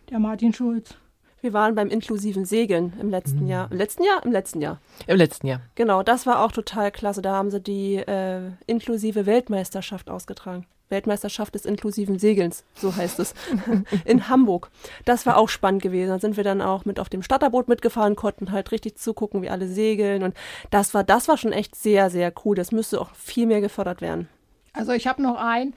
der 0.10 0.20
Martin 0.20 0.54
Schulz. 0.54 0.98
Wir 1.46 1.54
waren 1.54 1.76
beim 1.76 1.90
inklusiven 1.90 2.44
Segeln 2.44 2.94
im 3.00 3.12
letzten 3.12 3.44
mhm. 3.44 3.50
Jahr. 3.50 3.72
Im 3.72 3.78
letzten 3.78 4.04
Jahr? 4.04 4.26
Im 4.26 4.32
letzten 4.32 4.62
Jahr. 4.62 4.80
Im 5.06 5.16
letzten 5.16 5.46
Jahr. 5.46 5.62
Genau, 5.76 6.02
das 6.02 6.26
war 6.26 6.44
auch 6.44 6.52
total 6.52 6.92
klasse. 6.92 7.22
Da 7.22 7.34
haben 7.34 7.52
sie 7.52 7.62
die 7.62 7.98
äh, 7.98 8.50
inklusive 8.66 9.28
Weltmeisterschaft 9.28 10.10
ausgetragen. 10.10 10.66
Weltmeisterschaft 10.90 11.54
des 11.54 11.66
inklusiven 11.66 12.18
Segelns, 12.18 12.64
so 12.74 12.96
heißt 12.96 13.20
es, 13.20 13.36
in 14.06 14.28
Hamburg. 14.28 14.72
Das 15.06 15.28
war 15.28 15.38
auch 15.38 15.48
spannend 15.48 15.84
gewesen. 15.84 16.10
Da 16.10 16.18
sind 16.18 16.36
wir 16.36 16.44
dann 16.44 16.64
auch 16.64 16.84
mit 16.86 17.00
auf 17.00 17.10
dem 17.10 17.22
Starterboot 17.22 17.68
mitgefahren, 17.68 18.16
konnten 18.16 18.52
halt 18.52 18.72
richtig 18.72 18.98
zugucken, 18.98 19.44
wie 19.44 19.50
alle 19.52 19.68
segeln. 19.68 20.24
Und 20.24 20.34
das 20.72 20.96
war, 20.96 21.04
das 21.04 21.28
war 21.28 21.38
schon 21.38 21.52
echt 21.52 21.76
sehr, 21.76 22.10
sehr 22.10 22.34
cool. 22.44 22.56
Das 22.56 22.72
müsste 22.72 23.00
auch 23.00 23.14
viel 23.14 23.46
mehr 23.46 23.62
gefördert 23.62 24.02
werden. 24.02 24.30
Also 24.74 24.94
ich 24.94 25.06
habe 25.06 25.22
noch 25.22 25.38
einen 25.40 25.76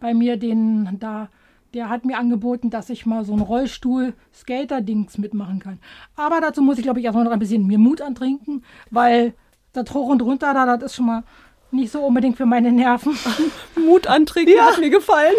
bei 0.00 0.14
mir, 0.14 0.38
den 0.38 0.96
da, 0.98 1.28
der 1.74 1.88
hat 1.88 2.04
mir 2.04 2.18
angeboten, 2.18 2.70
dass 2.70 2.90
ich 2.90 3.06
mal 3.06 3.24
so 3.24 3.32
ein 3.32 3.40
Rollstuhl-Skater-Dings 3.40 5.18
mitmachen 5.18 5.58
kann. 5.58 5.78
Aber 6.16 6.40
dazu 6.40 6.62
muss 6.62 6.78
ich, 6.78 6.82
glaube 6.82 7.00
ich, 7.00 7.06
erstmal 7.06 7.24
noch 7.24 7.32
ein 7.32 7.38
bisschen 7.38 7.66
mir 7.66 7.78
Mut 7.78 8.00
antrinken, 8.00 8.64
weil 8.90 9.34
das 9.72 9.92
hoch 9.94 10.08
und 10.08 10.22
runter 10.22 10.52
da, 10.52 10.66
das 10.76 10.82
ist 10.92 10.96
schon 10.96 11.06
mal 11.06 11.24
nicht 11.72 11.90
so 11.90 12.04
unbedingt 12.04 12.36
für 12.36 12.46
meine 12.46 12.70
Nerven. 12.70 13.16
Mut 13.76 14.06
antrinken 14.06 14.54
ja. 14.56 14.66
hat 14.66 14.78
mir 14.78 14.90
gefallen. 14.90 15.34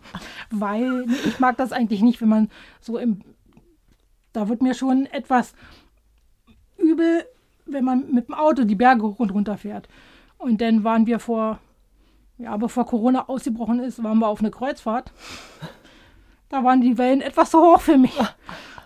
Weil 0.50 1.06
ich 1.24 1.38
mag 1.38 1.56
das 1.56 1.72
eigentlich 1.72 2.02
nicht, 2.02 2.20
wenn 2.20 2.28
man 2.28 2.50
so 2.80 2.98
im. 2.98 3.20
Da 4.32 4.48
wird 4.48 4.62
mir 4.62 4.74
schon 4.74 5.06
etwas 5.06 5.54
übel, 6.76 7.24
wenn 7.64 7.84
man 7.84 8.12
mit 8.12 8.28
dem 8.28 8.34
Auto 8.34 8.64
die 8.64 8.74
Berge 8.74 9.02
hoch 9.02 9.18
und 9.18 9.32
runter 9.32 9.56
fährt. 9.56 9.88
Und 10.38 10.60
dann 10.60 10.84
waren 10.84 11.06
wir 11.06 11.18
vor, 11.18 11.58
ja, 12.36 12.56
bevor 12.56 12.84
Corona 12.84 13.28
ausgebrochen 13.28 13.80
ist, 13.80 14.02
waren 14.02 14.18
wir 14.18 14.28
auf 14.28 14.40
eine 14.40 14.50
Kreuzfahrt. 14.50 15.10
Da 16.48 16.62
waren 16.62 16.80
die 16.80 16.96
Wellen 16.98 17.20
etwas 17.20 17.50
zu 17.50 17.58
hoch 17.58 17.80
für 17.80 17.98
mich. 17.98 18.16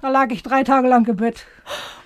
Da 0.03 0.09
lag 0.09 0.31
ich 0.31 0.43
drei 0.43 0.65
Tage 0.65 0.89
lang 0.89 1.07
im 1.07 1.17
Bett. 1.17 1.45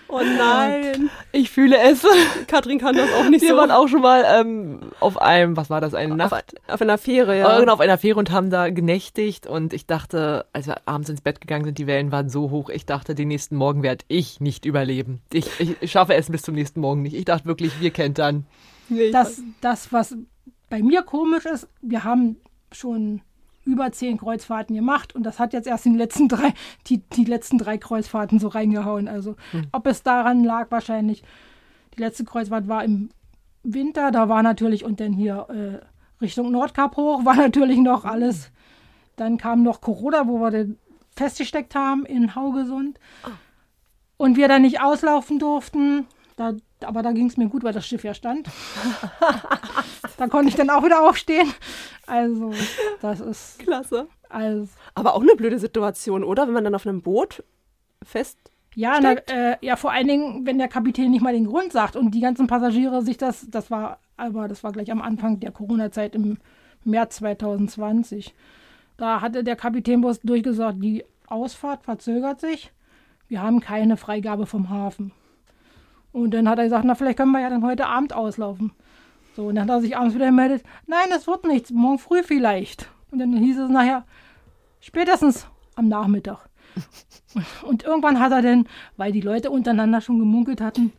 Oh 0.09 0.21
nein, 0.21 1.11
ich 1.33 1.51
fühle 1.51 1.79
es. 1.79 2.07
Katrin 2.47 2.79
kann 2.79 2.95
das 2.95 3.12
auch 3.14 3.29
nicht 3.29 3.43
Wir 3.43 3.49
so. 3.49 3.55
Wir 3.55 3.61
waren 3.61 3.71
auch 3.71 3.88
schon 3.88 4.03
mal 4.03 4.25
ähm, 4.29 4.81
auf 5.01 5.21
einem, 5.21 5.57
was 5.57 5.71
war 5.71 5.81
das, 5.81 5.95
eine 5.95 6.14
Nacht? 6.14 6.33
Auf, 6.33 6.75
auf 6.75 6.83
einer 6.83 6.99
Fähre, 6.99 7.38
ja. 7.38 7.59
Genau, 7.59 7.73
auf 7.73 7.81
einer 7.81 7.99
Fähre 7.99 8.19
und 8.19 8.31
haben 8.31 8.51
da 8.51 8.69
genächtigt 8.71 9.47
und 9.47 9.73
ich 9.73 9.87
dachte, 9.87 10.47
als 10.53 10.67
wir 10.67 10.77
abends 10.87 11.09
ins 11.09 11.21
Bett 11.21 11.40
gegangen 11.40 11.64
sind, 11.64 11.79
die 11.79 11.87
Wellen 11.87 12.12
waren 12.12 12.29
so 12.29 12.51
hoch, 12.51 12.69
ich 12.69 12.87
dachte, 12.87 13.14
den 13.14 13.29
nächsten 13.29 13.57
Morgen 13.57 13.83
werde 13.83 14.05
ich 14.09 14.40
nicht 14.40 14.67
überleben. 14.67 15.21
Ich, 15.33 15.49
ich 15.59 15.90
schaffe 15.90 16.14
es 16.14 16.31
bis 16.31 16.43
zum 16.43 16.55
nächsten 16.55 16.81
Morgen 16.81 17.03
nicht. 17.03 17.14
Ich 17.14 17.25
dachte 17.25 17.47
wirklich, 17.47 17.81
wir 17.81 17.90
kentern. 17.90 18.47
Nee, 18.88 19.11
das, 19.11 19.43
das, 19.62 19.93
was 19.93 20.17
bei 20.69 20.83
mir 20.83 21.03
komisch 21.03 21.47
ist, 21.47 21.67
wir 21.81 22.05
haben 22.05 22.37
schon 22.71 23.23
über 23.65 23.93
zehn 23.93 24.19
Kreuzfahrten 24.19 24.75
gemacht 24.75 25.15
und 25.15 25.23
das 25.23 25.39
hat 25.39 25.53
jetzt 25.53 25.67
erst 25.67 25.85
den 25.85 25.97
letzten 25.97 26.29
drei, 26.29 26.53
die, 26.87 26.99
die 26.99 27.25
letzten 27.25 27.59
drei 27.59 27.79
Kreuzfahrten 27.79 28.39
so 28.39 28.49
reingehauen. 28.49 29.09
Also 29.09 29.37
hm. 29.53 29.69
ob 29.73 29.87
es 29.87 30.03
daran 30.03 30.45
lag, 30.45 30.71
wahrscheinlich. 30.71 31.23
Die 31.97 32.01
letzte 32.01 32.25
Kreuzfahrt 32.25 32.69
war 32.69 32.85
im 32.85 33.11
Winter, 33.62 34.11
da 34.11 34.29
war 34.29 34.43
natürlich, 34.43 34.85
und 34.85 35.01
dann 35.01 35.12
hier 35.12 35.47
äh, 35.49 36.23
Richtung 36.23 36.51
Nordkap 36.51 36.97
hoch, 36.97 37.25
war 37.25 37.37
natürlich 37.37 37.79
noch 37.79 38.05
alles. 38.05 38.51
Dann 39.17 39.39
kam 39.39 39.62
noch 39.62 39.81
Corona, 39.81 40.27
wo 40.27 40.39
wir 40.39 40.51
den 40.51 40.79
festgesteckt 41.17 41.75
haben 41.75 42.05
in 42.05 42.35
Haugesund. 42.35 42.99
Oh. 43.25 43.31
Und 44.17 44.37
wir 44.37 44.49
dann 44.49 44.62
nicht 44.62 44.81
auslaufen 44.81 45.39
durften. 45.39 46.07
Da, 46.37 46.55
aber 46.81 47.03
da 47.03 47.12
ging 47.12 47.27
es 47.27 47.37
mir 47.37 47.49
gut, 47.49 47.62
weil 47.62 47.73
das 47.73 47.87
Schiff 47.87 48.05
ja 48.05 48.15
stand. 48.15 48.49
da 50.17 50.27
konnte 50.27 50.49
ich 50.49 50.57
dann 50.57 50.71
auch 50.71 50.85
wieder 50.85 51.09
aufstehen. 51.09 51.53
Also, 52.07 52.52
das 53.00 53.20
ist. 53.20 53.59
Klasse. 53.61 54.09
Also, 54.28 54.68
Aber 54.94 55.14
auch 55.14 55.22
eine 55.22 55.36
blöde 55.36 55.59
Situation, 55.59 56.24
oder? 56.24 56.46
Wenn 56.46 56.55
man 56.55 56.64
dann 56.64 56.74
auf 56.74 56.86
einem 56.86 57.02
Boot 57.02 57.44
fest 58.02 58.50
ja, 58.74 58.98
na, 59.00 59.12
äh, 59.12 59.57
ja, 59.61 59.76
vor 59.76 59.92
allen 59.92 60.09
Dingen, 60.09 60.46
wenn 60.46 60.59
der 60.59 60.68
Kapitän 60.68 61.11
nicht 61.11 61.22
mal 61.22 61.32
den 61.32 61.46
Grund 61.46 61.72
sagt 61.72 61.94
und 61.94 62.11
die 62.11 62.20
ganzen 62.20 62.46
Passagiere 62.46 63.02
sich 63.02 63.16
das, 63.16 63.48
das 63.48 63.70
war, 63.70 63.98
aber 64.16 64.48
das 64.48 64.64
war 64.64 64.72
gleich 64.72 64.90
am 64.90 65.00
Anfang 65.00 65.38
der 65.38 65.52
Corona-Zeit 65.52 66.14
im 66.14 66.38
März 66.82 67.16
2020. 67.16 68.34
Da 68.96 69.20
hatte 69.20 69.44
der 69.44 69.57
Kapitän 69.57 70.00
bloß 70.00 70.20
durchgesagt, 70.20 70.82
die 70.82 71.05
Ausfahrt 71.26 71.84
verzögert 71.84 72.40
sich. 72.40 72.72
Wir 73.28 73.42
haben 73.42 73.61
keine 73.61 73.96
Freigabe 73.96 74.46
vom 74.46 74.70
Hafen. 74.70 75.12
Und 76.12 76.32
dann 76.32 76.48
hat 76.48 76.59
er 76.59 76.64
gesagt, 76.64 76.84
na, 76.84 76.94
vielleicht 76.94 77.18
können 77.18 77.32
wir 77.32 77.40
ja 77.40 77.50
dann 77.50 77.64
heute 77.64 77.86
Abend 77.86 78.12
auslaufen. 78.12 78.72
So, 79.35 79.47
und 79.47 79.57
dann 79.57 79.64
hat 79.64 79.78
er 79.78 79.80
sich 79.80 79.97
abends 79.97 80.14
wieder 80.14 80.26
gemeldet, 80.26 80.62
nein, 80.87 81.07
das 81.11 81.26
wird 81.26 81.45
nichts, 81.45 81.70
morgen 81.70 81.99
früh 81.99 82.22
vielleicht. 82.22 82.89
Und 83.11 83.18
dann 83.18 83.32
hieß 83.32 83.59
es 83.59 83.68
nachher, 83.68 84.05
spätestens 84.80 85.47
am 85.74 85.89
Nachmittag. 85.89 86.49
Und 87.62 87.82
irgendwann 87.85 88.20
hat 88.20 88.32
er 88.32 88.43
dann, 88.43 88.68
weil 88.97 89.12
die 89.12 89.20
Leute 89.20 89.51
untereinander 89.51 90.01
schon 90.01 90.18
gemunkelt 90.18 90.61
hatten, 90.61 90.93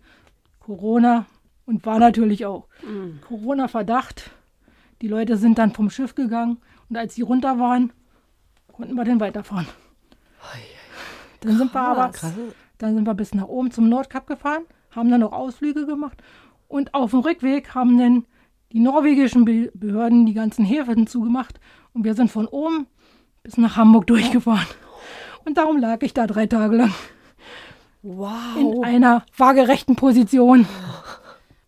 Corona 0.60 1.26
und 1.66 1.86
war 1.86 2.00
natürlich 2.00 2.46
auch 2.46 2.68
mhm. 2.84 3.20
Corona-Verdacht. 3.22 4.32
Die 5.02 5.08
Leute 5.08 5.38
sind 5.38 5.58
dann 5.58 5.74
vom 5.74 5.90
Schiff 5.90 6.16
gegangen 6.16 6.58
und 6.90 6.98
als 6.98 7.16
sie 7.16 7.22
runter 7.22 7.60
waren, 7.60 7.94
konnten 8.68 8.96
wir 8.96 9.06
dann 9.06 9.20
weiterfahren. 9.20 9.68
Dann 11.42 11.58
sind 11.58 11.74
wir 11.74 11.82
aber 11.82 12.12
dann 12.78 12.96
sind 12.96 13.06
wir 13.06 13.14
bis 13.14 13.34
nach 13.34 13.48
oben 13.48 13.72
zum 13.72 13.88
Nordkap 13.88 14.28
gefahren, 14.28 14.64
haben 14.92 15.10
dann 15.10 15.22
noch 15.22 15.32
Ausflüge 15.32 15.86
gemacht 15.86 16.22
und 16.76 16.94
auf 16.94 17.12
dem 17.12 17.22
Rückweg 17.22 17.74
haben 17.74 17.98
dann 17.98 18.26
die 18.74 18.82
norwegischen 18.82 19.46
Behörden 19.46 20.26
die 20.26 20.34
ganzen 20.34 20.66
Häfen 20.66 21.08
zugemacht 21.08 21.62
und 21.94 22.04
wir 22.04 22.16
sind 22.16 22.30
von 22.30 22.48
oben 22.48 22.88
bis 23.44 23.58
nach 23.58 23.78
Hamburg 23.78 24.08
durchgefahren. 24.08 24.68
Und 25.46 25.58
darum 25.58 25.78
lag 25.78 26.02
ich 26.02 26.14
da 26.14 26.28
drei 26.28 26.48
Tage 26.48 26.76
lang. 26.76 26.94
Wow. 28.02 28.58
In 28.60 28.84
einer 28.84 29.26
waagerechten 29.38 29.96
Position. 29.96 30.68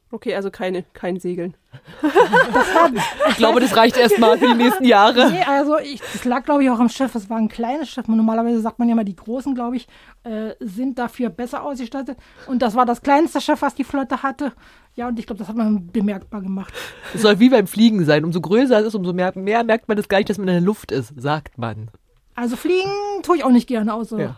Okay, 0.10 0.36
also 0.36 0.50
keine, 0.50 0.84
kein 0.94 1.20
Segeln. 1.20 1.58
Hat, 2.02 2.94
ich 3.30 3.36
glaube, 3.36 3.60
das 3.60 3.76
reicht 3.76 3.98
erstmal 3.98 4.38
für 4.38 4.48
die 4.48 4.54
nächsten 4.54 4.86
Jahre. 4.86 5.30
Nee, 5.32 5.44
also 5.46 5.78
ich, 5.80 6.00
das 6.00 6.24
lag, 6.24 6.46
glaube 6.46 6.64
ich, 6.64 6.70
auch 6.70 6.80
am 6.80 6.88
Schiff. 6.88 7.14
Es 7.14 7.30
war 7.30 7.38
ein 7.38 7.50
kleines 7.50 7.90
Schiff. 7.90 8.08
Normalerweise 8.08 8.62
sagt 8.62 8.80
man 8.80 8.88
ja 8.88 8.96
mal, 8.96 9.04
die 9.04 9.18
Großen, 9.18 9.54
glaube 9.54 9.76
ich, 9.76 9.88
äh, 10.24 10.54
sind 10.62 10.98
dafür 10.98 11.30
besser 11.30 11.64
ausgestattet. 11.64 12.18
Und 12.48 12.62
das 12.62 12.74
war 12.76 12.86
das 12.86 13.02
kleinste 13.02 13.42
Schiff, 13.42 13.62
was 13.62 13.76
die 13.76 13.84
Flotte 13.84 14.24
hatte. 14.24 14.54
Ja, 14.96 15.10
und 15.10 15.20
ich 15.20 15.28
glaube, 15.28 15.40
das 15.40 15.50
hat 15.50 15.58
man 15.58 15.88
bemerkbar 15.88 16.42
gemacht. 16.42 16.74
Es 17.14 17.22
soll 17.22 17.40
wie 17.40 17.50
beim 17.50 17.68
Fliegen 17.68 18.06
sein. 18.06 18.24
Umso 18.24 18.40
größer 18.40 18.80
es 18.80 18.88
ist, 18.88 18.96
umso 18.96 19.12
mehr, 19.12 19.34
mehr 19.36 19.66
merkt 19.66 19.90
man 19.90 19.98
das 19.98 20.08
gar 20.08 20.20
nicht, 20.20 20.30
dass 20.30 20.38
man 20.38 20.48
in 20.48 20.54
der 20.54 20.62
Luft 20.62 20.94
ist, 20.94 21.14
sagt 21.18 21.58
man. 21.58 21.92
Also 22.34 22.56
fliegen 22.56 22.92
tue 23.24 23.38
ich 23.38 23.44
auch 23.44 23.52
nicht 23.52 23.68
gerne 23.68 23.94
außer. 23.94 24.20
Ja. 24.20 24.38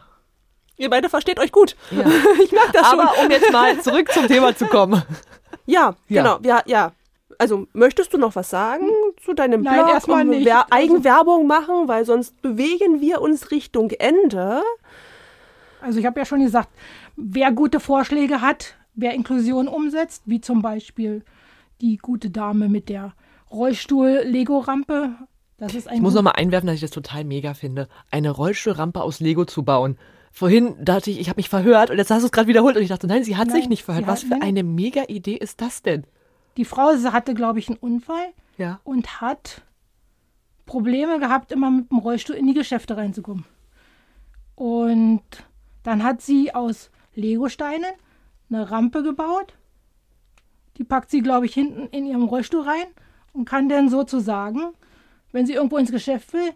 Ihr 0.77 0.89
beide 0.89 1.09
versteht 1.09 1.39
euch 1.39 1.51
gut. 1.51 1.75
Ja. 1.91 2.05
ich 2.43 2.51
merke 2.51 2.71
das 2.73 2.89
schon. 2.89 2.99
Aber 2.99 3.11
um 3.21 3.29
jetzt 3.29 3.51
mal 3.51 3.79
zurück 3.81 4.11
zum 4.11 4.27
Thema 4.27 4.55
zu 4.55 4.65
kommen. 4.65 5.03
Ja, 5.69 5.95
ja. 6.07 6.21
genau. 6.21 6.39
Ja, 6.43 6.61
ja. 6.65 6.91
Also 7.37 7.67
möchtest 7.73 8.13
du 8.13 8.17
noch 8.17 8.35
was 8.35 8.49
sagen 8.49 8.85
zu 9.23 9.33
deinem 9.33 9.61
Nein, 9.61 9.75
Blog? 9.75 9.89
erstmal 9.89 10.25
nicht. 10.25 10.45
Wer 10.45 10.71
also 10.71 10.71
Eigenwerbung 10.71 11.47
machen, 11.47 11.87
weil 11.87 12.03
sonst 12.05 12.41
bewegen 12.41 12.99
wir 12.99 13.21
uns 13.21 13.51
Richtung 13.51 13.91
Ende. 13.91 14.61
Also 15.81 15.99
ich 15.99 16.05
habe 16.05 16.19
ja 16.19 16.25
schon 16.25 16.41
gesagt, 16.41 16.69
wer 17.15 17.51
gute 17.51 17.79
Vorschläge 17.79 18.41
hat, 18.41 18.75
wer 18.95 19.13
Inklusion 19.13 19.67
umsetzt, 19.67 20.23
wie 20.25 20.41
zum 20.41 20.61
Beispiel 20.61 21.23
die 21.79 21.97
gute 21.97 22.29
Dame 22.29 22.67
mit 22.67 22.89
der 22.89 23.13
Rollstuhl-Lego-Rampe, 23.51 25.15
ich 25.67 25.99
muss 25.99 26.13
noch 26.13 26.21
mal 26.21 26.31
einwerfen, 26.31 26.67
dass 26.67 26.75
ich 26.75 26.81
das 26.81 26.91
total 26.91 27.25
mega 27.25 27.53
finde, 27.53 27.89
eine 28.11 28.31
Rollstuhlrampe 28.31 29.01
aus 29.01 29.19
Lego 29.19 29.43
zu 29.45 29.63
bauen. 29.63 29.97
Vorhin 30.39 30.75
dachte 30.83 31.11
ich, 31.11 31.19
ich 31.19 31.29
habe 31.29 31.37
mich 31.37 31.49
verhört 31.49 31.89
und 31.89 31.97
jetzt 31.97 32.11
hast 32.11 32.21
du 32.21 32.27
es 32.27 32.31
gerade 32.31 32.47
wiederholt 32.47 32.75
und 32.77 32.81
ich 32.81 32.89
dachte, 32.89 33.07
nein, 33.07 33.23
sie 33.23 33.37
hat 33.37 33.47
nein, 33.47 33.57
sich 33.57 33.69
nicht 33.69 33.83
verhört. 33.83 34.07
Was 34.07 34.23
für 34.23 34.41
eine 34.41 34.63
mega 34.63 35.03
Idee 35.07 35.35
ist 35.35 35.61
das 35.61 35.81
denn? 35.81 36.05
Die 36.57 36.65
Frau 36.65 36.93
hatte, 37.11 37.33
glaube 37.33 37.59
ich, 37.59 37.67
einen 37.67 37.77
Unfall 37.77 38.33
ja. 38.57 38.79
und 38.83 39.21
hat 39.21 39.63
Probleme 40.65 41.19
gehabt, 41.19 41.51
immer 41.51 41.69
mit 41.69 41.91
dem 41.91 41.99
Rollstuhl 41.99 42.35
in 42.35 42.47
die 42.47 42.53
Geschäfte 42.53 42.95
reinzukommen. 42.95 43.45
Und 44.55 45.23
dann 45.83 46.03
hat 46.03 46.21
sie 46.21 46.53
aus 46.53 46.89
Legosteinen 47.15 47.91
eine 48.49 48.71
Rampe 48.71 49.03
gebaut. 49.03 49.53
Die 50.77 50.83
packt 50.83 51.11
sie, 51.11 51.21
glaube 51.21 51.45
ich, 51.45 51.53
hinten 51.53 51.87
in 51.87 52.05
ihrem 52.05 52.23
Rollstuhl 52.23 52.61
rein 52.61 52.87
und 53.33 53.45
kann 53.45 53.67
dann 53.67 53.89
sozusagen 53.89 54.73
wenn 55.31 55.45
sie 55.45 55.53
irgendwo 55.53 55.77
ins 55.77 55.91
Geschäft 55.91 56.33
will, 56.33 56.53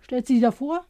stellt 0.00 0.26
sie 0.26 0.36
sie 0.36 0.40
davor, 0.40 0.84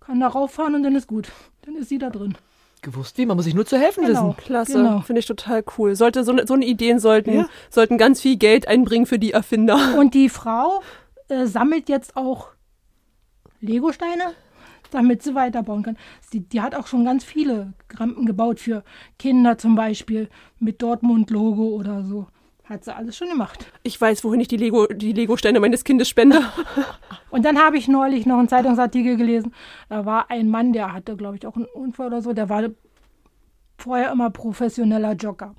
kann 0.00 0.20
da 0.20 0.28
rauffahren 0.28 0.74
und 0.74 0.82
dann 0.82 0.96
ist 0.96 1.06
gut. 1.06 1.30
Dann 1.64 1.76
ist 1.76 1.88
sie 1.88 1.98
da 1.98 2.10
drin. 2.10 2.36
Gewusst 2.82 3.16
wie, 3.16 3.24
man 3.24 3.36
muss 3.36 3.46
sich 3.46 3.54
nur 3.54 3.64
zu 3.64 3.78
helfen 3.78 4.04
genau, 4.04 4.28
wissen. 4.28 4.36
Klasse, 4.36 4.72
genau. 4.74 5.00
finde 5.00 5.20
ich 5.20 5.26
total 5.26 5.64
cool. 5.78 5.96
Sollte 5.96 6.22
so, 6.22 6.36
so 6.44 6.52
eine 6.52 6.66
Ideen 6.66 6.98
sollten, 6.98 7.32
ja. 7.32 7.48
sollten 7.70 7.96
ganz 7.96 8.20
viel 8.20 8.36
Geld 8.36 8.68
einbringen 8.68 9.06
für 9.06 9.18
die 9.18 9.32
Erfinder. 9.32 9.78
Und 9.98 10.12
die 10.12 10.28
Frau 10.28 10.82
äh, 11.28 11.46
sammelt 11.46 11.88
jetzt 11.88 12.16
auch 12.16 12.48
Legosteine, 13.60 14.34
damit 14.90 15.22
sie 15.22 15.34
weiterbauen 15.34 15.82
kann. 15.82 15.96
Die, 16.34 16.40
die 16.40 16.60
hat 16.60 16.74
auch 16.74 16.86
schon 16.86 17.06
ganz 17.06 17.24
viele 17.24 17.72
Rampen 17.94 18.26
gebaut 18.26 18.60
für 18.60 18.84
Kinder 19.18 19.56
zum 19.56 19.76
Beispiel 19.76 20.28
mit 20.58 20.82
Dortmund-Logo 20.82 21.68
oder 21.68 22.04
so. 22.04 22.26
Hat 22.64 22.82
sie 22.84 22.94
alles 22.94 23.16
schon 23.16 23.28
gemacht. 23.28 23.66
Ich 23.82 24.00
weiß, 24.00 24.24
wohin 24.24 24.40
ich 24.40 24.48
die 24.48 24.56
Lego, 24.56 24.86
die 24.86 25.12
Lego-Steine 25.12 25.60
meines 25.60 25.84
Kindes 25.84 26.08
spende. 26.08 26.40
und 27.30 27.44
dann 27.44 27.58
habe 27.58 27.76
ich 27.76 27.88
neulich 27.88 28.24
noch 28.24 28.38
einen 28.38 28.48
Zeitungsartikel 28.48 29.16
gelesen. 29.16 29.54
Da 29.90 30.06
war 30.06 30.30
ein 30.30 30.48
Mann, 30.48 30.72
der 30.72 30.94
hatte, 30.94 31.16
glaube 31.16 31.36
ich, 31.36 31.46
auch 31.46 31.56
einen 31.56 31.66
Unfall 31.66 32.06
oder 32.06 32.22
so. 32.22 32.32
Der 32.32 32.48
war 32.48 32.70
vorher 33.76 34.10
immer 34.10 34.30
professioneller 34.30 35.12
Jogger. 35.12 35.54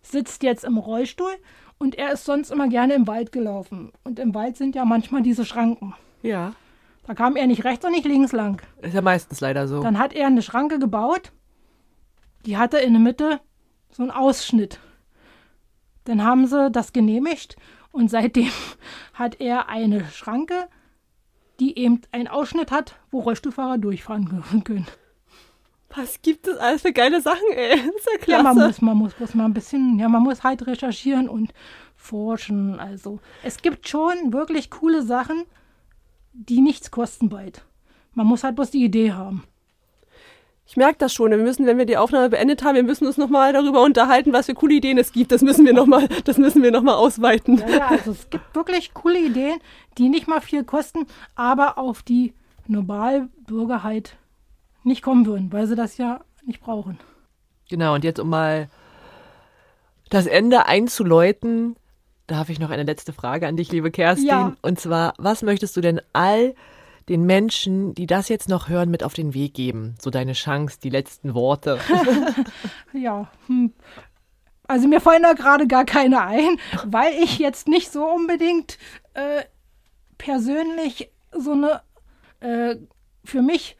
Sitzt 0.00 0.42
jetzt 0.42 0.64
im 0.64 0.78
Rollstuhl 0.78 1.32
und 1.78 1.94
er 1.96 2.12
ist 2.12 2.24
sonst 2.24 2.50
immer 2.50 2.68
gerne 2.68 2.94
im 2.94 3.06
Wald 3.06 3.32
gelaufen. 3.32 3.92
Und 4.02 4.18
im 4.18 4.34
Wald 4.34 4.56
sind 4.56 4.74
ja 4.74 4.86
manchmal 4.86 5.22
diese 5.22 5.44
Schranken. 5.44 5.94
Ja. 6.22 6.54
Da 7.06 7.14
kam 7.14 7.36
er 7.36 7.46
nicht 7.46 7.64
rechts 7.64 7.84
und 7.84 7.92
nicht 7.92 8.06
links 8.06 8.32
lang. 8.32 8.62
Ist 8.80 8.94
ja 8.94 9.02
meistens 9.02 9.40
leider 9.40 9.68
so. 9.68 9.82
Dann 9.82 9.98
hat 9.98 10.14
er 10.14 10.26
eine 10.26 10.42
Schranke 10.42 10.78
gebaut. 10.78 11.32
Die 12.46 12.56
hatte 12.56 12.78
in 12.78 12.94
der 12.94 13.02
Mitte 13.02 13.40
so 13.90 14.02
einen 14.02 14.10
Ausschnitt. 14.10 14.80
Dann 16.06 16.24
haben 16.24 16.46
sie 16.46 16.70
das 16.70 16.92
genehmigt 16.92 17.56
und 17.92 18.10
seitdem 18.10 18.50
hat 19.14 19.40
er 19.40 19.68
eine 19.68 20.06
Schranke, 20.06 20.68
die 21.60 21.78
eben 21.78 22.00
einen 22.12 22.28
Ausschnitt 22.28 22.70
hat, 22.70 22.96
wo 23.10 23.20
Rollstuhlfahrer 23.20 23.78
durchfahren 23.78 24.42
können. 24.64 24.86
Was 25.94 26.20
gibt 26.20 26.46
es 26.46 26.58
alles 26.58 26.82
für 26.82 26.92
geile 26.92 27.20
Sachen, 27.20 27.48
ey? 27.54 27.76
Das 27.76 27.94
ist 27.96 28.08
ja 28.12 28.18
klasse. 28.18 28.30
Ja, 28.30 28.42
man 28.42 28.66
muss, 28.66 28.82
man 28.82 28.96
muss 28.96 29.14
bloß 29.14 29.34
mal 29.34 29.44
ein 29.44 29.54
bisschen, 29.54 29.98
ja, 29.98 30.08
man 30.08 30.22
muss 30.22 30.42
halt 30.42 30.66
recherchieren 30.66 31.28
und 31.28 31.52
forschen. 31.94 32.78
Also, 32.78 33.20
es 33.42 33.62
gibt 33.62 33.88
schon 33.88 34.32
wirklich 34.32 34.70
coole 34.70 35.02
Sachen, 35.02 35.44
die 36.32 36.60
nichts 36.60 36.90
kosten 36.90 37.28
bald. 37.28 37.64
Man 38.12 38.26
muss 38.26 38.44
halt 38.44 38.56
bloß 38.56 38.70
die 38.70 38.84
Idee 38.84 39.12
haben. 39.12 39.44
Ich 40.66 40.76
merke 40.76 40.96
das 40.98 41.14
schon. 41.14 41.30
Wir 41.30 41.38
müssen, 41.38 41.64
wenn 41.66 41.78
wir 41.78 41.86
die 41.86 41.96
Aufnahme 41.96 42.28
beendet 42.28 42.64
haben, 42.64 42.74
wir 42.74 42.82
müssen 42.82 43.06
uns 43.06 43.16
nochmal 43.16 43.52
darüber 43.52 43.82
unterhalten, 43.82 44.32
was 44.32 44.46
für 44.46 44.54
coole 44.54 44.74
Ideen 44.74 44.98
es 44.98 45.12
gibt. 45.12 45.30
Das 45.30 45.42
müssen 45.42 45.64
wir 45.64 45.72
nochmal, 45.72 46.08
das 46.24 46.38
müssen 46.38 46.62
wir 46.62 46.72
noch 46.72 46.82
mal 46.82 46.94
ausweiten. 46.94 47.58
Ja, 47.58 47.68
ja, 47.68 47.86
also 47.88 48.10
es 48.10 48.28
gibt 48.30 48.54
wirklich 48.54 48.92
coole 48.92 49.20
Ideen, 49.20 49.60
die 49.96 50.08
nicht 50.08 50.26
mal 50.26 50.40
viel 50.40 50.64
kosten, 50.64 51.06
aber 51.36 51.78
auf 51.78 52.02
die 52.02 52.34
Normalbürger 52.66 53.84
halt 53.84 54.16
nicht 54.82 55.02
kommen 55.02 55.24
würden, 55.26 55.52
weil 55.52 55.66
sie 55.66 55.76
das 55.76 55.98
ja 55.98 56.20
nicht 56.44 56.60
brauchen. 56.60 56.98
Genau, 57.68 57.94
und 57.94 58.04
jetzt 58.04 58.18
um 58.18 58.28
mal 58.28 58.68
das 60.10 60.26
Ende 60.26 60.66
einzuläuten, 60.66 61.76
darf 62.26 62.48
ich 62.48 62.58
noch 62.58 62.70
eine 62.70 62.84
letzte 62.84 63.12
Frage 63.12 63.46
an 63.46 63.56
dich, 63.56 63.70
liebe 63.70 63.90
Kerstin. 63.90 64.26
Ja. 64.26 64.56
Und 64.62 64.80
zwar, 64.80 65.14
was 65.18 65.42
möchtest 65.42 65.76
du 65.76 65.80
denn 65.80 66.00
all 66.12 66.54
den 67.08 67.24
Menschen, 67.24 67.94
die 67.94 68.06
das 68.06 68.28
jetzt 68.28 68.48
noch 68.48 68.68
hören, 68.68 68.90
mit 68.90 69.02
auf 69.02 69.14
den 69.14 69.34
Weg 69.34 69.54
geben? 69.54 69.94
So 70.00 70.10
deine 70.10 70.32
Chance, 70.32 70.78
die 70.82 70.90
letzten 70.90 71.34
Worte. 71.34 71.78
ja, 72.92 73.28
hm. 73.46 73.72
also 74.66 74.88
mir 74.88 75.00
fallen 75.00 75.22
da 75.22 75.32
gerade 75.34 75.66
gar 75.66 75.84
keine 75.84 76.22
ein, 76.22 76.58
weil 76.84 77.12
ich 77.22 77.38
jetzt 77.38 77.68
nicht 77.68 77.92
so 77.92 78.04
unbedingt 78.04 78.78
äh, 79.14 79.44
persönlich 80.18 81.10
so 81.32 81.52
eine, 81.52 81.82
äh, 82.40 82.76
für 83.24 83.42
mich, 83.42 83.76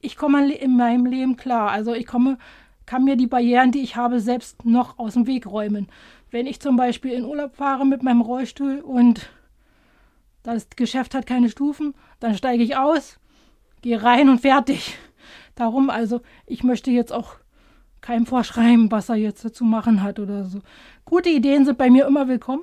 ich 0.00 0.16
komme 0.16 0.52
in 0.52 0.76
meinem 0.76 1.06
Leben 1.06 1.36
klar. 1.36 1.70
Also 1.70 1.94
ich 1.94 2.06
komme, 2.06 2.38
kann 2.86 3.04
mir 3.04 3.16
die 3.16 3.26
Barrieren, 3.26 3.72
die 3.72 3.82
ich 3.82 3.96
habe, 3.96 4.20
selbst 4.20 4.64
noch 4.64 4.98
aus 4.98 5.14
dem 5.14 5.26
Weg 5.26 5.46
räumen. 5.46 5.88
Wenn 6.30 6.46
ich 6.46 6.60
zum 6.60 6.76
Beispiel 6.76 7.12
in 7.12 7.24
Urlaub 7.24 7.56
fahre 7.56 7.86
mit 7.86 8.02
meinem 8.02 8.20
Rollstuhl 8.20 8.80
und 8.80 9.30
das 10.42 10.68
Geschäft 10.70 11.14
hat 11.14 11.26
keine 11.26 11.50
Stufen, 11.50 11.94
dann 12.20 12.36
steige 12.36 12.62
ich 12.62 12.76
aus, 12.76 13.18
gehe 13.82 14.02
rein 14.02 14.28
und 14.28 14.40
fertig. 14.40 14.96
Darum 15.54 15.90
also, 15.90 16.20
ich 16.46 16.62
möchte 16.62 16.90
jetzt 16.90 17.12
auch 17.12 17.34
keinem 18.00 18.26
vorschreiben, 18.26 18.90
was 18.90 19.08
er 19.08 19.16
jetzt 19.16 19.54
zu 19.54 19.64
machen 19.64 20.02
hat 20.02 20.18
oder 20.18 20.44
so. 20.44 20.60
Gute 21.04 21.28
Ideen 21.28 21.64
sind 21.64 21.76
bei 21.76 21.90
mir 21.90 22.06
immer 22.06 22.28
willkommen. 22.28 22.62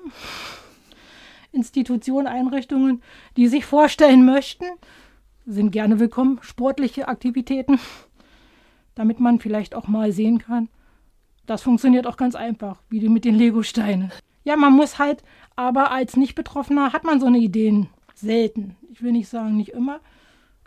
Institutionen, 1.51 2.27
Einrichtungen, 2.27 3.01
die 3.35 3.47
sich 3.47 3.65
vorstellen 3.65 4.25
möchten, 4.25 4.65
sind 5.45 5.71
gerne 5.71 5.99
willkommen. 5.99 6.39
Sportliche 6.41 7.07
Aktivitäten, 7.07 7.79
damit 8.95 9.19
man 9.19 9.39
vielleicht 9.39 9.75
auch 9.75 9.87
mal 9.87 10.11
sehen 10.11 10.39
kann. 10.39 10.69
Das 11.45 11.61
funktioniert 11.61 12.05
auch 12.05 12.17
ganz 12.17 12.35
einfach, 12.35 12.81
wie 12.89 13.07
mit 13.07 13.25
den 13.25 13.35
Lego-Steinen. 13.35 14.11
Ja, 14.43 14.55
man 14.55 14.73
muss 14.73 14.99
halt, 14.99 15.23
aber 15.55 15.91
als 15.91 16.17
Nicht-Betroffener 16.17 16.93
hat 16.93 17.03
man 17.03 17.19
so 17.19 17.27
eine 17.27 17.37
Ideen 17.37 17.89
selten. 18.19 18.75
Ich 18.91 19.01
will 19.01 19.11
nicht 19.11 19.29
sagen 19.29 19.57
nicht 19.57 19.69
immer, 19.69 19.99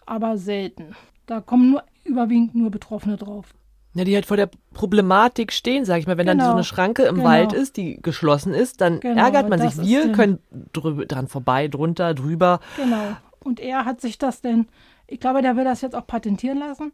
aber 0.07 0.39
selten. 0.39 0.95
Da 1.27 1.41
kommen 1.41 1.71
nur 1.71 1.85
überwiegend 2.05 2.55
nur 2.55 2.71
Betroffene 2.71 3.17
drauf. 3.17 3.55
Ja, 3.95 4.05
die 4.05 4.15
halt 4.15 4.27
vor 4.27 4.37
der 4.37 4.49
Problematik 4.73 5.53
stehen, 5.53 5.85
sag 5.85 5.99
ich 5.99 6.07
mal. 6.07 6.17
Wenn 6.17 6.27
genau. 6.27 6.39
dann 6.39 6.51
so 6.51 6.55
eine 6.55 6.65
Schranke 6.65 7.03
im 7.05 7.17
genau. 7.17 7.29
Wald 7.29 7.53
ist, 7.53 7.77
die 7.77 8.01
geschlossen 8.01 8.55
ist, 8.55 8.81
dann 8.81 9.01
genau, 9.01 9.21
ärgert 9.21 9.49
man 9.49 9.61
sich. 9.61 9.85
Wir 9.85 10.13
können 10.13 10.39
dran 10.73 11.27
vorbei, 11.27 11.67
drunter, 11.67 12.15
drüber. 12.15 12.61
Genau. 12.77 13.17
Und 13.41 13.59
er 13.59 13.85
hat 13.85 14.01
sich 14.01 14.19
das 14.19 14.43
denn, 14.43 14.67
ich 15.09 15.19
glaube, 15.19 15.43
der 15.43 15.57
will 15.57 15.65
das 15.65 15.81
jetzt 15.81 15.97
auch 15.97 16.07
patentieren 16.07 16.59
lassen, 16.59 16.93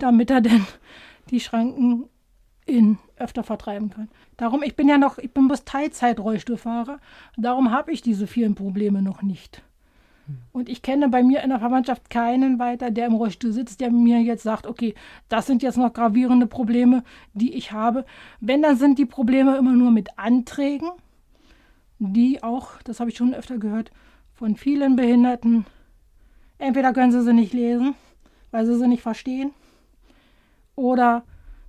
damit 0.00 0.30
er 0.30 0.40
denn 0.40 0.66
die 1.30 1.38
Schranken 1.38 2.08
in 2.66 2.98
öfter 3.16 3.44
vertreiben 3.44 3.90
kann. 3.90 4.08
Darum, 4.36 4.62
ich 4.62 4.74
bin 4.74 4.88
ja 4.88 4.98
noch, 4.98 5.18
ich 5.18 5.32
bin 5.32 5.46
bloß 5.46 5.64
Teilzeit-Rollstuhlfahrer. 5.64 6.98
Darum 7.36 7.70
habe 7.70 7.92
ich 7.92 8.02
diese 8.02 8.26
vielen 8.26 8.54
Probleme 8.54 9.02
noch 9.02 9.22
nicht. 9.22 9.62
Und 10.52 10.68
ich 10.68 10.82
kenne 10.82 11.08
bei 11.08 11.22
mir 11.22 11.42
in 11.42 11.50
der 11.50 11.58
Verwandtschaft 11.58 12.10
keinen 12.10 12.58
weiter, 12.58 12.90
der 12.90 13.06
im 13.06 13.14
Rollstuhl 13.14 13.52
sitzt, 13.52 13.80
der 13.80 13.90
mir 13.90 14.20
jetzt 14.20 14.42
sagt, 14.42 14.66
okay, 14.66 14.94
das 15.28 15.46
sind 15.46 15.62
jetzt 15.62 15.78
noch 15.78 15.92
gravierende 15.92 16.46
Probleme, 16.46 17.02
die 17.34 17.54
ich 17.54 17.72
habe. 17.72 18.04
Wenn, 18.40 18.62
dann 18.62 18.76
sind 18.76 18.98
die 18.98 19.06
Probleme 19.06 19.56
immer 19.56 19.72
nur 19.72 19.90
mit 19.90 20.18
Anträgen, 20.18 20.90
die 21.98 22.42
auch, 22.42 22.80
das 22.84 23.00
habe 23.00 23.10
ich 23.10 23.16
schon 23.16 23.34
öfter 23.34 23.58
gehört, 23.58 23.90
von 24.34 24.56
vielen 24.56 24.96
Behinderten, 24.96 25.66
entweder 26.58 26.92
können 26.92 27.12
sie 27.12 27.22
sie 27.22 27.32
nicht 27.32 27.52
lesen, 27.52 27.94
weil 28.50 28.66
sie 28.66 28.76
sie 28.76 28.88
nicht 28.88 29.02
verstehen, 29.02 29.52
oder 30.74 31.24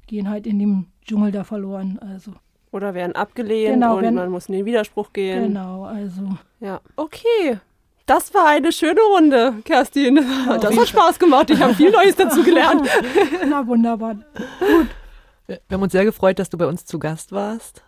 gehen 0.08 0.30
halt 0.30 0.48
in 0.48 0.60
dem 0.60 0.88
Dschungel 1.06 1.32
da 1.32 1.44
verloren. 1.44 2.00
Also. 2.00 2.34
Oder 2.72 2.94
werden 2.94 3.16
abgelehnt 3.16 3.76
genau, 3.76 3.98
und 3.98 4.04
wenn, 4.04 4.16
man 4.16 4.32
muss 4.32 4.48
in 4.48 4.56
den 4.56 4.66
Widerspruch 4.66 5.14
gehen. 5.14 5.44
Genau, 5.44 5.84
also. 5.84 6.38
Ja, 6.60 6.82
okay. 6.96 7.60
Das 8.06 8.34
war 8.34 8.48
eine 8.48 8.72
schöne 8.72 9.00
Runde, 9.16 9.56
Kerstin. 9.64 10.16
Das 10.60 10.78
hat 10.78 10.88
Spaß 10.88 11.20
gemacht. 11.20 11.50
Ich 11.50 11.62
habe 11.62 11.74
viel 11.74 11.90
Neues 11.90 12.16
dazu 12.16 12.44
gelernt. 12.44 12.88
Na 13.48 13.66
wunderbar. 13.66 14.16
Gut. 14.60 14.88
Wir 15.48 15.60
haben 15.72 15.82
uns 15.84 15.92
sehr 15.92 16.06
gefreut, 16.06 16.40
dass 16.40 16.50
du 16.50 16.58
bei 16.58 16.66
uns 16.66 16.86
zu 16.86 17.00
Gast 17.00 17.32
warst. 17.32 17.84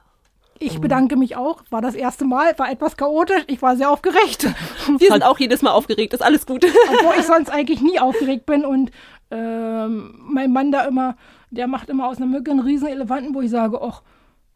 Ich 0.57 0.79
bedanke 0.79 1.17
mich 1.17 1.35
auch. 1.35 1.63
War 1.69 1.81
das 1.81 1.95
erste 1.95 2.23
Mal, 2.23 2.57
war 2.57 2.71
etwas 2.71 2.95
chaotisch. 2.95 3.43
Ich 3.47 3.61
war 3.61 3.75
sehr 3.75 3.89
aufgeregt. 3.89 4.47
Wir 4.99 5.11
sind 5.11 5.23
auch 5.23 5.37
jedes 5.37 5.61
Mal 5.61 5.71
aufgeregt. 5.71 6.13
Ist 6.13 6.23
alles 6.23 6.45
gut. 6.45 6.65
Obwohl 6.89 7.15
ich 7.19 7.25
sonst 7.25 7.49
eigentlich 7.49 7.81
nie 7.81 7.99
aufgeregt 7.99 8.45
bin 8.45 8.63
und 8.63 8.91
ähm, 9.31 10.15
mein 10.21 10.53
Mann 10.53 10.71
da 10.71 10.85
immer, 10.85 11.17
der 11.51 11.67
macht 11.67 11.89
immer 11.89 12.07
aus 12.07 12.17
einer 12.17 12.27
Mücke 12.27 12.51
einen 12.51 12.61
riesen 12.61 12.87
Elefanten, 12.87 13.35
wo 13.35 13.41
ich 13.41 13.51
sage, 13.51 13.81
ach, 13.81 14.01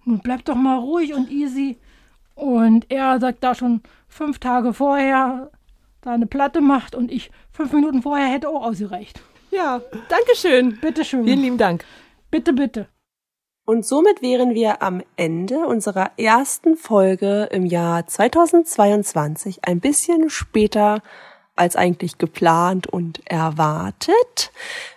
nun 0.05 0.19
bleib 0.19 0.45
doch 0.45 0.55
mal 0.55 0.77
ruhig 0.77 1.13
und 1.13 1.29
easy. 1.29 1.77
Und 2.35 2.89
er 2.89 3.19
sagt 3.19 3.43
da 3.43 3.53
schon 3.53 3.81
fünf 4.09 4.39
Tage 4.39 4.73
vorher 4.73 5.51
da 6.01 6.11
eine 6.11 6.27
Platte 6.27 6.61
macht 6.61 6.95
und 6.95 7.11
ich 7.11 7.31
fünf 7.51 7.71
Minuten 7.73 8.01
vorher 8.01 8.27
hätte 8.27 8.49
auch 8.49 8.63
ausgereicht. 8.63 9.21
Ja, 9.51 9.81
danke 10.09 10.35
schön. 10.35 10.77
Bitte 10.81 11.03
schön. 11.05 11.23
Vielen 11.23 11.41
lieben 11.41 11.57
Dank. 11.57 11.85
Bitte, 12.29 12.53
bitte. 12.53 12.87
Und 13.65 13.85
somit 13.85 14.21
wären 14.21 14.55
wir 14.55 14.81
am 14.81 15.03
Ende 15.15 15.59
unserer 15.59 16.11
ersten 16.17 16.75
Folge 16.75 17.49
im 17.51 17.65
Jahr 17.65 18.07
2022 18.07 19.59
ein 19.63 19.79
bisschen 19.79 20.29
später 20.29 21.01
als 21.55 21.75
eigentlich 21.75 22.17
geplant 22.17 22.87
und 22.87 23.21
erwartet. 23.29 24.51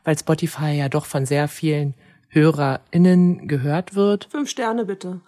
weil 0.05 0.19
Spotify 0.19 0.73
ja 0.73 0.89
doch 0.89 1.07
von 1.07 1.27
sehr 1.27 1.49
vielen 1.49 1.95
HörerInnen 2.29 3.49
gehört 3.49 3.95
wird. 3.95 4.29
Fünf 4.31 4.51
Sterne 4.51 4.85
bitte. 4.85 5.21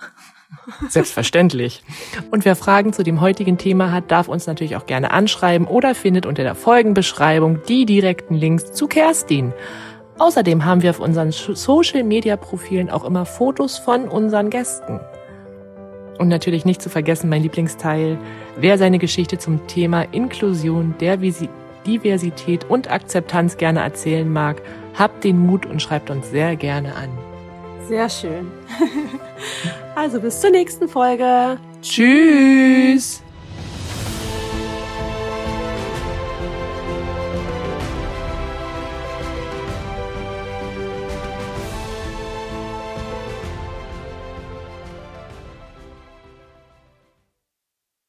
Selbstverständlich. 0.89 1.83
Und 2.31 2.45
wer 2.45 2.57
Fragen 2.57 2.93
zu 2.93 3.03
dem 3.03 3.21
heutigen 3.21 3.57
Thema 3.57 3.93
hat, 3.93 4.11
darf 4.11 4.29
uns 4.29 4.47
natürlich 4.47 4.77
auch 4.77 4.87
gerne 4.87 5.13
anschreiben 5.13 5.67
oder 5.67 5.95
findet 5.95 6.27
unter 6.27 6.43
der 6.43 6.55
Folgenbeschreibung 6.55 7.61
die 7.69 7.87
direkten 7.87 8.35
Links 8.35 8.73
zu 8.73 8.89
Kerstin. 8.89 9.55
Außerdem 10.21 10.67
haben 10.67 10.83
wir 10.83 10.91
auf 10.91 11.01
unseren 11.01 11.33
Social-Media-Profilen 11.33 12.91
auch 12.91 13.05
immer 13.05 13.25
Fotos 13.25 13.79
von 13.79 14.07
unseren 14.07 14.51
Gästen. 14.51 15.01
Und 16.19 16.29
natürlich 16.29 16.67
nicht 16.67 16.83
zu 16.83 16.91
vergessen 16.91 17.31
mein 17.31 17.43
Lieblingsteil, 17.43 18.19
wer 18.59 18.77
seine 18.77 18.99
Geschichte 18.99 19.39
zum 19.39 19.67
Thema 19.67 20.03
Inklusion, 20.13 20.95
der 21.01 21.17
Diversität 21.87 22.69
und 22.69 22.91
Akzeptanz 22.91 23.57
gerne 23.57 23.81
erzählen 23.81 24.31
mag, 24.31 24.61
habt 24.99 25.25
den 25.25 25.39
Mut 25.39 25.65
und 25.65 25.81
schreibt 25.81 26.11
uns 26.11 26.29
sehr 26.31 26.55
gerne 26.55 26.95
an. 26.97 27.09
Sehr 27.89 28.11
schön. 28.11 28.51
also 29.95 30.21
bis 30.21 30.39
zur 30.39 30.51
nächsten 30.51 30.87
Folge. 30.87 31.57
Tschüss. 31.81 33.23